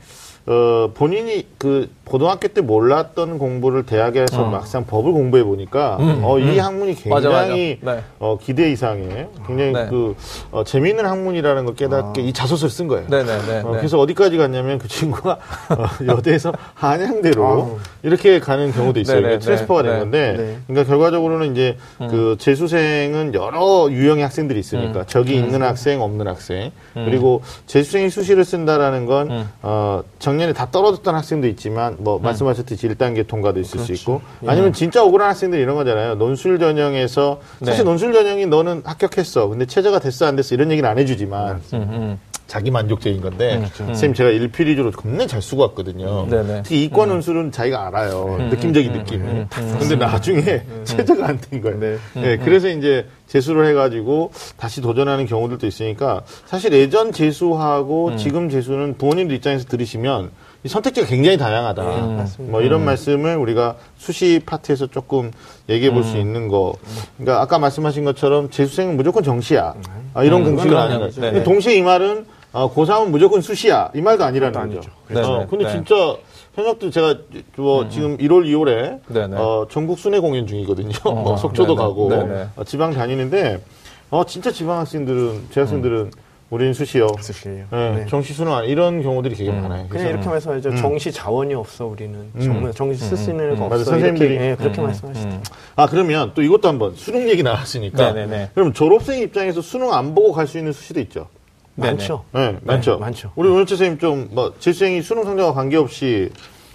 [0.47, 6.92] 어, 본인이 그 고등학교 때 몰랐던 공부를 대학에서 막상 법을 공부해 보니까 어, 이 학문이
[6.92, 7.96] 음, 맞아, 굉장히 맞아.
[7.96, 8.04] 네.
[8.20, 9.86] 어, 기대 이상의 굉장히 네.
[9.90, 10.14] 그
[10.52, 13.09] 어, 재미있는 학문이라는 걸 깨닫게 이 자소서를 쓴 거예요.
[13.09, 13.61] 네네네.
[13.64, 19.22] 어, 그래서 어디까지 갔냐면 그 친구가 어, 여대에서 한양대로 이렇게 가는 경우도 있어요.
[19.22, 19.88] 네네, transfer가 네.
[19.88, 20.59] 된 건데, 네.
[20.68, 27.42] 그러니까 결과적으로는 이제 그 재수생은 여러 유형의 학생들이 있으니까 적이 있는 학생, 없는 학생, 그리고
[27.66, 33.80] 재수생이 수시를 쓴다라는 건 어, 작년에 다 떨어졌던 학생도 있지만 뭐 말씀하셨듯이 1단계 통과도 있을
[33.80, 36.14] 수 있고 아니면 진짜 억울한 학생들 이런 거잖아요.
[36.16, 37.90] 논술 전형에서 사실 네.
[37.90, 39.49] 논술 전형이 너는 합격했어.
[39.49, 42.18] 근데 최저가 됐어 안 됐어 이런 얘기는 안 해주지만 음, 음.
[42.47, 46.26] 자기 만족적인 건데 선생님 제가 1필2주로 겁나 잘 쓰고 왔거든요.
[46.30, 46.62] 네네.
[46.62, 48.36] 특히 이과 논술은 자기가 알아요.
[48.51, 49.49] 느낌적인 느낌을.
[49.80, 51.78] 근데 나중에 최저가 안 된 거예요.
[51.80, 51.97] 네.
[52.14, 59.34] 네, 그래서 이제 재수를 해가지고 다시 도전하는 경우들도 있으니까 사실 예전 재수하고 지금 재수는 부모님들
[59.36, 60.28] 입장에서 들으시면 이
[60.69, 61.83] 선택지가 굉장히 다양하다.
[61.83, 62.51] 맞습니다.
[62.53, 65.31] 뭐 이런 말씀을 우리가 수시 파트에서 조금
[65.69, 66.75] 얘기해 볼수 있는 거.
[67.17, 69.75] 그러니까 아까 말씀하신 것처럼 재수생은 무조건 정시야.
[70.14, 70.99] 아, 이런 아닌 아니죠.
[70.99, 71.21] 거죠.
[71.21, 73.91] 근데 동시에 이 말은 어, 고3은 무조건 수시야.
[73.95, 74.81] 이 말도 아니라는 아니죠.
[74.81, 74.91] 거죠.
[75.09, 75.33] 그렇죠.
[75.33, 75.47] 어.
[75.47, 75.73] 근데 네.
[75.73, 76.17] 진짜
[76.55, 77.17] 현역도 제가
[77.57, 79.37] 뭐 지금 1월, 2월에 네네.
[79.37, 80.93] 어, 전국 순회 공연 중이거든요.
[81.05, 81.87] 뭐 속초도 네네.
[81.87, 82.49] 가고 네네.
[82.57, 83.62] 어, 지방 다니는데
[84.11, 86.11] 어, 진짜 지방 학생들은 재학생들은
[86.49, 87.09] 우리는 수시요.
[87.20, 87.66] 수시예요.
[87.72, 88.07] 예, 네.
[88.09, 89.68] 정시 수능 안 이런 경우들이 되게 많아요.
[89.68, 90.76] 그냥 그래서 이렇게 말씀하죠.
[90.76, 93.90] 정시 자원이 없어 우리는 정말 정시 쓸 수 있는 애가 맞아, 없어.
[93.90, 94.34] 선생님들이.
[94.34, 95.40] 이렇게 예, 그렇게 말씀하시죠.
[95.74, 98.51] 아 그러면 또 이것도 한번 수능 얘기 나왔으니까 네네네.
[98.55, 101.26] 그럼 졸업생 입장에서 수능 안 보고 갈 수 있는 수시도 있죠.
[101.74, 101.90] 네네.
[101.94, 102.24] 많죠.
[102.32, 102.99] 네, 많죠.
[102.99, 103.32] 많죠.
[103.34, 106.30] 우리 오늘 선생님 좀뭐 재수생이 수능 성적과 관계없이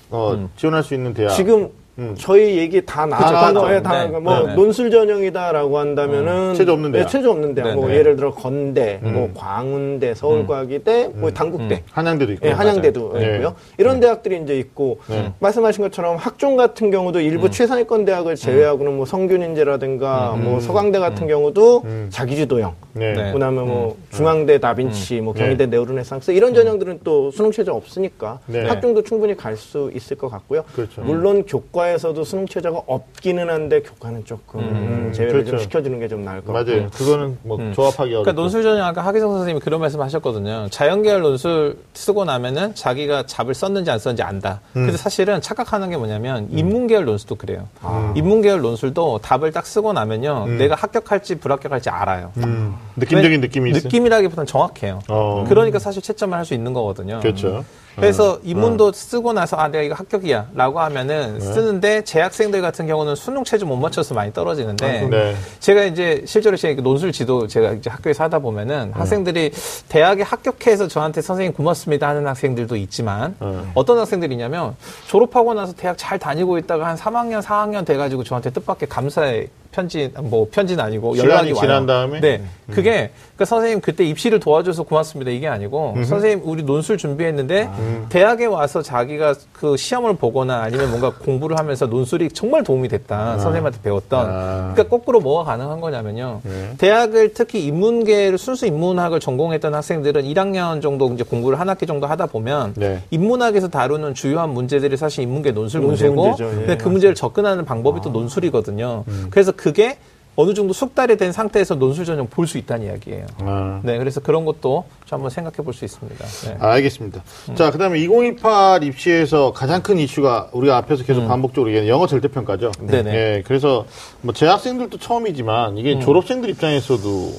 [0.09, 1.29] 어, 지원할 수 있는 대학.
[1.29, 2.15] 지금 음.
[2.17, 3.59] 저희 얘기 다 나왔죠.
[3.59, 3.81] 거예요.
[3.81, 4.19] 다 네.
[4.19, 4.55] 뭐 네, 네.
[4.55, 7.05] 논술 전형이다라고 한다면은 체제 없는 대학.
[7.05, 7.69] 네, 체제 없는 대학.
[7.69, 7.95] 네, 뭐 네.
[7.97, 11.83] 예를 들어 건대, 뭐 광운대, 서울과기대, 뭐 단국대.
[11.91, 12.47] 한양대도 있고.
[12.47, 13.19] 예, 한양대도.
[13.21, 13.55] 있고요.
[13.77, 15.31] 이런 대학들이 이제 있고 네.
[15.39, 21.83] 말씀하신 것처럼 학종 같은 경우도 일부 최상위권 대학을 제외하고는 뭐 성균인제라든가 뭐 서강대 같은 경우도
[22.09, 23.13] 자기주도형, 네.
[23.13, 23.33] 네.
[23.33, 28.65] 그다음에 뭐 중앙대 다빈치, 뭐 경희대 네오르네상스 이런 전형들은 또 수능 최저 없으니까 네.
[28.67, 30.63] 학종도 충분히 갈 수 있을 것 같고요.
[30.73, 31.01] 그렇죠.
[31.01, 35.63] 물론 교과 에서도 수능 최저가 없기는 한데 교과는 조금 음, 제외를 좀 그렇죠.
[35.63, 36.75] 시켜주는 게 좀 나을 것 같고요.
[36.77, 36.89] 맞아요.
[36.91, 38.23] 그거는 뭐 조합하기 어렵고.
[38.23, 40.67] 그러니까 논술 전형 아까 하기성 선생님이 그런 말씀 하셨거든요.
[40.69, 44.59] 자연계열 논술 쓰고 나면은 자기가 잡을 썼는지 안 썼는지 안다.
[44.75, 44.85] 음.
[44.85, 47.67] 근데 사실은 착각하는 게 뭐냐면 인문계열 논술도 그래요.
[47.81, 48.13] 아.
[48.15, 50.47] 인문계열 논술도 답을 딱 쓰고 나면요.
[50.57, 52.31] 내가 합격할지 불합격할지 알아요.
[52.37, 53.83] 음, 느낌적인 왜- 느낌이 있어요.
[53.85, 54.99] 느낌이라기보다는 정확해요.
[55.07, 55.45] 어.
[55.47, 57.19] 그러니까 사실 채점을 할 수 있는 거거든요.
[57.21, 57.63] 그렇죠.
[57.95, 61.39] 그래서 인문도 쓰고 나서 아 내가 이거 합격이야 라고 하면은 네.
[61.39, 65.35] 쓰는데 재학생들 같은 경우는 수능 체제 못 맞춰서 많이 떨어지는데 네.
[65.59, 69.51] 제가 이제 실제로 제 논술 지도 제가 이제 학교에서 하다 보면은 학생들이
[69.89, 73.35] 대학에 합격해서 저한테 선생님 고맙습니다 하는 학생들도 있지만
[73.73, 74.75] 어떤 학생들이냐면
[75.07, 80.47] 졸업하고 나서 대학 잘 다니고 있다가 한 3학년 4학년 돼가지고 저한테 뜻밖의 감사의 편지 뭐
[80.51, 81.61] 편지는 아니고 연락이 와요.
[81.61, 82.19] 지난 다음에?
[82.19, 85.31] 네, 그게 그러니까 선생님 그때 입시를 도와줘서 고맙습니다.
[85.31, 87.69] 이게 아니고 선생님 우리 논술 준비했는데
[88.09, 93.39] 대학에 와서 자기가 그 시험을 보거나 아니면 뭔가 공부를 하면서 논술이 정말 도움이 됐다.
[93.39, 94.25] 선생님한테 배웠던.
[94.29, 94.71] 아.
[94.73, 96.41] 그러니까 거꾸로 뭐가 가능한 거냐면요.
[96.77, 102.27] 대학을 특히 인문계를 순수 인문학을 전공했던 학생들은 1학년 정도 이제 공부를 한 학기 정도 하다
[102.27, 103.01] 보면 네.
[103.11, 106.49] 인문학에서 다루는 주요한 문제들이 사실 인문계 논술 논술 문제고 문제죠.
[106.49, 109.03] 예, 근데 그 문제를 접근하는 방법이 또 논술이거든요.
[109.29, 109.97] 그래서 그게
[110.37, 113.25] 어느 정도 숙달이 된 상태에서 논술 전형 볼 수 있다는 이야기예요.
[113.41, 113.79] 아.
[113.83, 116.25] 네, 그래서 그런 것도 좀 한번 생각해 볼 수 있습니다.
[116.25, 116.55] 네.
[116.57, 117.21] 알겠습니다.
[117.53, 122.71] 자, 그 다음에 2018 입시에서 가장 큰 이슈가 우리가 앞에서 계속 반복적으로 얘기하는 영어 절대평가죠.
[122.79, 123.13] 네네.
[123.13, 123.85] 예, 그래서
[124.21, 127.33] 뭐 재학생들도 처음이지만 이게 졸업생들 입장에서도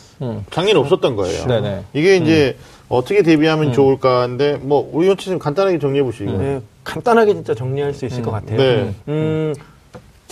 [0.51, 1.47] 작년에 없었던 거예요.
[1.47, 1.85] 네네.
[1.95, 2.57] 이게 이제
[2.89, 6.31] 어떻게 대비하면 좋을까인데 뭐 우리 현치님 간단하게 정리해 보시고.
[6.39, 8.59] 네, 간단하게 진짜 정리할 수 있을 것 같아요.
[8.59, 8.95] 네.
[9.09, 9.55] 음,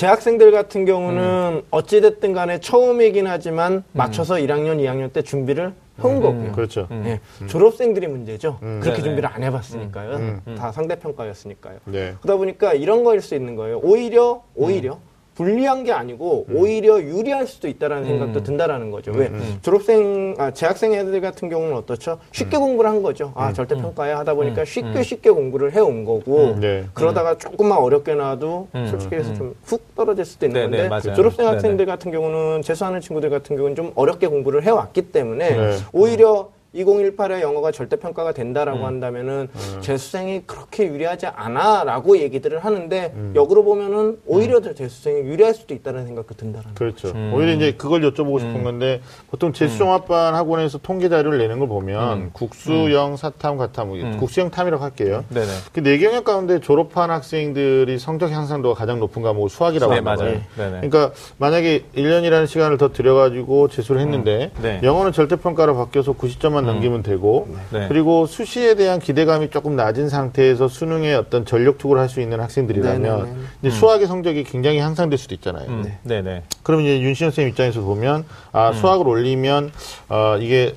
[0.01, 6.53] 재학생들 같은 경우는 어찌됐든 간에 처음이긴 하지만 맞춰서 1학년, 2학년 때 준비를 해온 거고요.
[6.53, 6.88] 그렇죠.
[6.90, 8.57] 예, 졸업생들이 문제죠.
[8.61, 9.03] 그렇게 네네.
[9.03, 10.40] 준비를 안 해봤으니까요.
[10.57, 11.80] 다 상대평가였으니까요.
[11.84, 12.14] 네.
[12.22, 13.78] 그러다 보니까 이런 거일 수 있는 거예요.
[13.82, 14.98] 오히려, 오히려.
[15.45, 19.11] 불리한 게 아니고 오히려 유리할 수도 있다라는 생각도 든다라는 거죠.
[19.12, 19.30] 왜?
[19.62, 22.18] 졸업생, 아, 재학생 애들 같은 경우는 어떻죠?
[22.30, 23.32] 쉽게 공부를 한 거죠.
[23.34, 26.84] 아 절대 평가에 하다 보니까 쉽게 쉽게 공부를 해온 거고 네.
[26.93, 31.16] 그러다가 조금만 어렵게 나와도 솔직히 해서 좀 훅 떨어질 수도 있는 네, 네, 건데 맞아요.
[31.16, 35.76] 졸업생 네, 학생들 같은 경우는 재수하는 친구들 같은 경우는 좀 어렵게 공부를 해왔기 때문에 네.
[35.93, 39.49] 오히려 2018에 영어가 절대평가가 된다라고 한다면은
[39.81, 46.35] 재수생이 그렇게 유리하지 않아라고 얘기들을 하는데 역으로 보면은 오히려 더 재수생이 유리할 수도 있다는 생각도
[46.35, 47.12] 든다라는 그렇죠.
[47.33, 49.01] 오히려 이제 그걸 여쭤보고 싶은 건데
[49.31, 55.25] 보통 재수종합반 학원에서 통계 자료를 내는 걸 보면 국수형, 사탐, 가탐, 국수형 탐이라고 할게요.
[55.29, 55.47] 네네.
[55.73, 60.25] 그네 경력 가운데 졸업한 학생들이 성적 향상도가 가장 높은 과목은 수학이라고 네, 합니다.
[60.25, 60.41] 맞아요.
[60.57, 60.89] 네네.
[60.89, 64.81] 그러니까 만약에 1년이라는 시간을 더 들여가지고 재수를 했는데 네.
[64.83, 67.86] 영어는 절대평가로 바뀌어서 90점 만 넘기면 되고 네.
[67.88, 73.02] 그리고 수시에 대한 기대감이 조금 낮은 상태에서 수능에 어떤 전력 투구를 할 수 있는 학생들이라면
[73.02, 73.38] 네네네.
[73.62, 75.68] 이제 수학의 성적이 굉장히 향상될 수도 있잖아요.
[75.68, 76.42] 음, 네 네.
[76.62, 79.70] 그러면 이제 윤시현 선생님 입장에서 보면 아 수학을 올리면
[80.08, 80.74] 어, 이게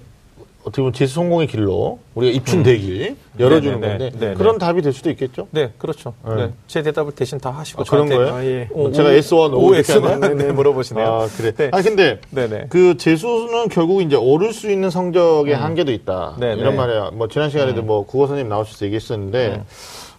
[0.63, 3.97] 어떻게 보면 재수 성공의 길로 우리가 입춘대길 열어주는 네네네.
[4.09, 4.33] 건데 네네.
[4.35, 5.47] 그런 답이 될 수도 있겠죠.
[5.51, 6.13] 네, 그렇죠.
[6.25, 6.35] 네.
[6.35, 6.53] 네.
[6.67, 8.33] 제 대답을 대신 다 하시고 아, 그런 거예요?
[8.33, 8.69] 아, 예.
[8.71, 9.75] 뭐 제가 S1, O?
[9.75, 11.05] X만 네, 물어보시네요.
[11.05, 11.51] 아 그래.
[11.51, 11.69] 네.
[11.73, 12.67] 아 근데 네네.
[12.69, 16.35] 그 재수는 결국 이제 오를 수 있는 성적의 한계도 있다.
[16.35, 16.39] 음.
[16.39, 16.53] 네네.
[16.53, 16.59] 음.
[16.59, 17.11] 이런 말이야.
[17.13, 19.63] 뭐 지난 시간에도 뭐 국어 선생님 나오셔서 얘기했었는데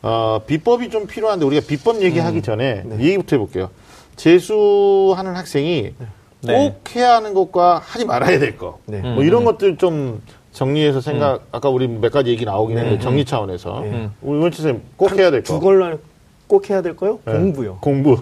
[0.02, 2.42] 어, 비법이 좀 필요한데 우리가 비법 얘기하기 음.
[2.42, 2.96] 전에 네.
[3.00, 3.70] 이 얘기부터 해볼게요.
[4.16, 6.06] 재수하는 학생이 네.
[6.52, 8.78] 꼭 해야 하는 것과 하지 말아야 될 거.
[8.86, 9.00] 네.
[9.00, 10.20] 뭐 이런 것들 좀
[10.52, 11.40] 정리해서 생각.
[11.52, 14.12] 아까 우리 몇 가지 얘기 나오긴 했는데 정리 차원에서 음.
[14.22, 15.54] 우리 원치 선생님 꼭 해야 될 거.
[15.54, 15.98] 두 걸로
[16.46, 17.18] 꼭 해야 될 거요?
[17.24, 17.32] 네.
[17.32, 17.78] 공부요.
[17.80, 18.16] 공부.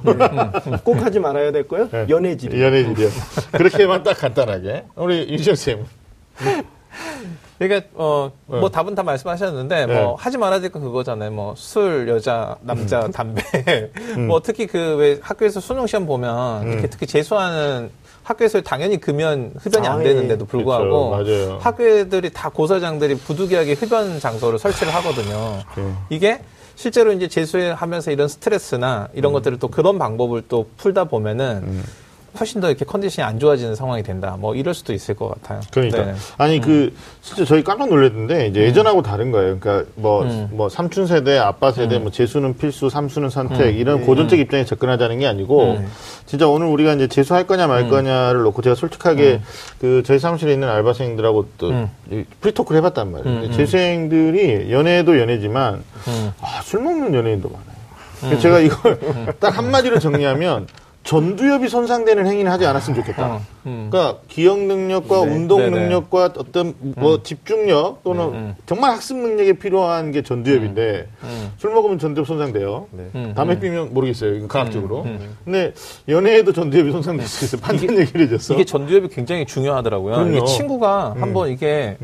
[0.85, 1.89] 꼭 하지 말아야 될 거요?
[1.91, 2.07] 네.
[2.09, 2.59] 연애질.
[2.61, 3.09] 연예질이요.
[3.53, 4.85] 그렇게만 딱 간단하게.
[4.95, 5.87] 우리 윤시영 선생님.
[7.59, 8.69] 그러니까 어뭐 네.
[8.73, 9.95] 답은 다 말씀하셨는데 네.
[10.03, 11.31] 뭐 하지 말아야 될 건 그거잖아요.
[11.31, 13.13] 뭐 술, 여자, 남자, 음.
[13.13, 13.43] 담배.
[14.27, 16.87] 뭐 특히 그 왜 학교에서 수능 시험 보면 음.
[16.91, 17.91] 특히 재수하는
[18.33, 20.49] 학교에서 당연히 금연 흡연이 안 아, 되는데도 예.
[20.49, 21.31] 불구하고 그렇죠.
[21.31, 21.59] 맞아요.
[21.61, 25.61] 학교들이 다 고사장들이 부득이하게 흡연 장소를 설치를 하거든요.
[25.77, 25.93] 네.
[26.11, 26.41] 이게
[26.75, 29.35] 실제로 이제 재수하면서 이런 스트레스나 이런 음.
[29.35, 31.83] 것들을 또 그런 방법을 또 풀다 보면은
[32.39, 34.37] 훨씬 더 이렇게 컨디션이 안 좋아지는 상황이 된다.
[34.39, 35.61] 뭐 이럴 수도 있을 것 같아요.
[35.71, 36.15] 그러니까 네.
[36.39, 39.59] 아니 그 진짜 저희 깜짝 놀랐는데 이제 예전하고 다른 거예요.
[39.59, 40.49] 그러니까 뭐 음.
[40.53, 45.27] 뭐 삼촌 세대, 아빠 세대, 뭐 재수는 필수, 삼수는 선택 이런 고전적 입장에 접근하자는 게
[45.27, 45.79] 아니고
[46.27, 49.41] 진짜 오늘 우리가 이제 재수할 거냐 말 거냐를 놓고 제가 솔직하게
[49.81, 51.91] 그 저희 사무실에 있는 알바생들하고 또 음.
[52.11, 53.39] 이 free talk를 해봤단 말이에요.
[53.39, 53.53] 음, 음.
[53.53, 56.33] 재수생들이 연애도 연애지만 음.
[56.41, 58.39] 아, 술 먹는 연예인도 많아요.
[58.39, 58.99] 제가 이걸
[59.41, 60.67] 딱 한마디로 정리하면
[61.05, 63.27] 전두엽이 손상되는 행위는 하지 않았으면 좋겠다.
[63.27, 63.89] 어, 음.
[63.91, 65.35] 그러니까 기억 능력과 네.
[65.35, 65.77] 운동 네네.
[65.77, 65.83] 음.
[65.83, 71.53] 능력과 어떤 뭐 집중력 또는 정말 학습 능력에 필요한 게 전두엽인데 음.
[71.59, 72.87] 술 먹으면 전두엽 손상돼요.
[72.93, 73.33] 음.
[73.37, 74.37] 담배 피면 모르겠어요.
[74.37, 75.07] 이건 과학적으로.
[75.45, 75.75] 근데
[76.09, 77.61] 연애에도 전두엽이 손상될 수 있어요.
[77.61, 78.55] 판단 얘기를 해줬어.
[78.55, 80.17] 이게 전두엽이 굉장히 중요하더라고요.
[80.17, 80.47] 음.
[80.47, 81.97] 친구가 한번 이게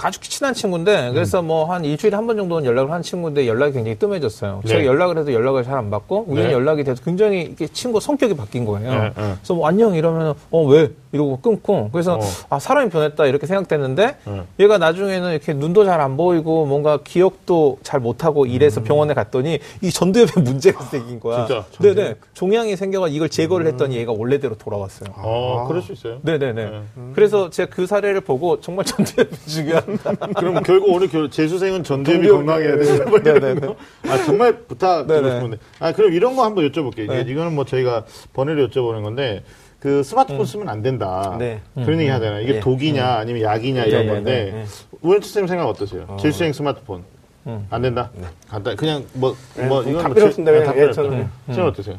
[0.00, 4.60] 아주 친한 친구인데 그래서 뭐한 일주일에 한 번 정도는 연락을 한 친구인데 연락이 굉장히 뜸해졌어요.
[4.64, 4.68] 네.
[4.68, 6.52] 제가 연락을 해도 연락을 잘 안 받고 우연히 네.
[6.52, 8.90] 연락이 돼서 굉장히 이게 친구 성격이 바뀐 거예요.
[8.90, 9.12] 네, 네.
[9.14, 12.20] 그래서 뭐 안녕 이러면 어왜 이러고 끊고 그래서 어.
[12.50, 14.42] 아 사람이 변했다 이렇게 생각됐는데 네.
[14.60, 19.90] 얘가 나중에는 이렇게 눈도 잘 안 보이고 뭔가 기억도 잘 못하고 이래서 병원에 갔더니 이
[19.90, 21.42] 전두엽에 문제가 생긴 거야.
[21.42, 21.46] 음.
[21.46, 21.64] 진짜?
[21.80, 25.10] 네네 종양이 생겨가 이걸 제거를 했더니 얘가 원래대로 돌아왔어요.
[25.16, 26.18] 어, 그럴 수 있어요.
[26.22, 26.64] 네네네.
[26.64, 26.80] 네.
[27.14, 29.81] 그래서 제가 그 사례를 보고 정말 전두엽이 중요하다.
[30.36, 33.60] 그럼 결국 오늘 결- 재수생은 전두엽이 전두엽, 건강해야 네, 되는 뭐 이런 네네네.
[33.66, 33.76] 거.
[34.08, 35.30] 아 정말 부탁드리고.
[35.30, 35.56] 싶은데.
[35.78, 37.08] 아 그럼 이런 거 한번 여쭤볼게요.
[37.08, 37.24] 네.
[37.26, 39.42] 이거는 뭐 저희가 번외로 여쭤보는 건데
[39.80, 41.36] 그 스마트폰 쓰면 안 된다.
[41.38, 41.60] 네.
[41.74, 42.42] 그런 얘기 하잖아요.
[42.42, 42.60] 이게 예.
[42.60, 44.64] 독이냐 아니면 약이냐 이런 예, 예, 건데 네, 네.
[45.02, 46.16] 우현치 선생님 생각 어떠세요?
[46.20, 47.02] 재수생 스마트폰
[47.48, 47.66] 음.
[47.70, 48.10] 안 된다.
[48.48, 50.52] 간단 그냥 뭐 네, 뭐다 이건 뭐 필요 없습니다.
[50.52, 50.92] 제- 그냥 다 필요 예.
[50.92, 51.28] 저는.
[51.46, 51.96] 선생님 어떠세요?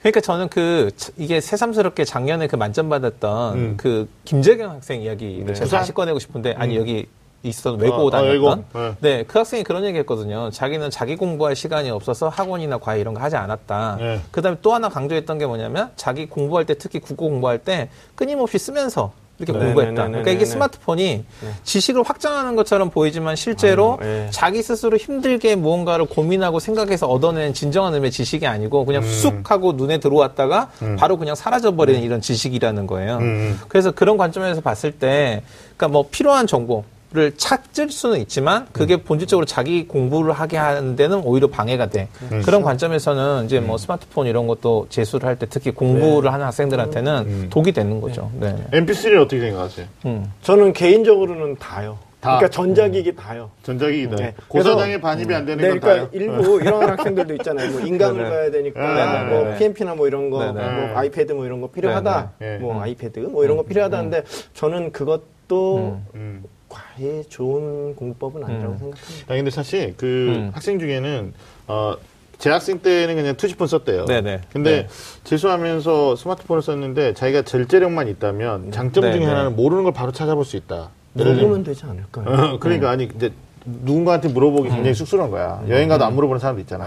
[0.00, 3.74] 그러니까 저는 그 차- 이게 새삼스럽게 작년에 그 만점 받았던 음.
[3.78, 5.78] 그 김재경 학생 이야기를 제가 부산?
[5.78, 7.06] 다시 꺼내고 싶은데 아니 여기
[7.42, 8.54] 있었던 외고 어, 어, 다녔던 외고.
[8.74, 8.94] 네.
[9.00, 10.50] 네 그 학생이 그런 얘기했거든요.
[10.50, 13.96] 자기는 자기 공부할 시간이 없어서 학원이나 과외 이런 거 하지 않았다.
[13.98, 14.20] 네.
[14.30, 19.12] 그다음에 또 하나 강조했던 게 뭐냐면 자기 공부할 때 특히 국어 공부할 때 끊임없이 쓰면서
[19.38, 19.90] 이렇게 네, 공부했다.
[19.92, 20.46] 네, 네, 그러니까 네, 이게 네.
[20.46, 21.24] 스마트폰이
[21.64, 24.28] 지식을 확장하는 것처럼 보이지만 실제로 아유, 예.
[24.30, 29.98] 자기 스스로 힘들게 무언가를 고민하고 생각해서 얻어낸 진정한 의미의 지식이 아니고 그냥 쑥 하고 눈에
[29.98, 33.16] 들어왔다가 바로 그냥 사라져버리는 이런 지식이라는 거예요.
[33.18, 33.58] 음.
[33.68, 35.42] 그래서 그런 관점에서 봤을 때,
[35.76, 36.84] 그러니까 뭐 필요한 정보
[37.14, 42.08] 를 찾을 수는 있지만 그게 본질적으로 자기 공부를 하게 하는 데는 오히려 방해가 돼.
[42.42, 47.72] 그런 관점에서는 이제 뭐 스마트폰 이런 것도 재수를 할 때 특히 공부를 하는 학생들한테는 독이
[47.72, 48.30] 되는 거죠.
[48.40, 48.56] 네.
[48.72, 49.86] MP3는 어떻게 생각하세요?
[50.06, 50.32] 음.
[50.40, 51.98] 저는 개인적으로는 다요.
[52.20, 52.36] 다?
[52.38, 53.50] 그러니까 전자기기 다요.
[53.62, 54.16] 전자기기다.
[54.16, 54.34] 네.
[54.48, 56.08] 고사장에 반입이 안 되는 네, 건 그러니까 다요.
[56.12, 57.72] 일부 이런 학생들도 있잖아요.
[57.72, 58.30] 뭐 인강을 네네.
[58.30, 59.30] 봐야 되니까 네네네.
[59.34, 59.58] 뭐 네네.
[59.58, 60.52] PMP나 뭐 이런 거.
[60.52, 60.62] 뭐
[60.94, 62.32] 아이패드 뭐 이런 거 필요하다.
[62.38, 62.58] 네네.
[62.58, 62.80] 뭐 음.
[62.80, 64.22] 아이패드 뭐 이런 거 필요하다는데
[64.54, 66.44] 저는 그것도 음.
[66.72, 68.78] 과히 좋은 공법은 아니라고 음.
[68.78, 69.32] 생각합니다.
[69.32, 70.50] 아 근데 사실 그 음.
[70.54, 71.34] 학생 중에는
[71.68, 71.96] 어
[72.38, 74.06] 재학생 때는 그냥 투지폰 썼대요.
[74.06, 74.40] 네네.
[74.52, 74.88] 근데 네.
[75.24, 79.26] 재수하면서 스마트폰을 썼는데 자기가 절제력만 있다면 장점 네, 중에 네.
[79.26, 80.90] 하나는 모르는 걸 바로 찾아볼 수 있다.
[81.12, 82.26] 물어보면 되지 않을까요?
[82.26, 83.32] 어, 그러니까 아니 이제
[83.64, 85.62] 누군가한테 물어보기 굉장히 쑥스러운 거야.
[85.68, 86.86] 여행 가도 안 물어보는 사람도 있잖아.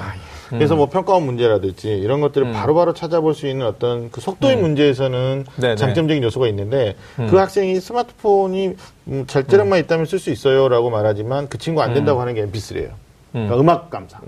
[0.49, 5.45] 그래서 뭐 평가원 문제라든지 이런 것들을 바로 바로 찾아볼 수 있는 어떤 그 속도의 문제에서는
[5.55, 5.76] 네네.
[5.76, 8.76] 장점적인 요소가 있는데 그 학생이 스마트폰이
[9.07, 12.89] 음, 잘 때력만 있다면 쓸 수 있어요라고 말하지만 그 친구 안 된다고 하는 게 MP3예요.
[13.32, 14.21] 그러니까 음악 감상.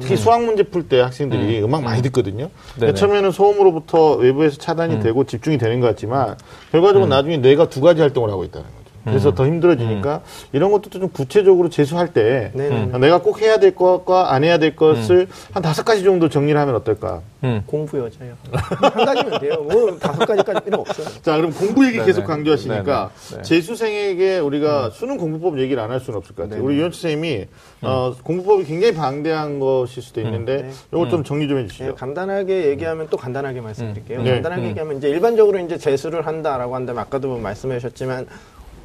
[0.00, 1.74] 특히 수학 문제 풀 때 학생들이 음.
[1.74, 2.48] 악 많이 듣거든요.
[2.80, 2.94] 네네.
[2.94, 6.36] 처음에는 소음으로부터 외부에서 차단이 되고 집중이 되는 것 같지만
[6.72, 8.83] 결과적으로 나중에 뇌가 두 가지 활동을 하고 있다는 거죠.
[9.04, 12.98] 그래서 더 힘들어지니까 이런 것도 좀 구체적으로 재수할 때 네네.
[12.98, 16.74] 내가 꼭 해야 될 것과 안 해야 될 것을 한 다섯 가지 정도 정리를 하면
[16.74, 17.20] 어떨까?
[17.44, 17.62] 음.
[17.66, 18.34] 공부 여자요.
[18.52, 19.56] 한 가지면 돼요.
[19.68, 21.06] 뭐 다섯 가지까지 필요 없어요.
[21.22, 22.06] 자, 그럼 공부 얘기 네네.
[22.06, 23.42] 계속 강조하시니까 네네.
[23.42, 23.42] 네.
[23.42, 26.60] 재수생에게 우리가 수능 공부법 얘기를 안 할 수는 없을 것 같아요.
[26.60, 26.66] 네네.
[26.66, 27.46] 우리 유현수 선생님이
[27.82, 30.70] 어, 공부법이 굉장히 방대한 것일 수도 있는데 네.
[30.92, 31.94] 이거 좀 정리 좀 네, 해주시죠.
[31.94, 34.22] 간단하게 얘기하면 또 간단하게 말씀드릴게요.
[34.22, 34.30] 네.
[34.32, 38.26] 간단하게 얘기하면 이제 일반적으로 이제 재수를 한다라고 한다면 아까도 뭐 말씀해 주셨지만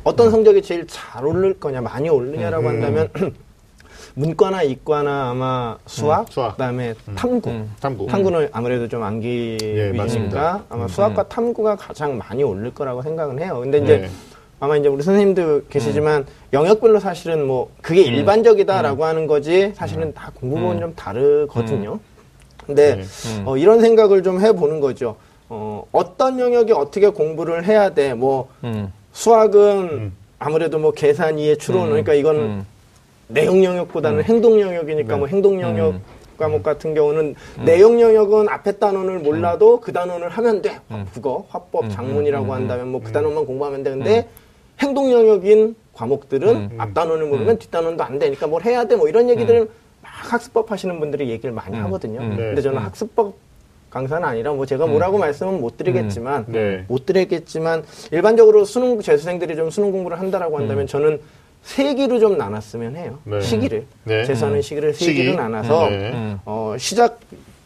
[0.03, 3.09] 어떤 성적이 제일 잘 오를 거냐, 많이 오르냐라고 한다면
[4.15, 6.51] 문과나 이과나 아마 수학, 음, 수학.
[6.53, 7.65] 그다음에 탐구.
[7.79, 8.07] 탐구.
[8.07, 10.03] 탐구는 아무래도 좀 암기 예, 맞습니다.
[10.03, 13.59] 위주니까 아마 수학과 탐구가 가장 많이 오를 거라고 생각은 해요.
[13.61, 14.09] 근데 이제 네.
[14.59, 20.79] 아마 이제 우리 선생님도 계시지만 영역별로 사실은 뭐 그게 일반적이다라고 하는 거지 사실은 다 공부법은
[20.79, 21.99] 좀 다르거든요.
[22.65, 23.03] 근데 네.
[23.45, 25.15] 어, 이런 생각을 좀 해보는 거죠.
[25.47, 28.13] 어, 어떤 영역에 어떻게 공부를 해야 돼?
[28.13, 28.91] 뭐 음.
[29.19, 32.65] 수학은 아무래도 뭐 계산, 이해, 추론 그러니까 이건 음.
[33.27, 36.01] 내용 영역보다는 행동 영역이니까 뭐 행동 영역 음.
[36.37, 40.79] 과목 같은 경우는 내용 영역은 앞에 단원을 몰라도 그 단원을 하면 돼.
[40.91, 41.05] 음.
[41.11, 43.89] 국어, 화법, 장문이라고 한다면 뭐 그 단원만 공부하면 돼.
[43.89, 44.29] 근데
[44.81, 46.69] 행동 영역인 과목들은 음.
[46.77, 48.95] 앞 단원을 모르면 뒷 단원도 안 되니까 뭘 해야 돼.
[48.95, 49.69] 뭐 이런 얘기들을
[50.01, 52.21] 막 학습법 하시는 분들이 얘기를 많이 하거든요.
[52.21, 52.37] 음.
[52.37, 53.35] 근데 저는 학습법
[53.89, 56.85] 강사는 아니라 뭐 제가 뭐라고 말씀은 못 드리겠지만 네.
[56.87, 61.19] 못 드리겠지만 일반적으로 수능 재수생들이 좀 수능 공부를 한다라고 한다면 저는
[61.63, 63.19] 세 기로 좀 나눴으면 해요.
[63.25, 63.41] 네.
[63.41, 64.23] 시기를 네.
[64.25, 65.23] 재수하는 시기를 세 시기.
[65.23, 66.11] 기로 나눠서 네.
[66.11, 66.39] 음.
[66.45, 67.19] 어, 시작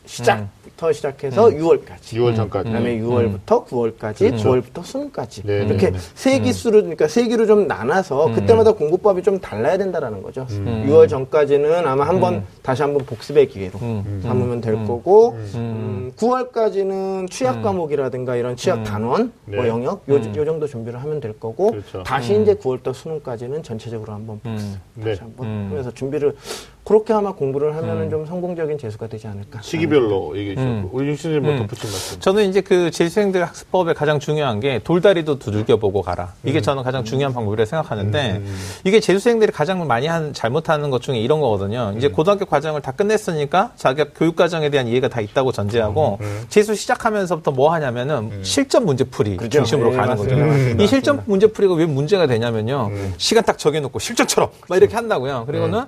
[0.05, 2.17] 시작 부터 시작해서 6월까지.
[2.17, 2.69] 6월 전까지.
[2.69, 5.43] 그다음에 6월부터 9월까지, 9월부터 수능까지.
[5.43, 5.97] 네, 이렇게 네, 네.
[6.15, 10.45] 세 기수로 그러니까 세 기로 좀 나눠서 그때마다 공부법이 좀 달라야 된다라는 거죠.
[10.49, 13.79] 6월 전까지는 아마 한번 다시 한번 복습의 기회로
[14.23, 19.69] 삼으면 될 거고 음, 9월까지는 취약 과목이라든가 이런 취약 단원, 뭐 네.
[19.69, 22.03] 영역 요, 요 정도 준비를 하면 될 거고 그렇죠.
[22.03, 25.05] 다시 이제 9월부터 수능까지는 전체적으로 한번 복습 네.
[25.05, 26.35] 다시 한번 하면서 준비를
[26.83, 29.61] 그렇게 아마 공부를 하면은 좀 성공적인 재수가 되지 않을까.
[29.61, 30.89] 시기별로 얘기해 주셨고 음.
[30.91, 32.19] 우리 윤신님 뭐 덧붙인 말씀.
[32.19, 36.33] 저는 이제 그 재수생들 학습법에 가장 중요한 게 돌다리도 두들겨보고 가라.
[36.43, 38.41] 이게 저는 가장 중요한 방법이라고 생각하는데
[38.83, 41.93] 이게 재수생들이 가장 많이 한 잘못하는 것 중에 이런 거거든요.
[41.97, 46.19] 이제 고등학교 과정을 다 끝냈으니까 자기가 교육 과정에 대한 이해가 다 있다고 전제하고
[46.49, 49.59] 재수 시작하면서부터 뭐 하냐면은 실전 문제풀이 그렇죠.
[49.59, 50.35] 중심으로 네, 가는 맞습니다.
[50.35, 50.47] 거죠.
[50.47, 50.83] 맞습니다.
[50.83, 52.91] 이 실전 문제풀이가 왜 문제가 되냐면요.
[53.15, 55.45] 시간 딱 정해놓고 실전처럼 막 이렇게 한다고요.
[55.47, 55.85] 그리고는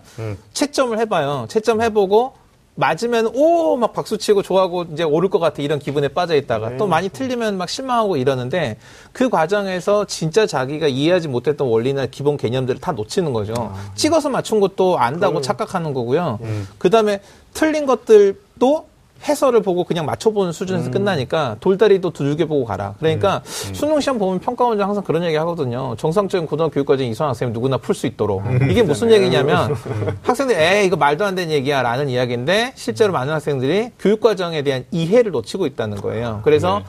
[0.53, 1.45] 채점 을 해봐요.
[1.49, 2.33] 채점 해보고
[2.77, 6.87] 맞으면 오 막 박수 치고 좋아하고 이제 오를 것 같아 이런 기분에 빠져 있다가 또
[6.87, 8.77] 많이 틀리면 막 실망하고 이러는데
[9.13, 13.73] 그 과정에서 진짜 자기가 이해하지 못했던 원리나 기본 개념들을 다 놓치는 거죠.
[13.95, 16.39] 찍어서 맞춘 것도 안다고 착각하는 거고요.
[16.77, 17.21] 그 다음에
[17.53, 18.87] 틀린 것들도
[19.27, 22.93] 해설을 보고 그냥 맞춰보는 수준에서 끝나니까 돌다리도 두들겨 보고 가라.
[22.99, 25.95] 그러니까 수능 시험 보면 평가원장 항상 그런 얘기 하거든요.
[25.97, 28.43] 정상적인 고등학교 교육과정 이수한 학생이 누구나 풀 수 있도록.
[28.69, 29.75] 이게 무슨 얘기냐면
[30.23, 35.31] 학생들이 에이 이거 말도 안 되는 얘기야 라는 이야기인데 실제로 많은 학생들이 교육과정에 대한 이해를
[35.31, 36.41] 놓치고 있다는 거예요.
[36.43, 36.81] 그래서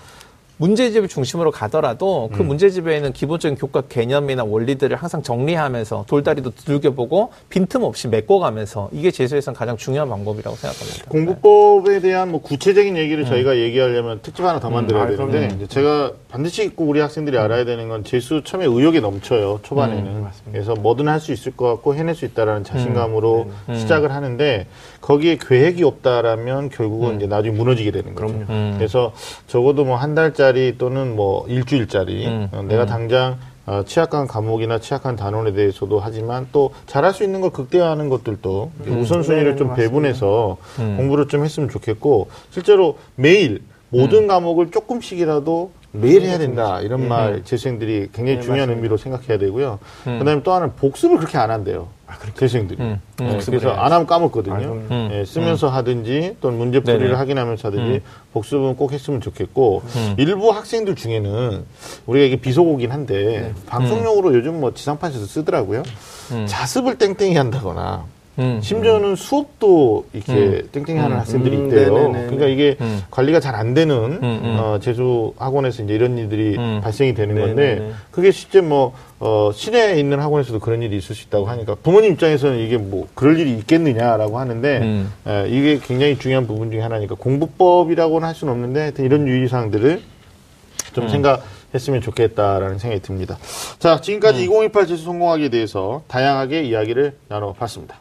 [0.58, 8.88] 문제집을 중심으로 가더라도 그 문제집에는 기본적인 교과 개념이나 원리들을 항상 정리하면서 돌다리도 두들겨보고 빈틈없이 메꿔가면서
[8.92, 11.04] 이게 재수에서는 가장 중요한 방법이라고 생각합니다.
[11.10, 15.48] 공부법에 대한 뭐 구체적인 얘기를 저희가 얘기하려면 특집 하나 더 만들어야 아, 되는데.
[15.56, 20.24] 이제 제가 반드시 꼭 우리 학생들이 알아야 되는 건 재수 처음에 의욕이 넘쳐요 초반에는.
[20.52, 24.66] 그래서 뭐든 할 수 있을 것 같고 해낼 수 있다라는 자신감으로 시작을 하는데
[25.00, 28.32] 거기에 계획이 없다라면 결국은 이제 나중에 무너지게 되는 거죠.
[28.46, 28.76] 그럼요.
[28.76, 29.12] 그래서
[29.46, 32.48] 적어도 뭐 한 달짜리 또는 뭐 일주일짜리 음.
[32.52, 37.50] 어, 내가 당장 어, 취약한 과목이나 취약한 단원에 대해서도 하지만 또 잘할 수 있는 걸
[37.50, 39.74] 극대화하는 것들도 이제 우선순위를 네, 좀.
[39.74, 47.42] 배분해서 공부를 좀 했으면 좋겠고 실제로 매일 모든 과목을 조금씩이라도 매일 해야 된다 이런 말
[47.44, 48.72] 재수생들이 굉장히 네, 중요한 맞습니다.
[48.76, 49.78] 의미로 생각해야 되고요.
[50.04, 51.88] 그다음에 또 하나는 복습을 그렇게 안 한대요.
[52.38, 52.80] 재수생들이.
[52.80, 53.84] 음, 네, 복습을 그래서 해야지.
[53.84, 54.54] 안 하면 까먹거든요.
[54.54, 54.58] 아.
[54.94, 55.08] 음.
[55.12, 57.14] 예, 쓰면서 하든지 또는 문제 풀이를 네네.
[57.18, 60.14] 확인하면서 하든지 복습은 꼭 했으면 좋겠고 음.
[60.16, 61.64] 일부 학생들 중에는
[62.06, 65.82] 우리가 이게 비속어긴 한데 방송용으로 요즘 뭐 지상파에서 쓰더라고요.
[66.32, 66.46] 음.
[66.46, 68.04] 자습을 땡땡이 한다거나
[68.38, 68.60] 음.
[68.62, 71.94] 심지어는 수업도 이렇게 땡땡이 하는 학생들이 음, 있대요.
[71.94, 72.20] 네네네.
[72.26, 73.02] 그러니까 이게 음.
[73.10, 74.56] 관리가 잘 안 되는 음.
[74.60, 76.80] 어, 재수 학원에서 이제 이런 일들이 음.
[76.82, 77.76] 발생이 되는 네네네.
[77.76, 82.12] 건데 그게 실제 뭐 어, 시내에 있는 학원에서도 그런 일이 있을 수 있다고 하니까 부모님
[82.12, 85.12] 입장에서는 이게 뭐 그럴 일이 있겠느냐라고 하는데 음.
[85.26, 90.02] 에, 이게 굉장히 중요한 부분 중에 하나니까 공부법이라고는 할 수는 없는데 하여튼 이런 유의사항들을
[90.92, 91.08] 좀 음.
[91.08, 91.42] 생각
[91.74, 93.38] 했으면 좋겠다라는 생각이 듭니다.
[93.78, 98.00] 자, 지금까지 2018 재수 성공하기에 대해서 다양하게 이야기를 나눠봤습니다.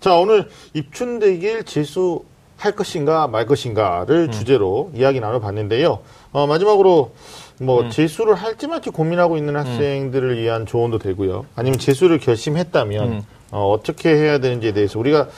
[0.00, 2.24] 자, 오늘 입춘대길 재수
[2.56, 5.98] 할 것인가 말 것인가를 주제로 이야기 나눠봤는데요.
[6.32, 7.12] 어, 마지막으로
[7.60, 11.46] 뭐 재수를 할지 말지 고민하고 있는 학생들을 위한 조언도 되고요.
[11.54, 13.22] 아니면 재수를 결심했다면 음.
[13.50, 15.28] 어, 어떻게 해야 되는지에 대해서 우리가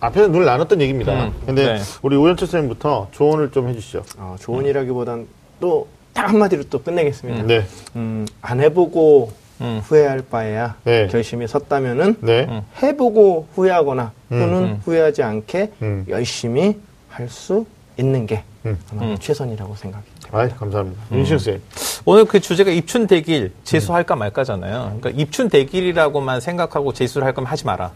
[0.00, 1.26] 앞에서 늘 나눴던 얘기입니다.
[1.26, 1.32] 음.
[1.46, 1.80] 근데 네.
[2.02, 4.02] 우리 오현철 선생님부터 조언을 좀 해주시죠.
[4.18, 5.26] 어, 조언이라기보단
[5.60, 7.42] 또 딱 한마디로 또 끝내겠습니다.
[7.42, 7.66] 네.
[7.96, 9.80] 음, 안 해보고 음.
[9.84, 11.06] 후회할 바에야 네.
[11.08, 12.46] 결심이 섰다면은 네.
[12.48, 12.62] 음.
[12.82, 14.80] 해보고 후회하거나 또는 음.
[14.84, 16.04] 후회하지 않게 음.
[16.08, 16.78] 열심히
[17.08, 17.64] 할 수
[17.96, 18.76] 있는 게 음.
[18.90, 19.16] 아마 음.
[19.20, 20.14] 최선이라고 생각합니다.
[20.32, 21.00] 아이, 감사합니다.
[21.12, 21.62] 윤신 쌤.
[22.04, 24.98] 오늘 그 주제가 입춘 대길 재수할까 말까잖아요.
[25.00, 27.92] 그러니까 입춘 대길이라고만 생각하고 재수를 할 거면 하지 마라.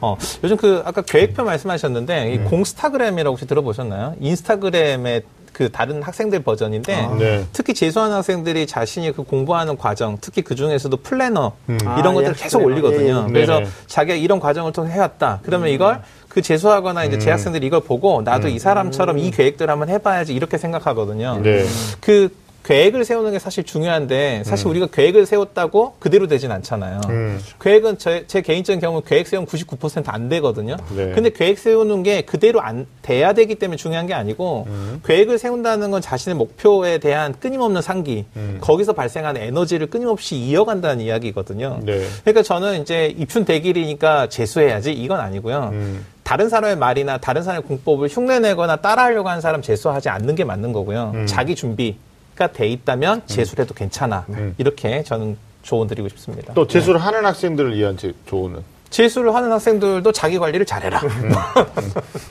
[0.00, 4.14] 어, 요즘 그 아까 계획표 말씀하셨는데 이 공스타그램이라고 혹시 들어보셨나요?
[4.20, 5.22] 인스타그램의
[5.56, 7.16] 그 다른 학생들 버전인데 아.
[7.18, 7.46] 네.
[7.54, 11.78] 특히 재수하는 학생들이 자신이 그 공부하는 과정, 특히 그 중에서도 플래너 음.
[11.80, 12.74] 이런 아, 것들을 예, 계속 플래너.
[12.74, 13.22] 올리거든요.
[13.22, 13.32] 예, 예.
[13.32, 13.70] 그래서 네네.
[13.86, 15.40] 자기가 이런 과정을 통해 해왔다.
[15.44, 20.34] 그러면 이걸 그 재수하거나 이제 재학생들이 이걸 보고 나도 이 사람처럼 이 계획들을 한번 해봐야지
[20.34, 21.40] 이렇게 생각하거든요.
[21.42, 21.64] 네.
[22.02, 22.28] 그
[22.66, 27.00] 계획을 세우는 게 사실 중요한데 사실 우리가 계획을 세웠다고 그대로 되진 않잖아요.
[27.08, 27.40] 음.
[27.60, 30.76] 계획은 제, 제 개인적인 경우 계획 세우면 99%안 되거든요.
[30.96, 31.12] 네.
[31.12, 35.00] 근데 계획 세우는 게 그대로 안 돼야 되기 때문에 중요한 게 아니고 음.
[35.06, 38.58] 계획을 세운다는 건 자신의 목표에 대한 끊임없는 상기, 음.
[38.60, 41.78] 거기서 발생하는 에너지를 끊임없이 이어간다는 이야기거든요.
[41.84, 42.04] 네.
[42.22, 45.70] 그러니까 저는 이제 입춘 대길이니까 재수해야지 이건 아니고요.
[45.72, 46.04] 음.
[46.24, 51.12] 다른 사람의 말이나 다른 사람의 공법을 흉내내거나 따라하려고 하는 사람 재수하지 않는 게 맞는 거고요.
[51.14, 51.26] 음.
[51.28, 51.96] 자기 준비
[52.36, 54.24] 가 돼 있다면 재수를 해도 괜찮아.
[54.28, 54.54] 음.
[54.58, 56.52] 이렇게 저는 조언 드리고 싶습니다.
[56.54, 58.60] 또 재수를 하는 학생들을 위한 제 조언은?
[58.90, 61.00] 재수를 하는 학생들도 자기 관리를 잘해라.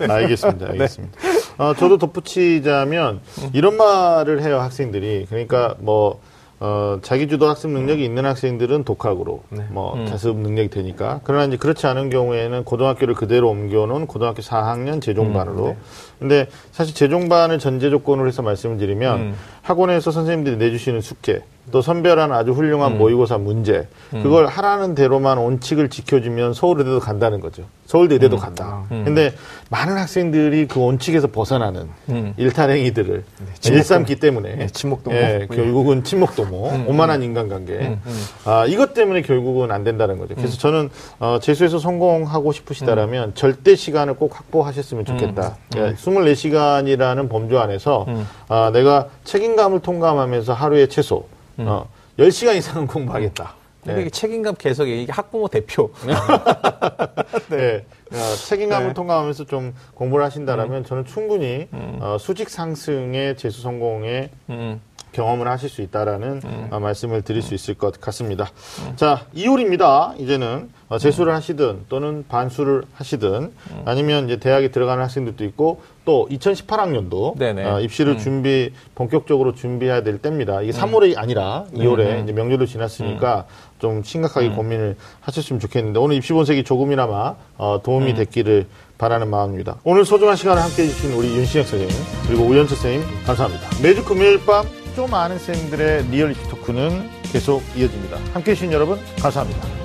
[0.10, 0.68] 알겠습니다.
[0.72, 1.18] 알겠습니다.
[1.58, 3.20] 어, 저도 덧붙이자면
[3.54, 5.26] 이런 말을 해요 학생들이.
[5.30, 6.22] 그러니까 뭐
[6.62, 12.10] 어, 자기주도 학습 능력이 있는 학생들은 독학으로 뭐 자습 능력이 되니까 그러나 이제 그렇지 않은
[12.10, 15.76] 경우에는 고등학교를 그대로 옮겨놓은 고등학교 4학년 재종반으로.
[16.20, 19.36] 근데 사실 재종반을 전제 조건으로 해서 말씀을 드리면 음.
[19.62, 26.54] 학원에서 선생님들이 내주시는 숙제 또 선별한 아주 훌륭한 모의고사 문제 그걸 하라는 대로만 원칙을 지켜주면
[26.54, 27.64] 서울대도 간다는 거죠.
[27.88, 28.84] 서울대 의대도 간다.
[28.90, 29.34] 근데
[29.70, 32.34] 많은 학생들이 그 원칙에서 벗어나는 음.
[32.38, 33.24] 일탈행위들을
[33.66, 35.16] 일삼기 때문에 네, 친목도모.
[35.16, 37.98] 예, 결국은 친목도모, 오만한 인간관계.
[38.46, 40.36] 아, 이것 때문에 결국은 안 된다는 거죠.
[40.36, 40.90] 그래서 저는
[41.20, 45.58] 어, 재수에서 성공하고 싶으시다라면 절대 시간을 꼭 확보하셨으면 좋겠다.
[45.78, 48.06] 예, 24시간이라는 범주 안에서
[48.48, 51.28] 아, 내가 책임감을 통감하면서 하루에 최소
[51.58, 51.88] 어,
[52.20, 53.54] 10시간 이상은 공부하겠다.
[53.84, 55.92] 근데 이게 책임감 계속 이게 학부모 대표.
[57.50, 57.86] 네.
[58.12, 58.94] 어, 책임감을 네.
[58.94, 64.82] 통감하면서 좀 공부를 하신다라면 저는 충분히 어, 수직 상승의 재수 성공에 음.
[65.16, 68.52] 경험을 하실 수 있다라는 어, 말씀을 드릴 수 있을 것 같습니다.
[68.98, 70.20] 자, 2월입니다.
[70.20, 73.52] 이제는 어, 재수를 하시든 또는 반수를 하시든
[73.86, 77.66] 아니면 이제 대학에 들어가는 학생들도 있고 또 2018학년도 네네.
[77.66, 80.62] 어, 입시를 준비 본격적으로 준비해야 될 때입니다.
[80.62, 83.46] 이게 3월이 아니라 2월에 이제 명절도 지났으니까
[83.80, 88.68] 좀 심각하게 고민을 하셨으면 좋겠는데 오늘 입시 본색이 조금이나마 어, 도움이 됐기를
[88.98, 89.78] 바라는 마음입니다.
[89.84, 91.96] 오늘 소중한 시간을 함께 해주신 우리 윤신혁 선생님
[92.28, 93.68] 그리고 우연철 선생님 감사합니다.
[93.82, 94.66] 매주 금요일 밤
[94.96, 98.18] 좀 아는 쌤들의 리얼리티 토크는 계속 이어집니다.
[98.34, 99.85] 함께 해주신 여러분 감사합니다.